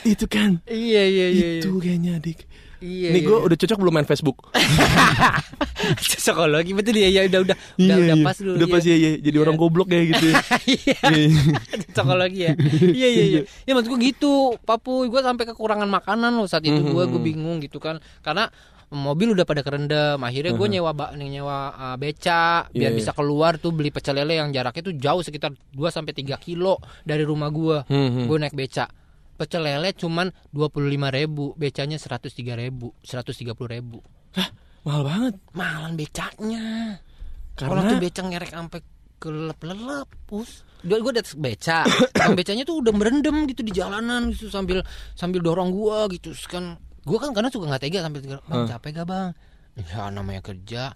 itu 0.04 0.26
kan. 0.34 0.58
Iya 0.66 1.02
iya 1.02 1.26
iya 1.30 1.48
iya. 1.54 1.62
Itu 1.62 1.78
kayaknya 1.78 2.18
Dik. 2.18 2.44
Iya, 2.84 3.08
Nih 3.10 3.20
iya, 3.20 3.26
gue 3.26 3.32
iya. 3.34 3.46
udah 3.48 3.56
cocok 3.56 3.78
belum 3.80 3.92
main 3.92 4.04
Facebook? 4.04 4.36
psikologi 5.98 6.72
betul 6.72 6.96
ya 6.96 7.08
ya 7.08 7.22
udah 7.26 7.40
udah 7.42 7.56
udah, 7.76 7.96
udah 7.98 8.16
pas 8.22 8.36
dulu 8.36 8.54
Udah 8.56 8.66
pas 8.68 8.82
ya, 8.82 8.96
ya. 8.96 9.10
Jadi 9.18 9.36
orang 9.36 9.56
goblok 9.56 9.88
kayak 9.88 10.04
gitu. 10.12 10.26
ya. 10.26 10.36
Iya, 10.64 10.96
Iya. 11.08 11.40
psikologi 11.92 12.40
ya. 12.42 12.52
Iya 12.82 13.08
iya 13.08 13.24
iya. 13.24 13.40
Ya 13.64 13.72
maksud 13.72 13.88
gue 13.88 14.00
gitu, 14.02 14.34
Papu, 14.60 15.04
gue 15.04 15.20
sampai 15.20 15.44
kekurangan 15.46 15.88
makanan 15.88 16.32
loh 16.34 16.44
saat 16.44 16.62
itu 16.62 16.76
gue 16.78 17.04
gue 17.06 17.20
bingung 17.22 17.58
gitu 17.58 17.78
kan. 17.78 17.96
Karena 18.20 18.48
mobil 18.94 19.34
udah 19.34 19.42
pada 19.42 19.60
kerendam 19.60 20.22
akhirnya 20.22 20.54
gue 20.54 20.68
nyewa 20.70 20.94
ba- 20.94 21.10
nyewa 21.12 21.58
uh, 21.72 21.96
beca 21.96 22.68
biar 22.70 22.92
Iya, 22.92 22.94
bisa 22.94 23.10
keluar 23.10 23.58
tuh 23.58 23.74
beli 23.74 23.90
pecel 23.90 24.14
lele 24.14 24.38
yang 24.38 24.54
jaraknya 24.54 24.82
tuh 24.84 24.94
jauh 24.94 25.18
sekitar 25.18 25.50
2 25.50 25.82
sampai 25.90 26.14
3 26.14 26.30
kilo 26.38 26.78
dari 27.02 27.26
rumah 27.26 27.50
gue 27.50 27.82
Hmm, 27.84 28.08
hmm. 28.12 28.26
gue 28.28 28.36
naik 28.38 28.54
beca 28.54 28.86
pecel 29.34 29.62
lele 29.62 29.90
cuman 29.92 30.30
25.000 30.50 30.90
ribu 31.12 31.52
becanya 31.54 31.98
103 31.98 32.30
ribu 32.54 32.94
130 33.02 33.44
ribu. 33.68 33.98
Hah, 34.34 34.48
mahal 34.82 35.02
banget. 35.02 35.34
malan 35.52 35.92
becanya. 35.94 36.98
Karena 37.54 37.70
Orang 37.70 37.84
tuh 37.86 37.98
beca 37.98 38.20
ngerek 38.22 38.50
sampai 38.50 38.80
kelelep 39.18 39.58
lelep 39.62 40.08
pus. 40.26 40.66
Gue 40.82 40.98
gue 41.00 41.12
atas 41.14 41.34
beca. 41.34 41.86
Bang 42.18 42.34
becanya 42.34 42.62
tuh 42.62 42.82
udah 42.82 42.92
merendam 42.92 43.46
gitu 43.46 43.62
di 43.62 43.70
jalanan 43.70 44.34
gitu 44.34 44.50
sambil 44.50 44.82
sambil 45.14 45.40
dorong 45.40 45.70
gua 45.70 46.10
gitu. 46.10 46.34
Kan 46.50 46.76
gua 47.06 47.18
kan 47.22 47.30
karena 47.32 47.48
suka 47.48 47.70
nggak 47.70 47.82
tega 47.82 47.98
sambil 48.02 48.20
bang 48.20 48.40
Hmm. 48.44 48.66
capek 48.68 48.90
gak 49.00 49.06
bang? 49.08 49.28
Ya 49.74 50.06
namanya 50.10 50.42
kerja 50.42 50.94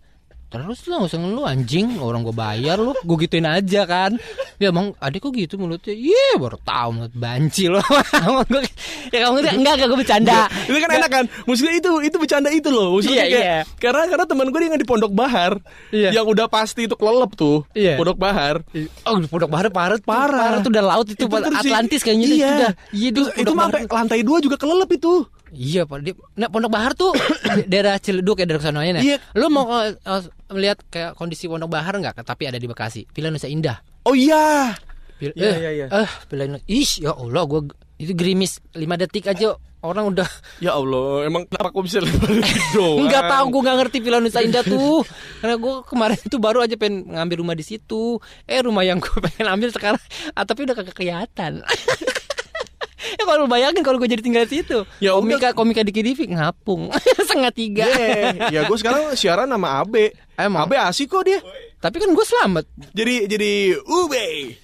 terus 0.48 0.80
lah 0.84 0.98
nggak 0.98 1.10
usah 1.10 1.18
ngeluh 1.18 1.44
anjing. 1.44 1.86
Orang 1.98 2.20
gua 2.20 2.32
bayar 2.34 2.76
lu 2.76 2.92
gue 2.94 3.16
gituin 3.20 3.44
aja 3.44 3.84
kan. 3.84 4.16
Ya 4.56 4.68
emang 4.68 4.96
adik 4.96 5.20
kok 5.20 5.32
gitu 5.32 5.54
mulutnya? 5.54 5.92
Iya 5.92 6.34
baru 6.34 6.56
tahu 6.58 6.88
mulut 6.94 7.12
banci 7.12 7.66
lo 7.66 7.78
Gua- 8.48 8.64
ya 9.08 9.18
kamu 9.22 9.36
enggak 9.38 9.54
enggak 9.54 9.86
gue 9.86 9.98
bercanda. 9.98 10.40
Itu 10.64 10.76
kan 10.76 10.90
enak 10.90 11.10
kan? 11.10 11.24
Maksudnya 11.44 11.74
itu 11.76 11.90
itu 12.02 12.16
bercanda 12.16 12.48
itu 12.48 12.68
loh. 12.68 12.96
Maksudnya 12.96 13.16
Iya, 13.20 13.24
kayak 13.28 13.44
iya. 13.44 13.58
karena 13.76 14.02
karena 14.06 14.24
teman 14.24 14.46
gue 14.48 14.60
yang 14.60 14.74
di 14.74 14.84
Pondok 14.84 15.12
Bahar. 15.12 15.52
Iya. 15.88 16.10
yang 16.10 16.24
udah 16.24 16.46
pasti 16.46 16.84
itu 16.84 16.94
kelelep 16.94 17.32
tuh 17.34 17.68
Iya. 17.72 17.94
Pondok 17.94 18.16
Bahar. 18.16 18.64
Oh, 19.04 19.16
Pondok 19.22 19.48
Bahar 19.48 19.68
parah, 19.68 19.98
Parah. 19.98 20.40
parah 20.42 20.58
tuh 20.60 20.70
udah 20.70 20.84
laut 20.86 21.06
itu, 21.06 21.22
si- 21.22 21.68
Atlantis 21.68 22.00
kayaknya 22.00 22.26
itu 22.26 22.36
iya. 22.36 22.56
Iya, 22.90 23.08
Terus 23.12 23.28
itu 23.32 23.42
itu 23.42 23.52
mah 23.52 23.68
sampai 23.68 23.82
lantai 23.86 24.20
dua 24.22 24.38
juga 24.38 24.56
kelelep 24.56 24.90
itu 24.90 25.12
Iya, 25.50 25.84
Pak. 25.84 25.98
Di, 26.00 26.10
nah, 26.34 26.46
Pondok 26.46 26.70
Bahar 26.70 26.92
tuh 26.92 27.12
daerah 27.70 27.96
Ciledug 27.96 28.36
ya 28.36 28.44
daerah 28.44 28.62
sononya 28.62 28.98
Iya. 28.98 29.16
ya. 29.16 29.18
Lu 29.34 29.48
mau 29.48 29.64
uh, 29.64 29.88
uh, 29.94 30.22
melihat 30.50 30.80
kayak 30.86 31.14
kondisi 31.14 31.46
Pondok 31.46 31.68
Bahar 31.68 31.92
enggak? 31.92 32.16
Tapi 32.18 32.44
ada 32.44 32.56
di 32.56 32.64
Bekasi. 32.64 33.08
Villa 33.08 33.28
Nusa 33.28 33.46
Indah. 33.46 33.80
oh 34.02 34.12
iya 34.12 34.72
Pil- 35.16 35.34
Iya, 35.34 35.48
eh, 35.48 35.56
iya, 35.58 35.70
iya. 35.74 35.86
Eh, 35.90 36.10
Villa 36.26 36.44
Nusa. 36.46 36.64
Ish, 36.64 37.00
ya 37.00 37.12
Allah, 37.12 37.42
gua 37.44 37.60
itu 37.96 38.14
gerimis 38.14 38.62
5 38.72 38.78
detik 38.96 39.26
aja 39.26 39.58
orang 39.78 40.10
udah 40.10 40.26
ya 40.64 40.74
Allah 40.74 41.22
emang 41.22 41.46
kenapa 41.46 41.70
kok 41.70 41.82
bisa 41.82 41.98
lebar 41.98 42.30
doang 42.74 43.02
Enggak 43.02 43.26
tahu 43.26 43.44
gue 43.48 43.60
nggak 43.62 43.78
ngerti 43.78 43.98
Villa 43.98 44.18
Nusa 44.18 44.38
Indah 44.38 44.62
tuh 44.62 45.02
Karena 45.38 45.54
gue 45.54 45.74
kemarin 45.82 46.18
tuh 46.24 46.38
baru 46.38 46.58
aja 46.60 46.74
pengen 46.74 47.10
ngambil 47.10 47.42
rumah 47.42 47.54
di 47.54 47.62
situ 47.62 48.18
Eh 48.42 48.58
rumah 48.58 48.82
yang 48.82 48.98
gue 48.98 49.18
pengen 49.20 49.46
ambil 49.48 49.70
sekarang 49.70 50.02
Atapnya 50.32 50.70
udah 50.70 50.76
kagak 50.78 50.94
kelihatan 50.94 51.52
Ya 53.16 53.22
kalau 53.28 53.44
lu 53.44 53.48
bayangin 53.48 53.80
kalau 53.80 53.96
gue 53.96 54.08
jadi 54.08 54.20
tinggal 54.20 54.44
di 54.44 54.60
situ. 54.60 54.84
Ya 54.98 55.14
udah. 55.14 55.24
Komika 55.24 55.48
komika 55.54 55.80
di 55.80 55.92
Kidivik 55.92 56.28
ngapung. 56.28 56.92
Setengah 57.24 57.52
tiga. 57.54 57.86
Yeah. 57.88 58.50
ya 58.50 58.60
gue 58.66 58.76
sekarang 58.76 59.14
siaran 59.14 59.48
sama 59.48 59.80
Abe 59.80 60.12
Emang? 60.34 60.66
Abe 60.66 60.76
asik 60.76 61.08
kok 61.08 61.24
dia. 61.24 61.40
Tapi 61.78 61.96
kan 61.98 62.10
gue 62.10 62.26
selamat. 62.26 62.64
Jadi 62.92 63.14
jadi 63.26 63.52
Ube 63.82 64.54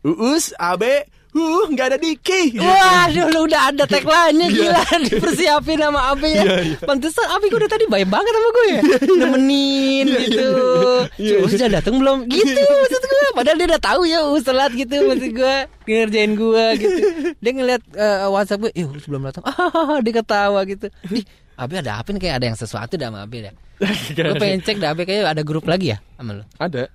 Uus 0.00 0.56
Abe 0.56 1.04
Uh 1.30 1.62
nggak 1.70 1.94
ada 1.94 1.98
Diki. 2.02 2.58
Waduh 2.58 3.30
lu 3.30 3.46
udah 3.46 3.70
ada 3.70 3.86
tagline-nya 3.86 4.50
Iya. 4.50 4.58
gila. 4.66 4.82
Dipersiapin 5.06 5.78
sama 5.78 6.10
Abi 6.10 6.34
ya. 6.34 6.42
Iya, 6.42 6.58
iya. 6.74 6.78
Pantesan 6.82 7.22
Abi 7.30 7.46
gue 7.46 7.58
udah 7.62 7.70
tadi 7.70 7.86
baik 7.86 8.10
banget 8.10 8.34
sama 8.34 8.48
gue 8.50 8.66
ya. 8.66 8.80
Nemenin 9.14 10.06
Iya, 10.10 10.18
gitu. 10.26 10.50
iya, 10.50 11.06
iya. 11.22 11.38
Cuma 11.38 11.46
sudah 11.46 11.68
datang 11.70 11.94
belum? 12.02 12.26
Gitu 12.26 12.58
maksud 12.58 13.02
Padahal 13.40 13.56
dia 13.56 13.66
udah 13.72 13.80
tahu 13.80 14.00
ya 14.04 14.20
Us 14.28 14.44
telat 14.44 14.72
gitu 14.76 14.96
Maksud 15.08 15.32
gue 15.32 15.56
Ngerjain 15.88 16.32
gue 16.36 16.64
gitu. 16.76 17.00
Dia 17.40 17.52
ngeliat 17.56 17.82
eh, 17.96 18.28
Whatsapp 18.28 18.60
gue 18.60 18.70
Ih 18.76 18.84
Us 18.84 19.08
belum 19.08 19.24
datang. 19.24 19.48
Ah, 19.48 19.96
Dia 20.04 20.12
ketawa 20.20 20.60
gitu. 20.68 20.92
Ih 21.08 21.24
Abi 21.56 21.80
ada 21.80 22.00
apa 22.00 22.12
nih? 22.12 22.20
Kayak 22.20 22.36
ada 22.40 22.46
yang 22.52 22.58
sesuatu 22.60 23.00
dah 23.00 23.08
sama 23.08 23.24
Abi 23.24 23.48
ya 23.48 23.52
Gue 24.12 24.36
pengen 24.36 24.60
cek 24.60 24.76
dah 24.76 24.92
Abi 24.92 25.08
kayaknya 25.08 25.32
ada 25.32 25.40
grup 25.40 25.64
lagi 25.64 25.96
ya 25.96 25.98
Sama 26.20 26.36
lu? 26.36 26.44
Ada 26.60 26.92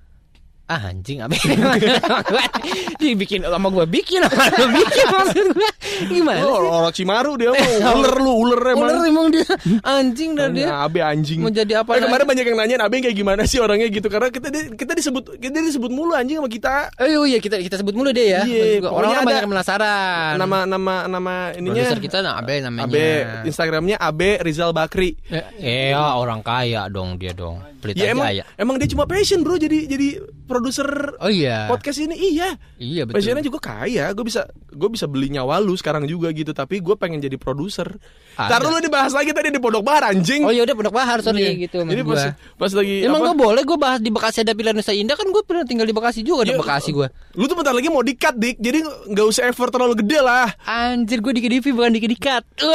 Ah 0.65 0.89
anjing 0.89 1.21
Abi 1.21 1.37
Dibikin 2.97 3.41
sama 3.41 3.69
gue 3.69 3.85
bikin 3.85 4.17
sama 4.23 4.49
lu 4.51 4.65
bikin 4.73 5.05
maksud 5.07 5.45
gue 5.53 5.69
Gimana 6.07 6.41
Lu 6.41 6.47
sih 6.47 6.57
orang, 6.57 6.73
orang 6.75 6.93
Cimaru 6.93 7.31
dia 7.35 7.49
mah 7.51 7.61
uler 7.97 8.15
lu 8.17 8.31
uler 8.39 8.61
emang. 8.67 8.81
Ular 8.83 8.97
emang 9.05 9.27
dia 9.29 9.45
anjing 9.81 10.33
dan 10.33 10.51
dia 10.51 10.73
Abe 10.75 10.99
anjing. 10.99 11.39
mau 11.39 11.49
jadi 11.49 11.79
apa 11.79 11.95
Eh, 11.95 12.01
kemarin 12.01 12.25
banyak 12.25 12.45
yang 12.45 12.57
nanyain 12.57 12.81
Abe 12.81 12.95
kayak 12.99 13.13
gimana 13.13 13.45
sih 13.45 13.57
orangnya 13.57 13.87
gitu 13.87 14.07
karena 14.07 14.27
kita 14.27 14.47
di- 14.49 14.73
kita 14.73 14.91
disebut 14.93 15.37
kita 15.37 15.61
disebut 15.61 15.87
mulu 15.87 16.11
anjing 16.11 16.37
sama 16.37 16.49
kita. 16.49 16.89
Eh 16.97 17.13
oh 17.13 17.23
iya 17.23 17.37
kita 17.37 17.57
kita 17.57 17.77
sebut 17.77 17.93
mulu 17.93 18.09
deh 18.09 18.27
ya. 18.27 18.41
Iya, 18.43 18.81
pokoknya 18.81 18.89
Orang-orang 18.89 19.13
ada 19.15 19.27
banyak 19.27 19.41
yang 19.41 19.53
penasaran. 19.53 20.33
Nama 20.35 20.57
nama 20.65 20.95
nama 21.07 21.33
ininya 21.53 21.73
produser 21.77 21.99
kita 22.01 22.17
nah 22.19 22.33
Abe 22.37 22.55
namanya. 22.59 22.85
Abe 22.85 23.05
Instagramnya 23.45 23.97
Abe 23.97 24.41
Rizal 24.41 24.71
Bakri. 24.71 25.13
Eh, 25.29 25.93
ya 25.93 26.17
orang 26.17 26.41
kaya 26.41 26.89
dong 26.89 27.15
dia 27.15 27.31
dong. 27.31 27.61
Pelit 27.85 27.95
Ya 27.95 28.09
aja 28.09 28.11
emang 28.11 28.27
ya. 28.31 28.43
emang 28.57 28.75
dia 28.75 28.89
cuma 28.89 29.05
passion 29.05 29.39
bro 29.39 29.55
jadi 29.55 29.85
jadi 29.85 30.07
produser 30.43 30.89
Oh 31.17 31.29
iya. 31.29 31.65
podcast 31.65 31.97
ini 31.99 32.17
iya. 32.17 32.57
Iya 32.75 33.05
betul. 33.05 33.17
Passionnya 33.17 33.41
juga 33.41 33.59
kaya, 33.61 34.09
gue 34.09 34.25
bisa 34.25 34.43
gue 34.67 34.89
bisa 34.89 35.05
beli 35.05 35.29
nyawa 35.29 35.57
lu 35.57 35.73
sekarang 35.73 36.03
juga 36.03 36.27
gitu, 36.29 36.51
tapi 36.51 36.77
gue 36.77 36.95
pengen 36.95 37.17
jadi 37.19 37.35
produser. 37.35 37.87
Taruh 38.35 38.67
lu 38.67 38.79
dibahas 38.79 39.09
lagi 39.11 39.31
tadi 39.31 39.47
di 39.47 39.57
Pondok 39.57 39.79
Bar 39.81 40.03
anjing. 40.05 40.43
Oh 40.43 40.51
iya 40.51 40.61
udah 40.61 40.75
Pondok 40.75 40.91
Bahar 40.91 41.21
sorry 41.21 41.39
Iya. 41.45 41.51
gitu 41.61 41.77
Jadi 41.81 42.01
pas 42.03 42.21
pas 42.57 42.71
lagi 42.73 42.95
Emang 43.01 43.21
apa? 43.21 43.27
gue 43.27 43.35
boleh 43.39 43.61
gue 43.63 43.77
bahas 43.77 43.99
di 43.99 44.09
Bekasi 44.09 44.41
ada 44.41 44.51
pilihan 44.51 44.73
Nusa 44.73 44.91
Indah 44.91 45.13
kan 45.13 45.23
gue 45.25 45.39
pernah 45.41 45.63
tinggal 45.63 45.83
di 45.83 45.93
Bekasi 45.93 46.19
juga 46.19 46.43
Ya, 46.43 46.51
di 46.51 46.57
Bekasi 46.57 46.89
gue. 46.91 47.07
Lu 47.33 47.45
tuh 47.45 47.55
bentar 47.55 47.71
lagi 47.71 47.87
mau 47.87 48.01
dikat 48.01 48.33
dik, 48.33 48.57
jadi 48.57 48.79
nggak 49.07 49.25
usah 49.25 49.45
effort 49.45 49.69
terlalu 49.69 49.95
gede 49.97 50.19
lah. 50.19 50.51
Anjir 50.61 51.19
gue 51.19 51.31
di 51.31 51.41
KDV 51.41 51.65
bukan 51.71 51.91
di 51.91 52.01
Kedikat. 52.01 52.43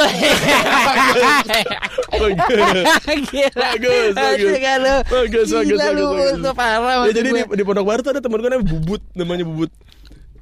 Gila. 2.11 3.51
Bagus, 3.53 4.11
bagus. 4.11 4.41
Asik 4.41 4.61
kan. 4.61 4.79
Bagus, 4.81 5.00
bagus, 5.07 5.47
Gila 5.49 5.63
bagus, 5.63 5.97
lu, 5.97 6.05
bagus. 6.13 6.53
parah 6.53 7.07
Ya, 7.07 7.11
jadi 7.15 7.29
di, 7.31 7.41
di 7.57 7.63
Pondok 7.63 7.85
Baru 7.87 7.99
tuh 8.03 8.11
ada 8.13 8.21
temen 8.21 8.37
gue 8.37 8.49
namanya 8.51 8.67
Bubut, 8.67 9.01
namanya 9.15 9.43
Bubut. 9.47 9.71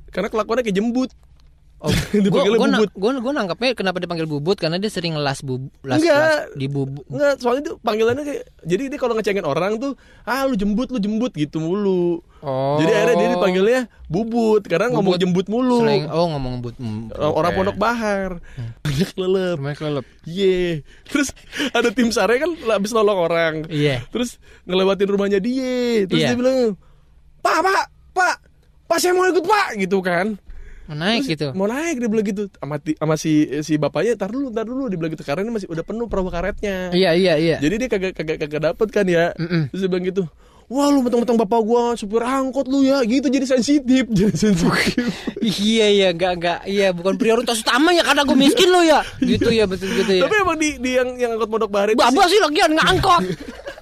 Karena 0.09 0.27
kelakuannya 0.27 0.63
kayak 0.65 0.77
jembut. 0.77 1.09
Oh, 1.79 1.87
gue 2.11 2.27
Bubut. 2.27 2.91
gue 2.91 3.11
gue 3.17 3.31
nangkapnya 3.31 3.71
kenapa 3.71 4.03
dipanggil 4.03 4.27
bubut 4.27 4.59
karena 4.59 4.75
dia 4.75 4.91
sering 4.91 5.15
las 5.15 5.39
bub 5.39 5.71
las, 5.79 6.03
Enggak. 6.03 6.19
las 6.19 6.35
di 6.51 6.67
bubut. 6.67 7.07
Enggak, 7.07 7.39
soalnya 7.39 7.71
tuh 7.71 7.75
panggilannya 7.79 8.23
kayak 8.23 8.43
jadi 8.67 8.83
dia 8.87 8.99
kalau 8.99 9.15
ngecengin 9.15 9.47
orang 9.47 9.79
tuh, 9.79 9.95
ah 10.23 10.43
lu 10.43 10.53
jembut, 10.53 10.91
lu 10.91 10.99
jembut 10.99 11.31
gitu 11.31 11.63
mulu. 11.63 12.19
Oh. 12.39 12.79
Jadi 12.79 12.91
akhirnya 12.91 13.15
dia 13.15 13.29
dipanggilnya 13.31 13.81
Bubut 14.07 14.63
karena 14.63 14.87
ngomong 14.89 15.15
Bubut. 15.15 15.21
jembut 15.21 15.47
mulu. 15.47 15.79
Sering, 15.81 16.03
oh 16.07 16.27
ngomong 16.29 16.53
bubut. 16.59 16.75
Hmm, 16.75 17.11
Orang. 17.13 17.51
Pondok 17.53 17.75
Bahar. 17.75 18.43
Banyak 18.81 19.11
lelep. 19.13 19.55
Rumahnya 19.55 19.77
kelelep. 19.77 20.05
Ye. 20.23 20.83
Terus 21.05 21.31
ada 21.71 21.91
tim 21.91 22.09
sare 22.09 22.39
kan 22.39 22.51
habis 22.69 22.91
nolong 22.91 23.19
orang. 23.21 23.53
Iya. 23.67 24.03
Terus 24.09 24.35
ngelewatin 24.63 25.07
rumahnya 25.07 25.39
dia. 25.39 26.03
Terus 26.05 26.15
Iya. 26.17 26.31
dia 26.31 26.37
bilang, 26.37 26.75
"Pak, 27.39 27.59
Pak, 27.61 27.83
Pak, 28.11 28.35
Pak 28.83 28.97
saya 28.97 29.11
mau 29.11 29.23
ikut, 29.25 29.43
Pak." 29.43 29.75
gitu 29.77 29.99
kan. 29.99 30.35
Mau 30.89 30.97
naik 30.97 31.21
Terus 31.21 31.31
gitu. 31.37 31.47
Mau 31.53 31.69
naik 31.69 32.01
dia 32.01 32.09
bilang 32.09 32.25
gitu. 32.25 32.43
Sama, 32.57 32.81
sama 32.81 33.15
si 33.21 33.45
si 33.61 33.77
bapaknya, 33.77 34.17
"Tar 34.17 34.33
dulu, 34.33 34.49
tar 34.49 34.65
dulu." 34.65 34.89
Dia 34.89 34.97
bilang 34.97 35.13
gitu 35.13 35.21
karena 35.21 35.45
ini 35.45 35.53
masih 35.53 35.69
udah 35.69 35.85
penuh 35.85 36.09
perahu 36.09 36.33
karetnya. 36.33 36.89
Iya 36.89 37.13
iya 37.13 37.33
iya. 37.37 37.57
Jadi 37.61 37.75
dia 37.77 37.89
kagak 37.93 38.17
kagak 38.17 38.37
kagak 38.41 38.73
dapet 38.73 38.87
kan 38.89 39.05
ya. 39.05 39.29
Mm-mm. 39.37 39.69
Terus 39.69 39.85
dia 39.85 39.89
bilang 39.93 40.05
gitu. 40.09 40.25
Wah 40.69 40.85
lu 40.93 41.01
mentang-mentang 41.01 41.37
bapak 41.45 41.61
gua 41.65 41.97
supir 41.97 42.21
angkot 42.21 42.69
lu 42.69 42.85
ya 42.85 43.01
gitu 43.01 43.25
jadi 43.25 43.41
sensitif 43.41 44.05
jadi 44.17 44.33
sensitif 44.37 44.69
Iya 45.41 45.87
iya 45.89 46.07
enggak 46.13 46.33
enggak 46.37 46.59
iya 46.69 46.93
bukan 46.93 47.17
prioritas 47.17 47.65
utama 47.65 47.89
ya 47.89 48.05
karena 48.05 48.21
gue 48.21 48.37
miskin 48.37 48.69
lo 48.69 48.85
ya. 48.85 49.01
Gitu 49.17 49.49
ya 49.49 49.65
betul 49.65 49.89
gitu 49.97 50.21
ya. 50.21 50.29
tapi 50.29 50.35
emang 50.37 50.57
di, 50.61 50.77
di 50.77 50.93
yang 50.93 51.09
yang 51.17 51.31
angkot 51.37 51.49
pondok 51.49 51.69
bahari 51.73 51.97
itu 51.97 52.01
Babak 52.01 52.29
sih 52.29 52.37
lagian 52.37 52.77
ngangkot. 52.77 53.21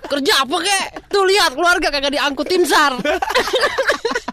Kerja 0.08 0.34
apa 0.48 0.56
kek? 0.63 0.86
Tuh 1.12 1.24
lihat 1.28 1.52
keluarga 1.60 1.88
kagak 1.91 2.12
diangkut 2.15 2.48
tim 2.48 2.63
SAR. 2.63 2.96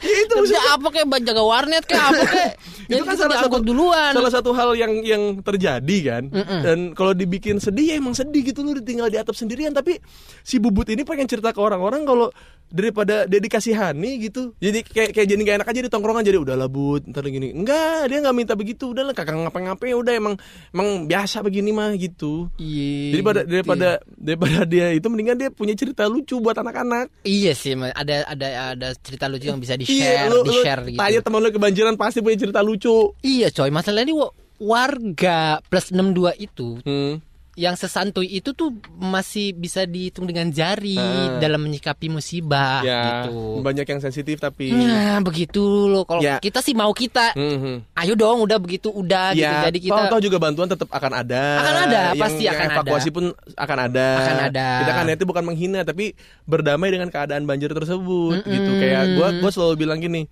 ya 0.00 0.16
itu 0.24 0.34
Kerja 0.34 0.58
apa 0.74 0.88
kek? 0.90 1.04
Jaga 1.22 1.42
warnet 1.42 1.84
kek 1.84 1.96
apa 1.96 2.22
kek? 2.22 2.50
Jadi 2.90 3.06
kita 3.06 3.26
diangkut 3.30 3.62
duluan. 3.62 4.10
salah 4.10 4.32
satu 4.34 4.50
hal 4.50 4.74
yang 4.74 4.90
yang 5.06 5.22
terjadi 5.40 5.96
kan 6.02 6.22
Mm-mm. 6.26 6.60
dan 6.66 6.78
kalau 6.90 7.14
dibikin 7.14 7.62
sedih 7.62 7.86
ya 7.86 7.94
emang 7.94 8.18
sedih 8.18 8.42
gitu 8.42 8.66
lu 8.66 8.74
tinggal 8.82 9.06
di 9.06 9.14
atap 9.14 9.38
sendirian 9.38 9.70
tapi 9.70 10.02
si 10.42 10.58
bubut 10.58 10.90
ini 10.90 11.06
pengen 11.06 11.30
cerita 11.30 11.54
ke 11.54 11.60
orang-orang 11.62 12.02
kalau 12.02 12.34
daripada 12.66 13.26
dia 13.26 13.38
dikasihani 13.38 14.26
gitu 14.26 14.54
jadi 14.58 14.82
kayak 14.82 15.10
kayak 15.14 15.26
jadi 15.26 15.40
gak 15.42 15.56
enak 15.58 15.68
aja 15.70 15.80
di 15.82 15.90
tongkrongan 15.90 16.22
jadi 16.22 16.38
udah 16.38 16.54
lah 16.54 16.66
but 16.66 17.06
ntar 17.06 17.26
gini 17.26 17.50
enggak 17.50 18.06
dia 18.06 18.18
nggak 18.22 18.34
minta 18.34 18.54
begitu 18.54 18.90
udah 18.90 19.06
lah 19.06 19.14
kakak 19.14 19.38
ngapa-ngapain 19.38 19.94
udah 19.94 20.12
emang 20.12 20.34
emang 20.70 21.06
biasa 21.06 21.42
begini 21.42 21.70
mah 21.70 21.94
gitu 21.94 22.50
Iya. 22.58 23.14
daripada 23.14 23.40
gitu 23.42 23.50
daripada 23.54 23.88
ya. 23.88 24.18
daripada 24.18 24.58
dia 24.66 24.86
itu 24.90 25.06
mendingan 25.06 25.38
dia 25.38 25.50
punya 25.50 25.74
cerita 25.74 26.06
lucu 26.06 26.38
buat 26.38 26.54
anak-anak 26.56 27.10
Iya 27.22 27.54
sih, 27.54 27.74
ada 27.74 28.26
ada 28.26 28.46
ada 28.74 28.88
cerita 28.98 29.26
lucu 29.26 29.46
yang 29.46 29.59
bisa 29.60 29.74
di 29.74 29.84
Iya, 29.84 30.26
share, 30.26 30.28
lu, 30.28 30.38
di 30.40 30.48
lu 30.48 30.60
share 30.60 30.82
gitu. 30.86 30.96
tanya 30.96 31.20
teman 31.20 31.38
lu 31.38 31.48
kebanjiran 31.50 31.94
pasti 31.94 32.18
punya 32.18 32.36
cerita 32.36 32.60
lucu 32.60 33.12
Iya 33.20 33.48
coy, 33.50 33.68
masalahnya 33.68 34.12
wa- 34.12 34.32
warga 34.58 35.38
plus 35.62 35.88
62 35.88 36.36
itu 36.38 36.80
hmm. 36.80 37.14
Yang 37.60 37.76
sesantuy 37.76 38.24
itu 38.32 38.56
tuh 38.56 38.72
masih 38.96 39.52
bisa 39.52 39.84
dihitung 39.84 40.24
dengan 40.24 40.48
jari 40.48 40.96
Ah. 40.96 41.36
dalam 41.36 41.60
menyikapi 41.60 42.08
musibah 42.08 42.80
ya 42.80 43.28
gitu. 43.28 43.60
banyak 43.60 43.84
yang 43.84 44.00
sensitif 44.00 44.40
tapi 44.40 44.72
Nah, 44.72 45.20
begitu 45.20 45.60
loh. 45.84 46.08
Kalau 46.08 46.24
Ya. 46.24 46.40
kita 46.40 46.64
sih 46.64 46.72
mau 46.72 46.88
kita, 46.90 47.36
Mhm. 47.36 47.84
ayo 47.92 48.16
dong 48.16 48.40
udah 48.40 48.56
begitu 48.56 48.88
udah 48.88 49.36
gitu. 49.36 49.44
Ya, 49.44 49.68
Jadi 49.68 49.78
kita 49.82 50.08
tahu 50.08 50.24
juga 50.24 50.40
bantuan 50.40 50.72
tetap 50.72 50.88
akan 50.88 51.12
ada. 51.12 51.44
Akan 51.60 51.76
ada, 51.84 52.00
Yang- 52.10 52.22
pasti 52.24 52.42
yang 52.48 52.56
akan 52.56 52.68
evakuasi 52.72 53.04
ada. 53.04 53.14
pun 53.14 53.24
akan 53.54 53.78
ada. 53.78 54.08
Akan 54.16 54.38
ada. 54.48 54.68
Kita 54.80 54.92
kan 54.94 55.04
itu 55.06 55.24
bukan 55.26 55.44
menghina, 55.44 55.80
tapi 55.82 56.16
berdamai 56.44 56.88
dengan 56.88 57.12
keadaan 57.12 57.44
banjir 57.44 57.68
tersebut, 57.68 58.40
Mm-mm. 58.40 58.48
gitu. 58.48 58.70
Kayak 58.78 59.04
gua, 59.14 59.28
gua 59.36 59.50
selalu 59.52 59.74
bilang 59.76 60.00
gini, 60.00 60.24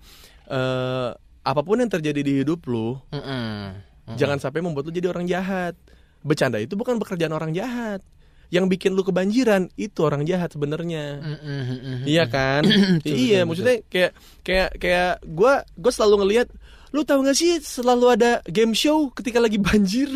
eh 0.47 1.09
apa 1.39 1.61
pun 1.61 1.77
yang 1.77 1.87
terjadi 1.87 2.19
di 2.19 2.33
hidup 2.41 2.65
lu, 2.65 2.97
Mm-mm. 3.09 3.77
jangan 4.15 4.37
sampai 4.37 4.59
membuat 4.59 4.89
lu 4.89 4.91
jadi 4.91 5.07
orang 5.07 5.25
jahat. 5.25 5.77
Bercanda 6.21 6.57
itu 6.57 6.73
bukan 6.73 6.97
pekerjaan 6.97 7.31
orang 7.31 7.51
jahat. 7.51 8.01
yang 8.49 8.65
bikin 8.65 8.97
lu 8.97 9.05
kebanjiran 9.05 9.69
itu 9.77 10.01
orang 10.01 10.25
jahat 10.25 10.49
sebenarnya. 10.49 11.21
Mm, 11.21 11.37
mm. 11.85 11.97
Iya 12.09 12.25
kan? 12.25 12.65
Iya, 13.05 13.45
maksudnya 13.45 13.85
kayak 13.85 14.17
kayak 14.41 14.69
kayak 14.73 15.11
gua 15.21 15.61
gua 15.77 15.91
selalu 15.93 16.25
ngelihat 16.25 16.49
lu 16.89 17.05
tahu 17.05 17.21
gak 17.21 17.37
sih 17.37 17.61
selalu 17.61 18.09
ada 18.09 18.41
game 18.49 18.73
show 18.73 19.13
ketika 19.13 19.37
lagi 19.37 19.61
banjir. 19.61 20.09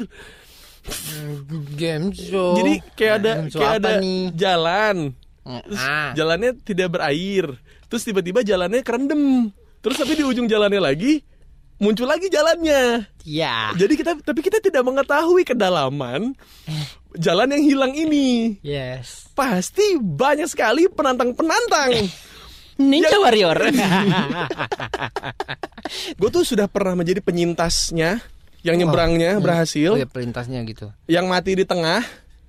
Mm, 0.84 1.38
game 1.78 2.08
show. 2.10 2.58
Jadi 2.58 2.74
kayak 2.97 3.14
ada 3.22 3.32
show 3.47 3.62
kayak 3.62 3.74
ada 3.80 3.91
nih? 4.01 4.34
jalan. 4.34 4.95
Terus 5.43 5.80
Ah. 5.80 6.12
jalannya 6.14 6.51
tidak 6.58 6.89
berair. 6.89 7.45
Terus 7.86 8.01
tiba-tiba 8.01 8.41
jalannya 8.41 8.82
kerendam. 8.82 9.54
Terus 9.78 9.95
tapi 9.95 10.18
di 10.18 10.26
ujung 10.26 10.49
jalannya 10.49 10.82
lagi 10.82 11.22
muncul 11.84 12.07
lagi 12.07 12.31
jalannya. 12.31 13.03
Ya. 13.23 13.75
Jadi 13.75 13.93
kita 13.93 14.15
tapi 14.17 14.39
kita 14.39 14.57
tidak 14.57 14.81
mengetahui 14.81 15.43
kedalaman 15.43 16.31
jalan 17.13 17.51
yang 17.51 17.63
hilang 17.63 17.93
ini. 17.93 18.57
Yes. 18.63 19.27
Pasti 19.36 19.99
banyak 19.99 20.47
sekali 20.47 20.88
penantang-penantang. 20.88 21.91
Ninja 22.73 23.13
Warrior. 23.21 23.69
Gue 26.19 26.29
tuh 26.34 26.41
sudah 26.41 26.65
pernah 26.65 26.97
menjadi 26.97 27.21
penyintasnya 27.21 28.17
yang 28.63 28.75
nyebrangnya 28.79 29.38
Oh, 29.38 29.43
berhasil, 29.43 29.91
ya 29.99 30.07
pelintasnya 30.07 30.63
gitu. 30.63 30.88
yang 31.05 31.27
mati 31.27 31.53
di 31.53 31.67
tengah 31.67 32.01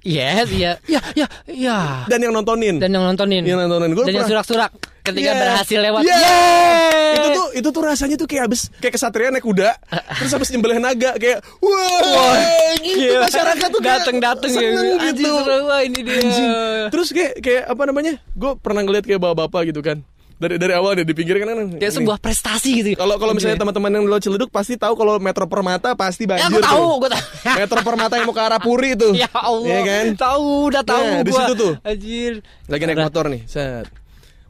Yes, 0.05 0.53
iya. 0.53 0.77
Ya, 0.85 1.01
ya, 1.17 1.27
ya. 1.49 2.05
dan 2.05 2.21
yang 2.21 2.31
nontonin. 2.31 2.77
Dan 2.77 2.93
yang 2.93 3.03
nontonin. 3.03 3.41
yang 3.41 3.57
nontonin 3.57 3.97
gue 3.97 4.05
Dan 4.05 4.21
yang 4.21 4.29
surak-surak 4.29 4.69
ketika 5.01 5.33
Iya. 5.33 5.41
berhasil 5.41 5.79
lewat. 5.81 6.01
Iya. 6.05 6.17
Yeay. 6.17 7.13
Itu 7.15 7.29
tuh 7.33 7.47
itu 7.55 7.69
tuh 7.73 7.83
rasanya 7.83 8.17
tuh 8.17 8.29
kayak 8.29 8.45
abis 8.47 8.69
kayak 8.79 8.95
kesatria 8.95 9.33
naik 9.33 9.41
kuda, 9.41 9.73
terus 10.21 10.29
habis 10.29 10.49
nyembelih 10.53 10.77
naga 10.77 11.17
kayak 11.17 11.41
wah, 11.59 12.37
gitu 12.81 13.01
Gila. 13.01 13.25
masyarakat 13.25 13.69
tuh 13.71 13.81
dateng-dateng 13.81 14.51
ya. 14.51 14.61
seneng 14.61 14.77
Anjing, 14.77 15.15
gitu. 15.17 15.31
seru, 15.41 15.57
wah, 15.65 15.81
ini 15.81 15.99
dia. 16.05 16.17
Anjing. 16.21 16.51
Terus 16.93 17.09
kayak 17.09 17.33
kayak 17.41 17.63
apa 17.65 17.83
namanya? 17.85 18.13
Gue 18.37 18.53
pernah 18.61 18.81
ngeliat 18.85 19.05
kayak 19.05 19.21
bapak-bapak 19.21 19.73
gitu 19.73 19.81
kan. 19.81 20.05
Dari 20.35 20.57
dari 20.57 20.73
awal 20.73 20.95
dia 20.95 21.03
di 21.03 21.13
pinggir 21.13 21.39
kan 21.39 21.47
Kayak 21.49 21.79
ini. 21.81 21.95
sebuah 21.95 22.19
prestasi 22.19 22.71
gitu. 22.77 22.89
Kalau 22.95 23.17
kalau 23.17 23.33
misalnya 23.33 23.55
Gitu 23.55 23.59
ya. 23.59 23.65
teman-teman 23.65 23.91
yang 23.93 24.05
dulu 24.05 24.19
Ciledug 24.19 24.51
pasti 24.51 24.75
tahu 24.75 24.95
kalau 24.95 25.17
Metro 25.17 25.47
Permata 25.47 25.95
pasti 25.95 26.25
Ya, 26.25 26.37
banjir. 26.37 26.51
aku 26.51 26.59
tahu, 26.61 26.75
tuh. 26.77 26.95
gue 26.99 27.11
tahu. 27.11 27.23
Metro 27.61 27.81
Permata 27.81 28.15
yang 28.15 28.27
mau 28.27 28.35
ke 28.35 28.43
arah 28.43 28.59
Puri 28.59 28.89
itu. 28.93 29.09
Ya 29.15 29.31
Allah. 29.31 29.65
Iya 29.65 29.81
kan? 29.81 30.05
Tahu, 30.17 30.47
udah 30.69 30.83
tahu 30.83 31.05
Nah, 31.05 31.23
di 31.23 31.33
situ 31.33 31.53
tuh. 31.55 31.73
Anjir. 31.81 32.33
Lagi 32.67 32.83
naik 32.85 32.99
motor 33.01 33.25
nih, 33.29 33.43
set. 33.45 33.87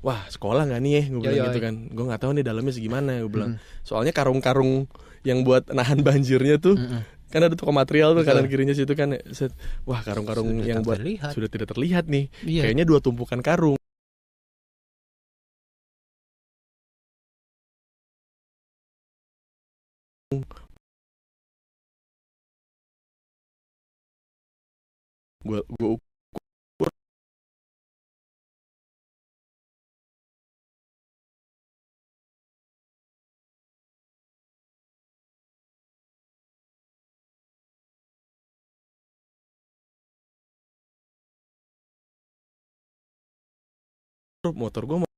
Wah, 0.01 0.21
sekolah 0.27 0.65
nggak 0.65 0.81
nih 0.81 0.93
ya? 0.93 1.03
Gue 1.07 1.21
bilang 1.23 1.37
Yoi. 1.39 1.47
gitu 1.49 1.61
kan. 1.61 1.75
Gue 1.89 2.05
nggak 2.05 2.21
tahu 2.21 2.31
nih 2.33 2.45
dalamnya 2.45 2.73
segimana. 2.73 3.13
Gue 3.21 3.31
bilang. 3.31 3.53
Soalnya 3.81 4.13
karung-karung 4.13 4.85
yang 5.23 5.41
buat 5.43 5.69
nahan 5.69 6.01
banjirnya 6.01 6.57
tuh. 6.57 6.77
Kan 7.27 7.41
ada 7.41 7.53
toko 7.53 7.73
material 7.73 8.13
tuh 8.13 8.23
Betul. 8.23 8.37
kanan 8.37 8.47
kirinya 8.47 8.73
situ 8.73 8.93
kan. 8.93 9.17
Set. 9.31 9.53
Wah, 9.83 10.01
karung-karung 10.01 10.61
yang 10.61 10.81
buat 10.81 10.97
terlihat. 10.97 11.33
sudah 11.33 11.49
tidak 11.49 11.69
terlihat 11.69 12.05
nih. 12.07 12.29
Iya. 12.41 12.69
Kayaknya 12.69 12.85
dua 12.85 13.01
tumpukan 13.01 13.41
karung. 13.41 13.77
Gue 25.45 25.61
gue 25.79 25.95
motor 44.53 44.85
gue 44.85 45.14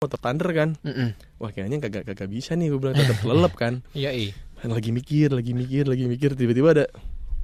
motor 0.00 0.16
thunder 0.16 0.48
kan 0.48 0.68
Mm-mm. 0.80 1.12
wah 1.36 1.52
kayaknya 1.52 1.76
kagak 1.78 2.08
kagak 2.08 2.24
bisa 2.24 2.56
nih 2.56 2.72
gue 2.72 2.80
bilang 2.80 2.96
tetap 2.96 3.20
lelep 3.20 3.52
kan 3.52 3.84
Iya, 3.92 4.08
iya. 4.10 4.32
Kan 4.56 4.72
lagi 4.72 4.96
mikir 4.96 5.28
lagi 5.28 5.52
mikir 5.52 5.84
lagi 5.84 6.08
mikir 6.08 6.32
tiba-tiba 6.32 6.72
ada 6.72 6.84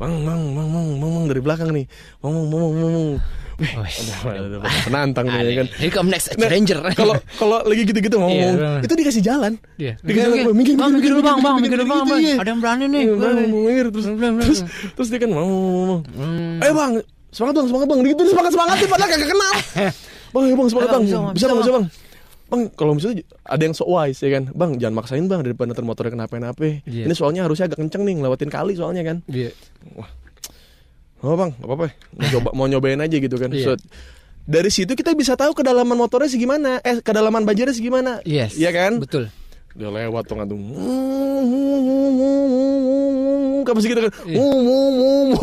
bang 0.00 0.24
bang 0.24 0.40
bang 0.56 0.64
bang 0.66 0.86
bang 0.96 1.12
bang 1.12 1.24
dari 1.28 1.40
belakang 1.44 1.68
nih 1.68 1.84
bang 2.16 2.32
bang 2.32 2.48
bang 2.48 2.64
bang 2.72 2.92
bang 2.96 3.08
Wih, 3.60 3.72
Wih, 3.76 3.92
ada, 4.40 4.56
ada 4.56 4.56
penantang 4.88 5.26
nih 5.28 5.36
ya 5.38 5.52
kan 5.54 5.66
Here 5.76 5.92
come 5.92 6.08
next 6.08 6.32
Nah, 6.32 6.48
stranger. 6.48 6.80
kalau 6.96 7.14
kalau 7.36 7.58
lagi 7.60 7.82
gitu-gitu 7.84 8.16
ngomong 8.16 8.32
Iya, 8.32 8.48
bener. 8.56 8.80
itu 8.88 8.94
dikasih 8.96 9.20
jalan 9.20 9.52
Iya. 9.76 9.92
Dikasih 10.00 10.28
Bang, 10.40 10.56
minggir, 10.56 10.74
mikir 10.96 11.10
dulu, 11.12 11.20
Bang, 11.20 11.38
Bang, 11.44 11.56
mikir 11.60 11.76
dulu, 11.76 11.92
Bang, 12.08 12.08
iya. 12.16 12.40
Ada 12.40 12.56
yang 12.56 12.60
berani 12.64 12.84
nih. 12.88 13.04
Iya, 13.04 13.44
minggir. 13.44 13.86
terus 13.92 14.06
terus 14.08 14.60
terus 14.96 15.08
dia 15.12 15.20
kan 15.20 15.28
mau 15.28 15.44
Hmm. 16.08 16.64
eh 16.64 16.72
bang 16.72 16.92
semangat 17.28 17.52
bang 17.52 17.66
semangat 17.68 17.86
bang 17.86 18.00
gitu 18.00 18.22
semangat 18.32 18.50
semangatin 18.56 18.88
padahal 18.88 19.08
kagak 19.12 19.28
kenal 19.28 19.52
bang 20.32 20.44
ya 20.48 20.54
bang 20.56 20.68
semangat 20.72 20.88
Ayo, 20.88 20.96
bang 20.96 21.04
bisa, 21.04 21.44
Bang, 21.44 21.60
bisa 21.60 21.72
bang 21.76 21.86
Bang. 22.46 22.70
kalau 22.78 22.94
misalnya 22.94 23.26
ada 23.42 23.62
yang 23.62 23.74
so 23.74 23.86
wise 23.90 24.22
ya 24.22 24.30
kan, 24.38 24.54
bang 24.54 24.78
jangan 24.78 24.94
maksain 25.02 25.26
bang 25.26 25.42
daripada 25.42 25.74
ntar 25.74 25.82
motornya 25.82 26.14
kenapa-napa. 26.14 26.82
Iya. 26.86 27.10
Ini 27.10 27.14
soalnya 27.14 27.42
harusnya 27.42 27.66
agak 27.66 27.82
kenceng 27.82 28.06
nih 28.06 28.22
ngelewatin 28.22 28.50
kali 28.50 28.78
soalnya 28.78 29.02
kan. 29.02 29.16
Iya. 29.26 29.50
Oh 31.24 31.34
bang, 31.34 31.50
gak 31.58 31.66
apa-apa. 31.66 31.86
Mau 32.14 32.26
coba 32.38 32.48
mau 32.54 32.66
nyobain 32.70 33.00
aja 33.02 33.16
gitu 33.18 33.36
kan. 33.40 33.50
Iya. 33.50 33.74
So, 33.74 33.80
dari 34.46 34.70
situ 34.70 34.94
kita 34.94 35.10
bisa 35.18 35.34
tahu 35.34 35.58
kedalaman 35.58 35.98
motornya 35.98 36.30
segimana, 36.30 36.78
eh 36.86 37.02
kedalaman 37.02 37.42
banjirnya 37.42 37.74
segimana. 37.74 38.22
Yes. 38.22 38.54
Iya 38.54 38.70
kan? 38.70 39.02
Betul. 39.02 39.26
Dia 39.76 39.92
lewat 39.92 40.24
tuh 40.24 40.34
ngantung. 40.40 40.60
Kayak 43.66 43.76
pasti 43.76 43.88
gitu 43.90 44.00
kan. 44.06 44.12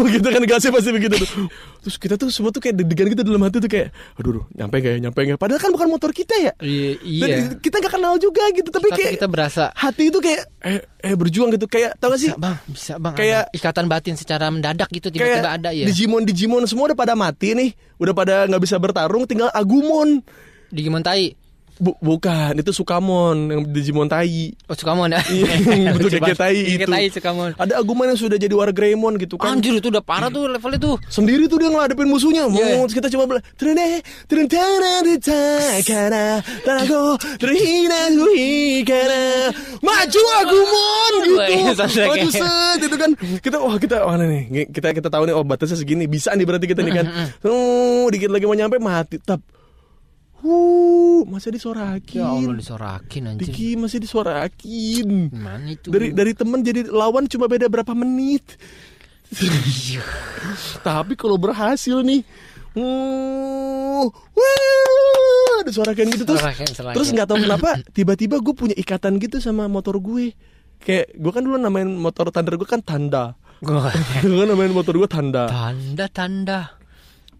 gitu 0.10 0.28
kan 0.32 0.42
gasnya 0.48 0.72
pasti 0.74 0.90
begitu 0.90 1.16
tuh. 1.22 1.30
Terus 1.84 1.96
kita 2.00 2.16
tuh 2.16 2.32
semua 2.32 2.50
tuh 2.56 2.64
kayak 2.64 2.80
deg-degan 2.80 3.12
gitu 3.12 3.22
dalam 3.28 3.44
hati 3.44 3.60
tuh 3.60 3.68
kayak 3.68 3.92
aduh, 4.16 4.40
aduh 4.40 4.46
nyampe 4.56 4.80
gak 4.80 4.92
ya, 4.96 5.00
nyampe 5.04 5.20
gak 5.28 5.36
ya? 5.36 5.38
Padahal 5.38 5.60
kan 5.60 5.70
bukan 5.76 5.88
motor 5.92 6.16
kita 6.16 6.32
ya. 6.40 6.52
Iya. 6.64 6.96
Dan 6.96 7.28
iya. 7.30 7.44
kita 7.60 7.84
gak 7.84 7.94
kenal 8.00 8.16
juga 8.18 8.48
gitu, 8.56 8.72
tapi, 8.72 8.88
kayak 8.96 9.20
kita 9.20 9.28
berasa 9.28 9.70
hati 9.76 10.08
itu 10.08 10.24
kayak 10.24 10.48
eh 10.64 10.80
eh 11.04 11.14
berjuang 11.20 11.52
gitu 11.60 11.68
kayak 11.68 12.00
tau 12.00 12.16
gak 12.16 12.24
sih? 12.24 12.32
bisa 12.32 12.40
bang, 12.40 12.56
bisa 12.72 12.94
bang. 12.96 13.14
Kayak- 13.20 13.46
ada 13.52 13.56
ikatan 13.60 13.86
batin 13.92 14.16
secara 14.16 14.48
mendadak 14.48 14.88
gitu 14.90 15.12
tiba-tiba 15.12 15.52
ada 15.52 15.70
ya. 15.76 15.84
Digimon 15.84 16.24
Digimon 16.24 16.64
semua 16.64 16.88
udah 16.90 16.98
pada 16.98 17.14
mati 17.20 17.52
nih, 17.52 17.76
udah 18.00 18.14
pada 18.16 18.48
nggak 18.48 18.64
bisa 18.64 18.80
bertarung, 18.80 19.28
tinggal 19.28 19.52
Agumon. 19.52 20.24
Digimon 20.72 21.04
tai. 21.04 21.43
Bu- 21.82 21.98
bukan, 21.98 22.54
itu 22.54 22.70
Sukamon 22.70 23.50
yang 23.50 23.62
Digimon 23.66 24.06
Tai. 24.06 24.54
Oh 24.70 24.76
Sukamon 24.78 25.10
ya. 25.10 25.22
Iya, 25.26 25.90
betul, 25.98 26.14
Lucu 26.14 26.18
kayak 26.22 26.38
tai 26.38 26.58
itu. 26.78 26.86
tai 26.86 27.10
Sukamon. 27.10 27.58
Ada 27.58 27.82
Agumon 27.82 28.14
yang 28.14 28.20
sudah 28.20 28.38
jadi 28.38 28.54
Wargreymon 28.54 29.18
gitu 29.18 29.42
kan. 29.42 29.58
Anjir 29.58 29.74
itu 29.78 29.90
udah 29.90 30.06
parah 30.06 30.30
tuh 30.30 30.46
levelnya 30.46 30.78
tuh. 30.78 30.96
Sendiri 31.10 31.50
tuh 31.50 31.58
dia 31.58 31.74
ngeladepin 31.74 32.06
musuhnya. 32.06 32.46
Iya. 32.46 32.78
Mau 32.78 32.86
kita 32.86 33.10
coba 33.10 33.24
bela. 33.26 33.42
Trene, 33.58 34.06
trene, 34.30 34.46
tana, 34.46 34.94
ditakana, 35.02 36.26
tanago, 36.62 37.18
terhina, 37.42 38.14
guhikana. 38.14 39.24
Maju 39.82 40.22
Agumon 40.40 41.12
gitu. 41.26 41.56
Soundtrack-nya. 41.74 42.10
Maju 42.14 42.30
set 42.30 42.80
itu 42.86 42.98
kan. 42.98 43.12
Kita 43.42 43.58
wah 43.58 43.78
kita 43.78 43.96
wah 44.06 44.16
nih 44.16 44.70
kita 44.70 44.94
kita 44.94 45.10
tahu 45.10 45.26
nih 45.26 45.34
oh 45.34 45.42
batasnya 45.42 45.76
segini 45.76 46.06
bisa 46.06 46.32
nih 46.34 46.46
berarti 46.46 46.70
kita 46.70 46.86
nih 46.86 46.94
kan. 46.94 47.06
Oh, 47.44 48.06
dikit 48.08 48.30
lagi 48.30 48.46
mau 48.46 48.54
nyampe 48.54 48.78
mati 48.78 49.18
tap. 49.18 49.42
Huh, 50.44 51.24
masih 51.24 51.56
disorakin. 51.56 52.20
Ya 52.20 52.28
Allah 52.28 52.60
disorakin 52.60 53.32
anjir. 53.32 53.48
Diki 53.48 53.80
masih 53.80 54.04
disuarakin. 54.04 55.32
Gimana 55.32 55.72
itu? 55.72 55.88
Dari 55.88 56.12
dari 56.12 56.36
temen 56.36 56.60
jadi 56.60 56.92
lawan 56.92 57.32
cuma 57.32 57.48
beda 57.48 57.72
berapa 57.72 57.96
menit. 57.96 58.60
Tapi 60.84 61.16
kalau 61.16 61.40
berhasil 61.40 62.04
nih, 62.04 62.28
hmm, 62.76 64.04
wah, 64.12 65.60
disuarakan 65.64 66.12
gitu 66.12 66.28
terus. 66.28 66.44
Sorakin, 66.44 66.70
sorakin. 66.76 66.96
Terus 67.00 67.08
nggak 67.16 67.28
tahu 67.32 67.38
kenapa 67.48 67.70
tiba-tiba 67.96 68.36
gue 68.44 68.54
punya 68.54 68.76
ikatan 68.76 69.24
gitu 69.24 69.40
sama 69.40 69.72
motor 69.72 69.96
gue. 70.04 70.36
Kayak 70.84 71.16
gue 71.16 71.32
kan 71.32 71.48
dulu 71.48 71.56
namain 71.56 71.88
motor 71.88 72.28
Thunder 72.36 72.60
gue 72.60 72.68
kan 72.68 72.84
Tanda. 72.84 73.40
Gue 73.64 73.80
kan 74.44 74.48
namain 74.52 74.76
motor 74.76 74.92
gue 75.00 75.08
Tanda. 75.08 75.48
tanda 75.48 76.06
tanda. 76.12 76.83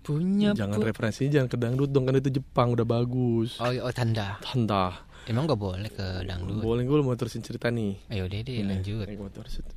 Punya 0.04 0.52
Jangan 0.52 0.78
pu- 0.78 0.88
referensinya 0.92 1.32
jangan 1.40 1.48
ke 1.48 1.58
dangdut 1.58 1.90
dong 1.90 2.04
kan 2.04 2.20
itu 2.20 2.30
Jepang 2.30 2.76
udah 2.76 2.84
bagus. 2.84 3.56
Oh, 3.58 3.72
oh 3.72 3.94
tanda. 3.96 4.36
Tanda. 4.44 4.92
Emang 5.24 5.48
gak 5.48 5.56
boleh 5.56 5.88
ke 5.88 6.28
dangdut. 6.28 6.60
Boleh 6.60 6.84
gue 6.84 7.00
mau 7.00 7.16
terusin 7.16 7.40
cerita 7.40 7.72
nih. 7.72 7.96
Ayo 8.12 8.28
deh 8.28 8.44
deh 8.44 8.60
lanjut. 8.60 9.08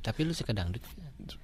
Tapi 0.03 0.19
lu 0.27 0.35
suka 0.35 0.51
dangdut? 0.51 0.83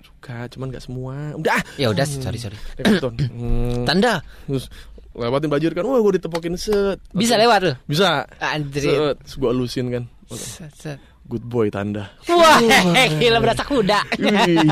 Suka, 0.03 0.51
cuman 0.51 0.75
gak 0.75 0.83
semua. 0.83 1.31
Udah. 1.39 1.55
Ya 1.79 1.87
udah, 1.87 2.03
sorry 2.03 2.35
sorry. 2.35 2.59
Motor. 2.83 3.15
Hmm, 3.31 3.87
Tanda 3.87 4.19
Terus 4.43 4.67
lewatin 5.15 5.47
bajur 5.47 5.71
kan, 5.71 5.87
wah 5.87 6.03
gue 6.03 6.19
ditepokin 6.19 6.59
set. 6.59 6.99
bisa 7.15 7.39
lewat 7.39 7.59
lu. 7.63 7.73
Bisa. 7.87 8.27
Anjir. 8.43 9.15
Set, 9.15 9.17
gue 9.39 9.47
alusin 9.47 9.87
kan. 9.87 10.03
Set, 10.35 10.73
set. 10.75 10.99
Good 11.23 11.47
boy 11.47 11.71
tanda. 11.71 12.11
Wah, 12.27 12.59
gila 13.15 13.39
berasa 13.39 13.63
kuda. 13.63 14.03
Wih, 14.19 14.67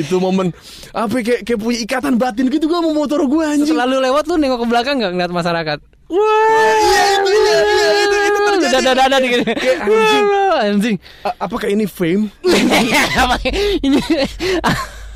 itu 0.00 0.16
momen 0.16 0.48
apa 0.96 1.12
ya, 1.20 1.22
kayak 1.22 1.40
kayak 1.44 1.58
punya 1.60 1.78
ikatan 1.84 2.14
batin 2.16 2.48
gitu 2.48 2.64
gue 2.72 2.78
sama 2.80 2.90
motor 2.96 3.20
gue 3.28 3.44
anjing. 3.44 3.68
Setelah 3.68 3.84
lu 3.84 4.00
lewat 4.00 4.24
lu 4.24 4.40
nengok 4.40 4.64
ke 4.64 4.66
belakang 4.72 4.96
nggak 4.96 5.12
ngeliat 5.12 5.32
masyarakat? 5.32 5.78
Wah, 6.10 6.74
iya 6.80 7.02
itu 7.20 7.30
iya, 7.30 7.58
iya, 7.62 7.88
itu 8.00 8.16
itu 8.16 8.40
terjadi. 8.48 8.74
Dadah 8.80 8.94
dadah 8.96 9.18
gitu. 9.20 9.44
Anjing. 9.84 10.24
Anjing. 10.56 10.96
Apakah 11.36 11.68
ini 11.68 11.84
fame? 11.84 12.32
Apa 13.20 13.36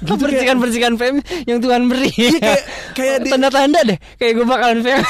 ini 0.07 0.21
percikan 0.21 0.57
percikan 0.59 0.93
fame 0.95 1.19
yang 1.45 1.59
Tuhan 1.59 1.83
beri. 1.87 2.11
Iya, 2.11 2.39
kayak- 2.39 2.65
kayak 2.95 3.17
di- 3.21 3.31
tanda-tanda 3.31 3.81
deh. 3.85 3.99
Kayak 4.15 4.33
gue 4.35 4.47
bakalan 4.47 4.79
fame 4.81 5.05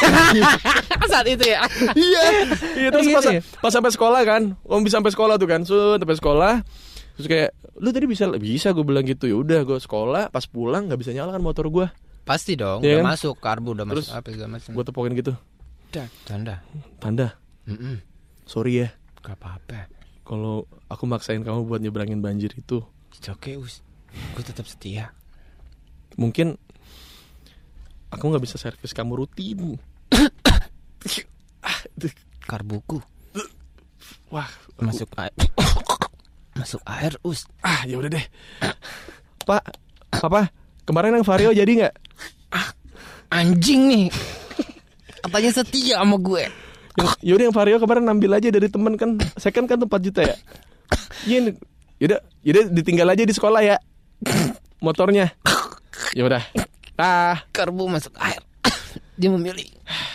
saat 1.12 1.26
itu 1.26 1.44
ya. 1.44 1.60
iya, 1.94 2.22
iya 2.74 2.88
terus 2.88 3.04
Gitu 3.04 3.14
pas, 3.14 3.24
ya? 3.28 3.40
pas 3.60 3.70
sampai 3.70 3.90
sekolah 3.90 4.20
kan, 4.22 4.42
om 4.60 4.80
bisa 4.80 4.96
sampai 4.96 5.10
sekolah 5.10 5.34
tuh 5.34 5.46
kan, 5.46 5.62
so 5.62 5.74
sampai 5.94 6.14
sekolah, 6.14 6.52
terus 7.14 7.26
kayak 7.26 7.50
lu 7.74 7.90
tadi 7.90 8.06
bisa 8.06 8.24
bisa 8.32 8.70
gue 8.70 8.82
bilang 8.82 9.02
gitu 9.02 9.24
ya 9.24 9.36
udah 9.36 9.60
gue 9.62 9.76
sekolah 9.76 10.28
pas 10.28 10.44
pulang 10.44 10.86
nggak 10.86 10.96
bisa 10.96 11.10
nyala 11.10 11.30
kan 11.30 11.40
motor 11.40 11.66
gue, 11.68 11.86
Pasti 12.22 12.54
dong, 12.54 12.80
Iya 12.80 12.98
udah 12.98 13.00
kan? 13.00 13.10
masuk 13.12 13.34
karbu, 13.36 13.70
udah 13.72 13.84
Terus 13.86 14.06
masuk 14.06 14.16
apa 14.16 14.28
segala 14.28 14.50
macam. 14.50 14.70
gue 14.70 14.84
tepokin 14.84 15.12
gitu, 15.14 15.32
Tanda. 16.24 16.54
tanda, 16.98 17.26
Mm-mm. 17.64 18.00
sorry 18.44 18.80
ya, 18.80 18.88
Gak 19.20 19.36
apa-apa. 19.36 19.92
kalau 20.22 20.64
aku 20.86 21.04
maksain 21.04 21.40
kamu 21.40 21.62
buat 21.64 21.78
nyebrangin 21.78 22.18
banjir 22.18 22.50
itu, 22.50 22.80
It's 23.12 23.28
okay, 23.28 23.54
Us. 23.54 23.78
Gue 24.34 24.44
tetap 24.44 24.66
setia. 24.66 25.10
mungkin 26.14 26.54
aku 28.14 28.22
nggak 28.30 28.44
bisa 28.46 28.54
servis 28.54 28.94
kamu 28.94 29.18
rutin. 29.26 29.74
ah, 31.66 31.80
Karbuku 32.46 33.02
wah, 34.30 34.50
masuk 34.78 35.10
air. 35.18 35.34
masuk 36.54 36.82
air, 36.86 37.14
Us. 37.22 37.46
ah 37.62 37.82
ya 37.82 37.98
udah 37.98 38.10
deh, 38.10 38.26
Pak, 39.42 39.62
Papa, 40.10 40.50
kemarin 40.86 41.18
yang 41.18 41.26
Vario 41.26 41.50
jadi 41.50 41.70
nggak? 41.86 41.94
Anjing 43.34 43.90
nih. 43.90 44.06
Katanya 45.26 45.50
setia 45.50 45.98
sama 45.98 46.14
gue. 46.22 46.46
Yang, 46.94 47.08
yaudah 47.26 47.44
yang 47.50 47.56
Vario 47.56 47.76
kemarin 47.82 48.06
ambil 48.06 48.38
aja 48.38 48.54
dari 48.54 48.70
temen 48.70 48.94
kan 48.94 49.18
Second 49.34 49.66
kan 49.66 49.82
tuh 49.82 49.90
4 49.90 50.06
juta 50.06 50.22
ya 50.22 50.36
Iya. 51.26 51.58
Yaudah 51.98 52.20
Yaudah 52.46 52.64
ditinggal 52.70 53.10
aja 53.10 53.26
di 53.26 53.34
sekolah 53.34 53.58
ya 53.66 53.76
Motornya. 54.84 55.32
Yaudah 56.18 56.42
Ah 56.94 57.42
Karbu 57.50 57.90
masuk 57.90 58.14
air. 58.20 58.42
Dia 59.20 59.30
memilih 59.30 59.66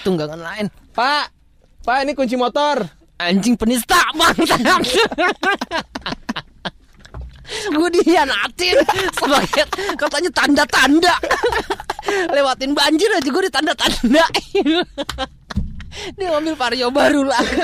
tunggangan 0.04 0.40
lain. 0.40 0.72
Pak. 0.96 1.32
Pak 1.84 1.98
ini 2.04 2.12
kunci 2.16 2.36
motor. 2.36 2.84
Anjing 3.20 3.60
penista 3.60 4.00
bang. 4.16 4.38
Gue 7.50 7.90
dihianatin 7.90 8.78
sebagai 9.18 9.66
katanya 9.98 10.30
tanda-tanda. 10.32 11.16
Lewatin 12.30 12.78
banjir 12.78 13.10
aja 13.10 13.26
gue 13.26 13.44
ditanda-tanda 13.50 14.26
dia 16.16 16.28
ngambil 16.32 16.56
vario 16.56 16.88
baru 16.94 17.26
lagi 17.26 17.60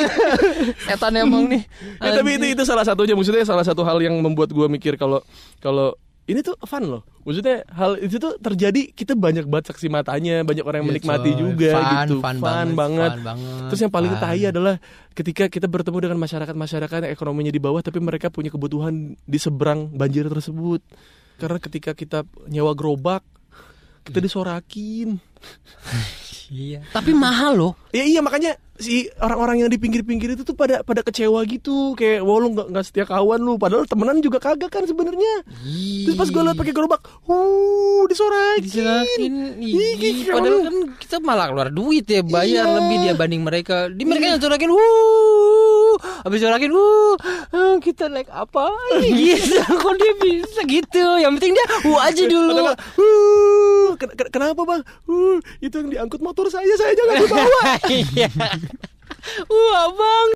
setan 0.89 1.13
emang 1.15 1.47
nih. 1.47 1.61
Ya, 2.01 2.19
Tapi 2.19 2.29
itu 2.41 2.45
itu 2.57 2.63
salah 2.67 2.83
satunya. 2.83 3.13
Maksudnya 3.13 3.45
salah 3.47 3.63
satu 3.63 3.85
hal 3.85 4.01
yang 4.01 4.17
membuat 4.19 4.51
gue 4.51 4.67
mikir 4.67 4.97
Kalau 4.99 5.21
Kalau 5.61 5.95
ini 6.25 6.41
tuh 6.41 6.57
fun 6.61 6.81
loh. 6.83 7.01
Maksudnya 7.21 7.61
hal 7.69 7.97
itu 7.97 8.17
tuh 8.17 8.37
terjadi 8.37 8.89
Kita 8.89 9.13
banyak 9.13 9.45
banget 9.45 9.69
saksi 9.69 9.89
matanya 9.89 10.41
Banyak 10.41 10.61
orang 10.61 10.81
yang 10.81 10.89
Iya, 10.89 10.93
menikmati 10.93 11.29
coy. 11.31 11.37
juga 11.37 11.71
Fun, 11.73 11.85
gitu. 11.85 12.15
fun 12.17 12.37
banget, 12.37 12.73
banget, 12.73 13.11
fun 13.11 13.21
banget, 13.25 13.61
Terus 13.69 13.79
yang 13.81 13.93
paling 13.93 14.13
fun. 14.13 14.21
tai 14.21 14.41
adalah 14.43 14.75
Ketika 15.11 15.43
kita 15.45 15.65
bertemu 15.65 15.97
dengan 16.01 16.17
masyarakat-masyarakat 16.19 16.97
Yang 17.01 17.13
ekonominya 17.13 17.49
di 17.49 17.57
bawah 17.57 17.81
Tapi 17.81 17.97
mereka 17.97 18.29
punya 18.29 18.49
kebutuhan 18.49 18.93
Di 19.19 19.37
seberang 19.37 19.89
banjir 19.91 20.25
tersebut. 20.25 20.81
Karena 21.37 21.57
ketika 21.57 21.93
kita 21.93 22.21
nyewa 22.45 22.73
gerobak 22.73 23.21
Kita 24.01 24.17
disorakin 24.17 25.17
iya. 26.51 26.79
Tapi 26.91 27.11
mahal 27.13 27.57
loh. 27.57 27.73
Ya 27.89 28.03
iya 28.03 28.19
makanya 28.19 28.59
si 28.75 29.07
orang-orang 29.23 29.63
yang 29.63 29.69
di 29.71 29.79
pinggir-pinggir 29.79 30.35
itu 30.35 30.43
tuh 30.43 30.51
pada 30.51 30.83
pada 30.83 30.99
kecewa 31.01 31.41
gitu. 31.47 31.95
Kayak 31.95 32.27
wah 32.27 32.37
lu 32.37 32.51
nggak 32.53 32.67
nggak 32.75 32.85
setia 32.85 33.05
kawan 33.07 33.39
lu. 33.39 33.55
Padahal 33.55 33.87
temenan 33.87 34.19
juga 34.19 34.37
kagak 34.37 34.69
kan 34.69 34.83
sebenarnya. 34.83 35.47
Terus 36.05 36.15
pas 36.15 36.27
gue 36.27 36.41
liat 36.43 36.57
pakai 36.57 36.73
gerobak 36.75 37.01
uh 37.29 38.03
disorakin 38.05 39.33
kayak 39.57 40.29
Padahal 40.29 40.59
kan 40.67 40.75
kita 41.01 41.17
malah 41.23 41.45
keluar 41.49 41.69
duit 41.73 42.05
ya 42.05 42.21
Bayar 42.21 42.65
Iya. 42.69 42.75
lebih 42.77 42.97
dia 43.01 43.13
banding 43.17 43.41
mereka. 43.41 43.89
Di 43.89 44.03
mereka 44.05 44.35
yang 44.35 44.41
corakin 44.43 44.69
Wuh. 44.69 45.95
Habis 46.27 46.43
corakin 46.43 46.71
Wuh 46.75 47.15
ah, 47.55 47.75
Kita 47.79 48.11
naik 48.11 48.27
apa 48.27 48.67
Gitu 48.99 49.55
Kok 49.81 49.93
dia 49.95 50.13
bisa 50.19 50.61
gitu? 50.67 51.05
Yang 51.17 51.31
penting 51.39 51.53
dia 51.55 51.65
Wuh 51.87 51.99
aja 52.03 52.23
dulu. 52.27 52.53
Uh 52.99 53.54
ken- 53.95 54.13
ken- 54.13 54.31
kenapa 54.31 54.61
bang? 54.63 54.81
Uh 55.07 55.39
itu 55.59 55.75
yang 55.75 55.89
diangkut 55.91 56.21
motor 56.21 56.47
saya 56.47 56.69
saya 56.77 56.93
jangan 56.93 57.15
dibawa. 57.23 57.61
Iya. 57.91 58.29
Wah 59.47 59.85
bang 59.91 60.29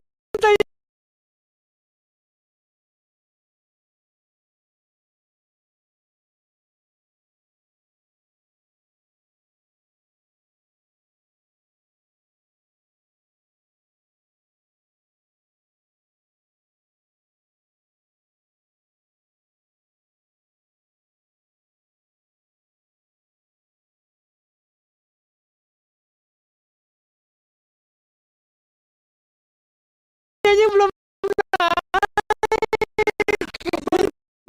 Kayaknya 30.49 30.67
belum 30.73 30.89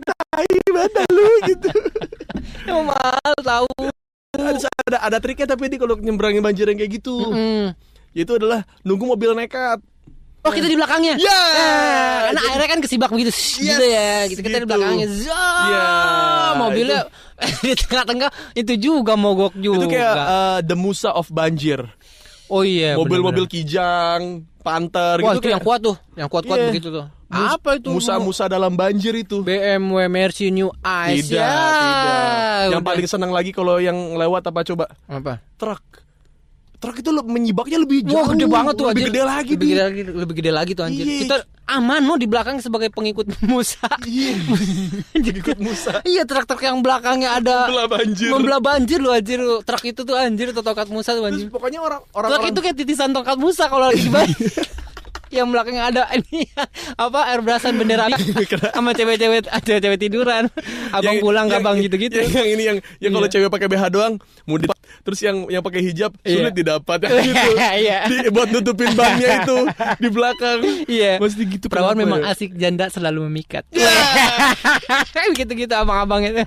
tai 0.01 0.49
mana 0.73 1.03
lu 1.13 1.29
gitu. 1.45 1.69
Emang 2.73 2.89
mahal 2.89 3.35
tahu. 3.45 3.69
Ada, 4.33 4.65
ada 4.89 4.99
ada 5.13 5.17
triknya 5.21 5.45
tapi 5.45 5.69
di 5.69 5.77
kalau 5.77 6.01
nyebrangin 6.01 6.41
banjir 6.41 6.65
yang 6.73 6.81
kayak 6.81 7.05
gitu. 7.05 7.21
Mm. 7.29 7.77
itu 8.17 8.33
adalah 8.33 8.65
nunggu 8.81 9.13
mobil 9.13 9.37
nekat. 9.37 9.85
Oh 10.41 10.49
kita 10.49 10.73
di 10.73 10.81
belakangnya? 10.81 11.21
Ya. 11.21 11.29
Eh, 11.53 12.17
Karena 12.33 12.41
airnya 12.49 12.69
kan 12.73 12.81
kesibak 12.81 13.13
begitu 13.13 13.29
shh, 13.29 13.61
Yes, 13.61 13.77
Gitu 13.77 13.85
ya. 13.85 14.11
Gitu. 14.25 14.41
Kita 14.41 14.57
di 14.57 14.65
gitu. 14.65 14.73
belakangnya. 14.73 15.07
Zah, 15.21 15.65
Ya, 15.69 15.89
Mobilnya 16.57 17.01
di 17.61 17.77
tengah-tengah 17.77 18.57
Itu 18.57 18.73
juga 18.81 19.21
mogok 19.21 19.53
juga 19.61 19.85
itu 19.85 19.93
kayak 19.93 20.15
uh, 20.17 20.59
the 20.65 20.73
Musa 20.73 21.13
of 21.13 21.29
banjir. 21.29 21.85
Oh 22.49 22.65
iya 22.65 22.97
mobil-mobil 22.97 23.45
kijang 23.45 24.49
panter 24.61 25.17
Wah 25.19 25.33
gitu 25.33 25.37
itu 25.37 25.43
kayak 25.43 25.55
yang 25.55 25.63
kuat 25.63 25.81
tuh 25.81 25.97
Yang 26.15 26.29
kuat-kuat 26.29 26.57
Iya. 26.57 26.69
begitu 26.69 26.89
tuh 26.91 27.07
Mus- 27.27 27.53
Apa 27.53 27.71
itu 27.77 27.89
Musa-musa 27.89 28.45
dalam 28.47 28.75
banjir 28.75 29.15
itu 29.15 29.41
BMW 29.41 30.07
Mercy 30.07 30.51
New 30.51 30.69
Ice 31.07 31.27
tidak 31.27 31.39
ya. 31.39 31.53
tidak 31.79 32.23
yang 32.69 32.83
Udah. 32.83 32.89
paling 32.91 33.07
senang 33.07 33.31
lagi 33.31 33.51
kalau 33.51 33.79
yang 33.79 33.97
lewat 34.13 34.43
apa 34.45 34.61
coba 34.63 34.85
Apa? 35.07 35.39
truk 35.55 35.81
truk 36.81 36.97
itu 36.97 37.11
menyibaknya 37.13 37.79
lebih 37.79 38.03
jauh 38.03 38.17
Wah 38.17 38.27
gede 38.27 38.47
banget 38.47 38.75
tuh 38.75 38.87
lebih 38.87 39.05
anjir. 39.05 39.13
gede 39.13 39.23
lagi 39.23 39.53
lebih 39.53 39.69
gede 39.69 39.79
lagi 39.79 40.01
lebih 40.17 40.35
gede 40.35 40.51
lagi 40.51 40.73
tuh 40.73 40.85
anjir. 40.85 41.05
Iya. 41.05 41.21
Kita 41.23 41.37
aman 41.71 42.01
no 42.03 42.17
di 42.17 42.25
belakang 42.25 42.57
sebagai 42.59 42.89
pengikut 42.89 43.29
Musa. 43.47 43.87
iya 44.03 44.33
ikut 45.15 45.59
Musa 45.59 46.01
iya 46.09 46.25
truk-truk 46.25 46.59
yang 46.59 46.81
belakangnya 46.81 47.37
ada 47.37 47.69
Membelah 47.69 47.87
banjir. 47.87 48.29
Membelah 48.29 48.61
banjir 48.61 48.99
lu 48.99 49.09
anjir. 49.09 49.39
Truk 49.39 49.83
itu 49.85 50.01
tuh 50.03 50.17
anjir 50.17 50.51
tuh 50.51 50.61
tongkat 50.61 50.89
Musa 50.89 51.13
tuh 51.13 51.23
terus 51.23 51.37
anjir. 51.37 51.47
pokoknya 51.49 51.79
orang 51.79 52.01
orang 52.11 52.29
Truk 52.31 52.45
itu 52.49 52.61
kayak 52.61 52.77
titisan 52.77 53.13
tongkat 53.13 53.37
Musa 53.37 53.69
kalau 53.69 53.87
lagi 53.87 54.09
yang 55.31 55.47
belakangnya 55.47 55.85
ada 55.87 56.03
ini 56.11 56.43
apa 56.99 57.31
airbrushan 57.31 57.79
bendera 57.79 58.11
sama 58.75 58.91
cewek-cewek 58.91 59.47
cewek-cewek 59.63 59.95
tiduran 59.97 60.51
abang 60.91 61.23
pulang 61.23 61.47
gak 61.47 61.63
bang 61.63 61.79
gitu-gitu 61.79 62.19
yang, 62.19 62.35
yang 62.35 62.49
ini 62.51 62.63
yang 62.67 62.79
yang 62.99 63.13
kalau 63.15 63.31
Iya. 63.31 63.35
cewek 63.39 63.49
pakai 63.49 63.71
BH 63.71 63.95
doang 63.95 64.15
mau 64.43 64.59
terus 65.01 65.21
yang 65.21 65.47
yang 65.47 65.61
pakai 65.61 65.81
hijab 65.83 66.13
Iya. 66.21 66.35
sulit 66.43 66.55
didapat 66.55 66.99
ya 67.01 67.09
gitu. 67.27 67.49
Iya. 67.57 67.99
Di- 68.07 68.29
buat 68.29 68.49
nutupin 68.49 68.93
bannya 68.93 69.29
itu 69.41 69.57
di 69.97 70.09
belakang. 70.09 70.59
Iya. 70.85 71.13
Mesti 71.17 71.43
gitu 71.49 71.67
Perawan 71.67 71.97
memang 71.97 72.21
ya? 72.21 72.33
asik 72.33 72.55
janda 72.55 72.87
selalu 72.87 73.27
memikat. 73.27 73.65
Ya. 73.71 73.89
Gitu-gitu 75.37 75.73
abang-abang 75.73 76.21
itu. 76.23 76.43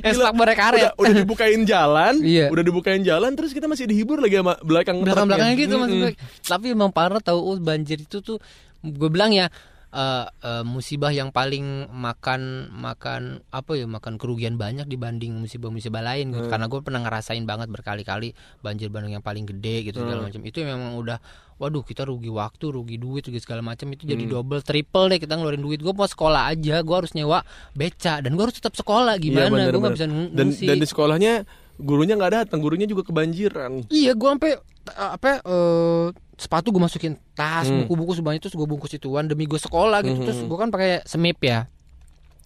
Yang 0.00 0.14
stuck 0.16 0.34
borek 0.34 0.56
karet. 0.56 0.80
Udah, 0.84 0.92
udah 0.98 1.14
dibukain 1.16 1.62
jalan, 1.64 2.14
Iya. 2.20 2.50
udah 2.50 2.62
dibukain 2.62 3.02
jalan, 3.02 3.32
terus 3.32 3.50
kita 3.50 3.64
masih 3.64 3.86
dihibur 3.86 4.18
lagi 4.18 4.36
sama 4.36 4.54
belakang 4.60 5.00
belakang 5.00 5.26
belakangnya 5.26 5.56
gitu 5.56 5.74
maksud 5.76 5.94
Mm-mm. 5.94 6.10
gue. 6.10 6.12
Tapi 6.42 6.66
emang 6.70 6.90
parah 6.90 7.18
tahu 7.18 7.38
oh, 7.38 7.56
banjir 7.56 7.98
itu 7.98 8.18
tuh 8.18 8.38
gue 8.80 9.08
bilang 9.08 9.32
ya 9.32 9.48
eh, 9.94 10.26
eh, 10.26 10.64
musibah 10.64 11.08
yang 11.08 11.30
paling 11.30 11.86
makan 11.88 12.42
makan 12.68 13.22
apa 13.48 13.72
ya 13.72 13.86
makan 13.86 14.18
kerugian 14.18 14.54
banyak 14.54 14.84
dibanding 14.84 15.38
musibah-musibah 15.38 16.02
lain 16.02 16.28
Hmm. 16.28 16.34
gitu. 16.36 16.46
Karena 16.48 16.66
gue 16.66 16.80
pernah 16.80 17.00
ngerasain 17.00 17.42
banget 17.42 17.70
berkali-kali 17.70 18.34
banjir 18.58 18.90
bandang 18.90 19.14
yang 19.14 19.22
paling 19.22 19.46
gede 19.46 19.86
gitu 19.86 20.02
segala 20.02 20.18
Hmm. 20.18 20.26
macam. 20.28 20.42
Itu 20.42 20.60
memang 20.60 20.98
udah 20.98 21.22
waduh 21.54 21.80
kita 21.80 22.02
rugi 22.02 22.26
waktu, 22.26 22.66
rugi 22.68 22.98
duit, 22.98 23.22
rugi 23.22 23.38
segala 23.38 23.62
macam 23.62 23.86
itu 23.88 24.02
Hmm. 24.02 24.10
jadi 24.10 24.24
double, 24.28 24.60
triple 24.60 25.06
deh 25.06 25.18
kita 25.18 25.38
ngeluarin 25.38 25.62
duit. 25.62 25.78
Gue 25.78 25.94
mau 25.94 26.04
sekolah 26.04 26.50
aja, 26.50 26.82
gue 26.82 26.96
harus 26.96 27.14
nyewa 27.14 27.46
beca 27.72 28.18
dan 28.18 28.34
gue 28.34 28.42
harus 28.42 28.58
tetap 28.58 28.74
sekolah 28.74 29.14
Iya, 29.14 29.22
gimana? 29.22 29.54
bener, 29.54 29.70
gue 29.70 29.80
nggak 29.80 29.94
bisa 29.94 30.06
ng- 30.06 30.30
dan 30.32 30.46
ngungsi. 30.50 30.66
dan 30.66 30.76
di 30.76 30.86
sekolahnya 30.86 31.34
gurunya 31.76 32.14
nggak 32.14 32.32
datang, 32.42 32.58
gurunya 32.58 32.84
juga 32.84 33.02
kebanjiran. 33.02 33.86
Iya, 33.88 34.14
gua 34.14 34.34
sampai 34.34 34.58
eh, 34.84 35.10
apa 35.10 35.38
eh, 35.40 36.06
sepatu 36.44 36.68
gue 36.68 36.78
masukin 36.78 37.16
tas, 37.32 37.64
Hmm. 37.64 37.82
buku-buku 37.82 38.12
sebanyak 38.14 38.38
itu 38.38 38.52
gue 38.52 38.64
bungkus 38.64 38.92
ituan 38.92 39.24
demi 39.24 39.44
gue 39.44 39.56
sekolah 39.56 39.98
gitu. 40.00 40.14
Hmm, 40.14 40.24
Terus 40.24 40.40
gue 40.42 40.58
kan 40.58 40.68
pakai 40.68 41.00
semip 41.02 41.40
ya. 41.40 41.64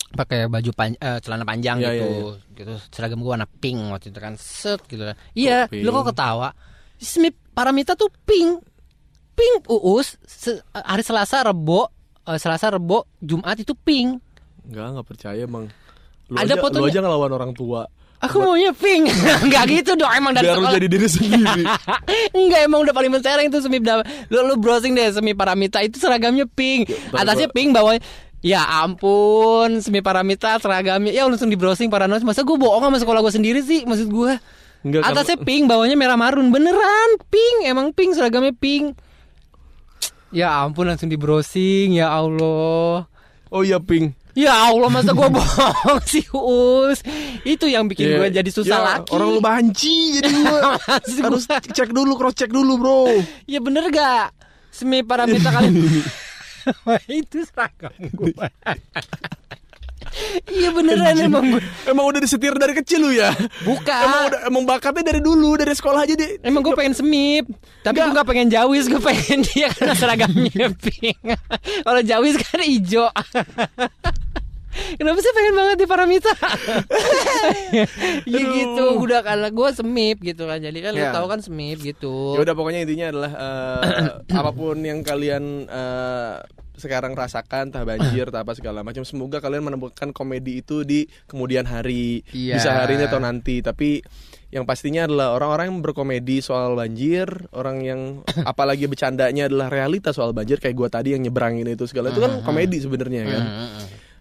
Pakai 0.09 0.47
baju 0.47 0.71
pan- 0.73 0.97
eh, 0.97 1.19
celana 1.19 1.43
panjang 1.43 1.77
Iya, 1.77 1.91
gitu. 1.91 2.07
iya, 2.07 2.33
Gitu. 2.55 2.73
Seragam 2.89 3.19
gue 3.19 3.29
warna 3.29 3.45
pink 3.45 3.77
waktu 3.89 4.09
itu 4.09 4.17
kan. 4.17 4.35
Set 4.35 4.81
gitu 4.85 5.03
kan. 5.03 5.19
Iya, 5.33 5.67
pink? 5.67 5.83
lu 5.83 5.91
kok 5.93 6.09
ketawa? 6.09 6.55
Semip 6.97 7.35
Paramita 7.51 7.93
tuh 7.93 8.09
pink. 8.23 8.63
Pink 9.35 9.67
uus 9.69 10.15
Se- 10.23 10.63
hari 10.73 11.03
Selasa 11.03 11.43
Rebo 11.45 11.91
eh, 12.25 12.39
Selasa 12.39 12.71
Rebo 12.71 13.05
Jumat 13.19 13.55
itu 13.57 13.75
pink. 13.75 14.19
Nggak, 14.65 14.87
nggak 14.95 15.07
percaya 15.07 15.41
emang. 15.41 15.67
Lu 16.29 16.37
Ada 16.37 16.45
aja, 16.47 16.55
fotonya. 16.59 16.81
lu 16.81 16.89
aja 16.89 17.01
ngelawan 17.01 17.33
orang 17.33 17.53
tua. 17.53 17.83
Aku 18.19 18.43
maunya 18.43 18.75
pink. 18.75 19.07
Enggak 19.47 19.71
gitu 19.71 19.95
dong 19.95 20.11
emang 20.11 20.35
dari 20.35 20.51
Biar 20.51 20.59
sekolah. 20.59 20.75
jadi 20.75 20.87
diri 20.91 21.07
sendiri. 21.07 21.63
Enggak 22.39 22.61
emang 22.67 22.83
udah 22.83 22.95
paling 22.95 23.13
mentereng 23.15 23.47
tuh 23.47 23.63
semi 23.63 23.79
lu, 23.79 24.39
lu 24.43 24.55
browsing 24.59 24.93
deh 24.93 25.07
semi 25.15 25.39
paramita 25.39 25.79
itu 25.81 26.03
seragamnya 26.03 26.45
pink. 26.45 26.91
ntar 27.15 27.23
Atasnya 27.23 27.47
gua- 27.47 27.55
pink 27.55 27.71
bawahnya 27.71 28.03
Ya 28.39 28.63
ampun, 28.63 29.83
semi 29.83 29.99
paramita 29.99 30.63
seragamnya 30.63 31.11
ya 31.11 31.27
langsung 31.27 31.51
di 31.51 31.59
browsing 31.59 31.91
paranoid. 31.91 32.23
Masa 32.23 32.47
gue 32.47 32.55
bohong 32.55 32.87
sama 32.87 32.99
sekolah 32.99 33.19
gue 33.19 33.35
sendiri 33.35 33.61
sih? 33.63 33.83
Maksud 33.83 34.07
gue 34.07 34.39
Enggak, 34.87 35.03
atasnya 35.03 35.43
pink, 35.43 35.67
bawahnya 35.67 35.99
merah 35.99 36.15
marun. 36.15 36.55
Beneran 36.55 37.19
pink, 37.27 37.67
emang 37.67 37.91
pink 37.91 38.15
seragamnya 38.15 38.55
pink. 38.55 38.95
Ya 40.31 40.63
ampun 40.63 40.87
langsung 40.87 41.11
di 41.11 41.19
browsing 41.19 41.99
ya 41.99 42.15
Allah. 42.15 43.11
Oh 43.49 43.63
iya 43.63 43.81
pink. 43.81 44.15
Ya 44.39 44.55
Allah 44.55 44.87
masa 44.87 45.11
gue 45.11 45.29
bohong 45.43 45.99
sih 46.07 46.23
Us? 46.31 47.03
Itu 47.43 47.67
yang 47.67 47.91
bikin 47.91 48.07
Ya, 48.07 48.17
gue 48.23 48.31
jadi 48.31 48.51
susah 48.55 48.79
ya, 48.79 48.87
lagi. 48.87 49.11
Orang 49.11 49.35
lu 49.35 49.43
banci 49.43 50.23
jadi 50.23 50.31
Maksud 50.87 51.27
harus 51.27 51.45
cek 51.51 51.91
dulu, 51.91 52.15
cross 52.15 52.39
check 52.39 52.55
dulu, 52.55 52.79
Bro. 52.79 53.11
Ya 53.51 53.59
bener 53.59 53.91
gak? 53.91 54.31
Semi 54.71 55.03
paramita 55.03 55.51
kalian. 55.51 55.83
Itu 57.11 57.43
seragam 57.51 57.91
gue 57.99 58.31
Iya 60.49 60.73
beneran 60.73 61.15
emang 61.21 61.45
gue 61.53 61.63
Emang 61.85 62.07
udah 62.09 62.21
disetir 62.23 62.55
dari 62.55 62.79
kecil 62.79 63.03
lu 63.03 63.11
ya? 63.11 63.35
Bukan. 63.67 64.03
Emang 64.07 64.23
udah 64.31 64.41
emang 64.47 64.65
bakatnya 64.71 65.11
dari 65.11 65.19
dulu, 65.19 65.59
dari 65.59 65.75
sekolah 65.75 66.07
aja 66.07 66.15
deh. 66.15 66.39
Emang 66.47 66.63
gue 66.63 66.75
pengen 66.79 66.95
semip. 66.95 67.51
Tapi 67.83 67.99
gue 67.99 68.13
gak 68.15 68.29
pengen 68.29 68.49
jawis 68.55 68.87
Gue 68.87 69.03
pengen 69.03 69.43
dia 69.51 69.67
karena 69.75 69.95
seragamnya 69.99 70.67
pink 70.79 71.19
Kalau 71.83 72.03
jawis 72.07 72.35
kan 72.39 72.63
hijau 72.63 73.11
Kenapa 74.95 75.19
sih 75.19 75.33
pengen 75.33 75.55
banget 75.55 75.77
di 75.77 75.87
paramita 75.87 76.33
Ya 78.25 78.41
gitu 78.41 78.85
Udah 78.99 79.21
karena 79.21 79.49
gue 79.49 79.69
semip 79.71 80.19
gitu 80.21 80.45
kan 80.45 80.59
Jadi 80.59 80.79
kan 80.81 80.93
lu 80.93 81.01
Ya. 81.01 81.13
tahu 81.13 81.27
kan 81.27 81.41
semip 81.41 81.79
gitu 81.79 82.35
Ya 82.35 82.43
udah 82.43 82.55
pokoknya 82.55 82.81
intinya 82.83 83.07
adalah 83.09 83.33
eh, 83.33 83.83
apa 84.41 84.51
pun 84.51 84.77
yang 84.79 85.01
kalian 85.01 85.45
eh, 85.65 86.35
sekarang 86.79 87.19
rasakan, 87.19 87.75
entah 87.75 87.83
banjir, 87.83 88.31
entah 88.31 88.47
apa 88.47 88.55
segala 88.55 88.87
macam. 88.87 89.03
Semoga 89.03 89.43
kalian 89.43 89.67
menemukan 89.67 90.15
komedi 90.15 90.63
itu 90.63 90.87
di 90.87 91.11
kemudian 91.27 91.67
hari, 91.67 92.23
Iya. 92.31 92.55
bisa 92.55 92.71
hari 92.73 92.95
ini 92.95 93.11
atau 93.11 93.19
nanti. 93.19 93.59
Tapi 93.59 93.99
yang 94.49 94.63
pastinya 94.63 95.03
adalah 95.03 95.35
orang-orang 95.35 95.75
yang 95.75 95.81
berkomedi 95.83 96.39
soal 96.39 96.79
banjir, 96.79 97.27
orang 97.51 97.83
yang 97.83 98.01
apalagi 98.47 98.87
bercandanya 98.87 99.51
adalah 99.51 99.67
realita 99.67 100.15
soal 100.15 100.31
banjir 100.31 100.63
kayak 100.63 100.73
gua 100.73 100.87
tadi 100.87 101.19
yang 101.19 101.27
nyebrangin 101.27 101.67
itu 101.67 101.83
segala 101.85 102.15
itu 102.15 102.23
kan 102.23 102.47
komedi 102.47 102.79
sebenarnya 102.79 103.23
kan. 103.27 103.43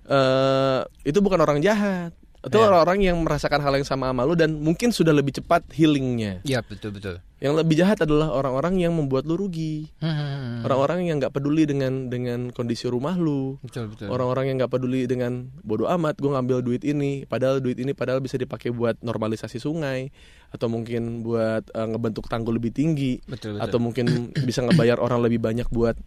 Hmm, 0.07 0.15
eh 0.15 0.81
itu 1.11 1.19
bukan 1.19 1.39
orang 1.43 1.59
jahat. 1.59 2.15
Itu 2.37 2.63
Iya. 2.63 2.69
orang-orang 2.69 2.99
yang 3.01 3.17
merasakan 3.25 3.59
hal 3.59 3.73
yang 3.75 3.83
sama 3.83 4.13
sama 4.13 4.23
lu 4.23 4.37
dan 4.37 4.55
mungkin 4.61 4.93
sudah 4.93 5.11
lebih 5.11 5.35
cepat 5.35 5.67
healingnya. 5.73 6.39
Iya 6.47 6.63
betul 6.63 6.95
betul 6.95 7.19
Yang 7.37 7.53
lebih 7.61 7.75
jahat 7.77 8.01
adalah 8.01 8.33
orang-orang 8.33 8.81
yang 8.81 8.93
membuat 8.97 9.29
lu 9.29 9.37
rugi. 9.37 9.89
Hmm, 10.01 10.65
Orang-orang 10.65 11.05
yang 11.05 11.21
nggak 11.21 11.33
peduli 11.33 11.69
dengan 11.69 12.09
dengan 12.09 12.49
kondisi 12.49 12.89
rumah 12.89 13.13
lu. 13.13 13.61
Betul 13.61 13.93
betul 13.93 14.09
Orang-orang 14.09 14.49
yang 14.53 14.55
nggak 14.63 14.73
peduli 14.73 15.05
dengan 15.05 15.49
bodoh 15.61 15.85
amat 15.85 16.17
gue 16.17 16.29
ngambil 16.33 16.65
duit 16.65 16.81
ini, 16.81 17.25
padahal 17.29 17.61
duit 17.61 17.77
ini 17.77 17.93
padahal 17.93 18.21
bisa 18.21 18.41
dipakai 18.41 18.73
buat 18.73 18.97
normalisasi 19.05 19.61
sungai 19.61 20.09
atau 20.49 20.65
mungkin 20.71 21.21
buat 21.21 21.67
eh, 21.67 21.87
ngebentuk 21.89 22.25
tanggul 22.31 22.55
lebih 22.57 22.71
tinggi 22.71 23.19
Betul 23.27 23.59
betul 23.59 23.65
atau 23.69 23.77
mungkin 23.81 24.05
bisa 24.33 24.63
ngebayar 24.63 24.97
orang 24.97 25.19
lebih 25.21 25.37
banyak 25.43 25.67
buat 25.69 25.97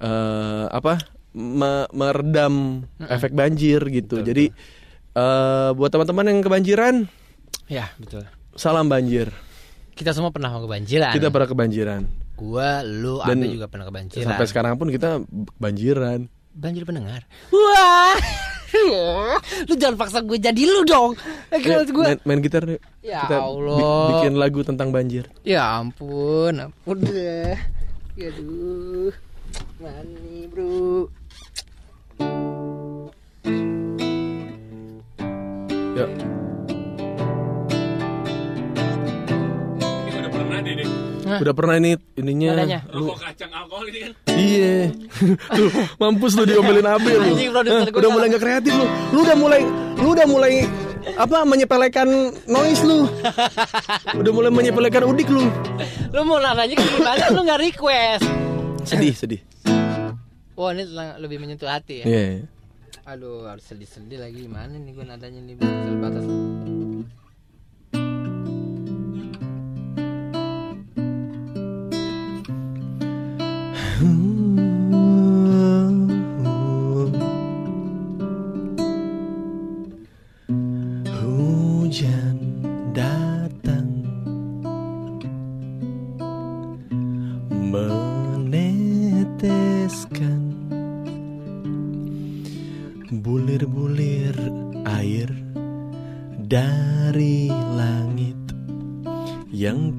eh, 0.00 0.66
apa 0.72 0.98
me- 1.32 1.88
meredam 1.90 2.84
efek 3.00 3.32
banjir 3.32 3.80
gitu. 3.84 4.20
Betul, 4.20 4.28
Jadi 4.28 4.44
eh, 5.12 5.70
buat 5.72 5.88
teman-teman 5.88 6.24
yang 6.26 6.40
kebanjiran, 6.40 6.94
Ya 7.66 7.88
betul 7.96 8.24
salam 8.52 8.86
banjir. 8.86 9.32
Kita 9.92 10.12
semua 10.12 10.28
pernah 10.28 10.48
mau 10.48 10.60
kebanjiran 10.62 11.12
Kita 11.12 11.28
pernah 11.28 11.48
kebanjiran. 11.48 12.00
Gua, 12.32 12.80
lu, 12.80 13.20
Dan 13.20 13.44
juga 13.44 13.68
pernah 13.68 13.84
kebanjiran 13.86 14.24
Sampai 14.26 14.48
sekarang 14.48 14.74
pun 14.74 14.88
kita 14.88 15.20
banjiran. 15.56 16.26
Banjir 16.52 16.84
pendengar 16.84 17.28
Wah 17.48 18.16
Lu 19.68 19.74
jangan 19.76 19.96
paksa 19.96 20.20
gue 20.20 20.36
jadi 20.36 20.62
lu 20.64 20.80
dong 20.82 21.12
Kalau 21.52 21.84
gue 21.84 22.04
main, 22.08 22.18
main 22.24 22.40
gitar. 22.40 22.64
Ya 23.00 23.20
kita 23.20 23.36
bi- 23.36 23.44
Allah. 23.46 24.08
bikin 24.16 24.32
lagu 24.34 24.60
tentang 24.60 24.88
banjir. 24.90 25.28
Ya 25.44 25.76
ampun 25.76 26.56
Ampun 26.56 26.96
deh 26.98 27.52
Aduh 28.16 29.12
Mani 29.76 30.48
bro 30.48 31.08
Yuk. 35.92 36.08
Ini 40.02 40.18
udah 40.18 40.30
pernah 40.30 40.58
deh 40.58 40.74
deh. 40.74 40.88
Hah? 41.22 41.38
Udah 41.38 41.54
pernah 41.54 41.74
ini 41.76 41.90
ininya. 42.16 42.50
Lu, 42.90 43.06
Rokok 43.06 43.18
kacang 43.20 43.52
alkohol 43.52 43.86
ini 43.88 43.98
kan. 44.00 44.12
iya. 44.28 44.74
Tuh, 45.56 45.68
mampus 45.96 46.32
lu 46.34 46.44
diomelin 46.44 46.84
Abe 46.84 47.12
lu. 47.12 47.30
Anjing, 47.30 47.50
udah 47.90 48.08
mulai 48.10 48.26
gak 48.28 48.42
kreatif 48.42 48.72
lu. 48.72 48.86
Lu 49.12 49.18
udah 49.22 49.36
mulai 49.36 49.60
lu 49.94 50.08
udah 50.10 50.26
mulai 50.26 50.52
apa 51.14 51.44
menyepelekan 51.44 52.08
noise 52.46 52.82
lu. 52.82 53.06
Udah 54.18 54.30
mulai 54.30 54.50
menyepelekan 54.50 55.02
udik 55.04 55.26
lu. 55.26 55.50
Lu 56.08 56.20
mau 56.22 56.38
nadanya 56.38 56.74
ke 56.74 56.84
gimana 56.86 57.24
Lu 57.28 57.42
gak 57.42 57.58
request 57.60 58.22
Sedih, 58.84 59.10
sedih. 59.10 59.40
Wah 60.52 60.70
ini 60.70 60.84
lang- 60.86 61.18
lebih 61.18 61.38
menyentuh 61.38 61.66
hati 61.66 62.02
ya 62.02 62.04
Iya. 62.04 62.26
Aduh 63.02 63.50
harus 63.50 63.66
sedih-sedih 63.66 64.22
lagi. 64.22 64.46
Gimana 64.46 64.78
nih 64.78 64.92
gue 64.94 65.04
nadanya 65.06 65.40
nih 65.42 65.54
Batas 65.58 65.98
batas 65.98 66.24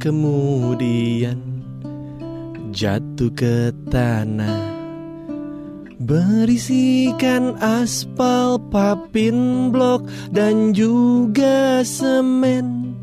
kemudian 0.04 1.40
jatuh 2.76 3.32
ke 3.32 3.72
tanah. 3.88 4.76
Berisikan 6.04 7.56
aspal, 7.64 8.60
papin, 8.68 9.72
blok, 9.72 10.04
dan 10.36 10.76
juga 10.76 11.88
semen. 11.88 13.00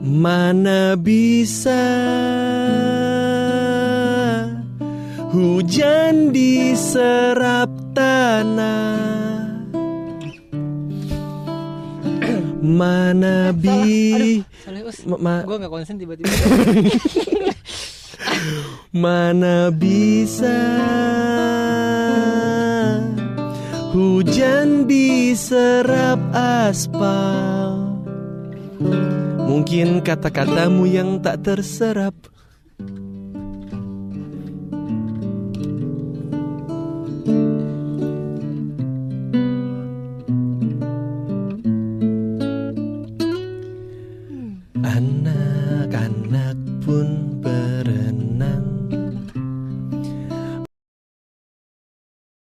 Mana 0.00 0.96
bisa 0.96 1.84
hujan 5.28 6.32
diserap 6.32 7.68
tanah? 7.92 8.99
Mana 12.80 13.52
bi? 13.52 14.40
Us, 14.88 15.04
Ma- 15.04 15.20
ma- 15.20 15.44
gue 15.44 15.56
nggak 15.60 15.68
konsen 15.68 16.00
tiba-tiba. 16.00 16.32
Mana 19.04 19.68
bisa 19.68 20.56
hujan 23.92 24.88
diserap 24.88 26.16
aspal? 26.32 28.00
Mungkin 29.44 30.00
kata-katamu 30.00 30.88
yang 30.88 31.20
tak 31.20 31.44
terserap 31.44 32.16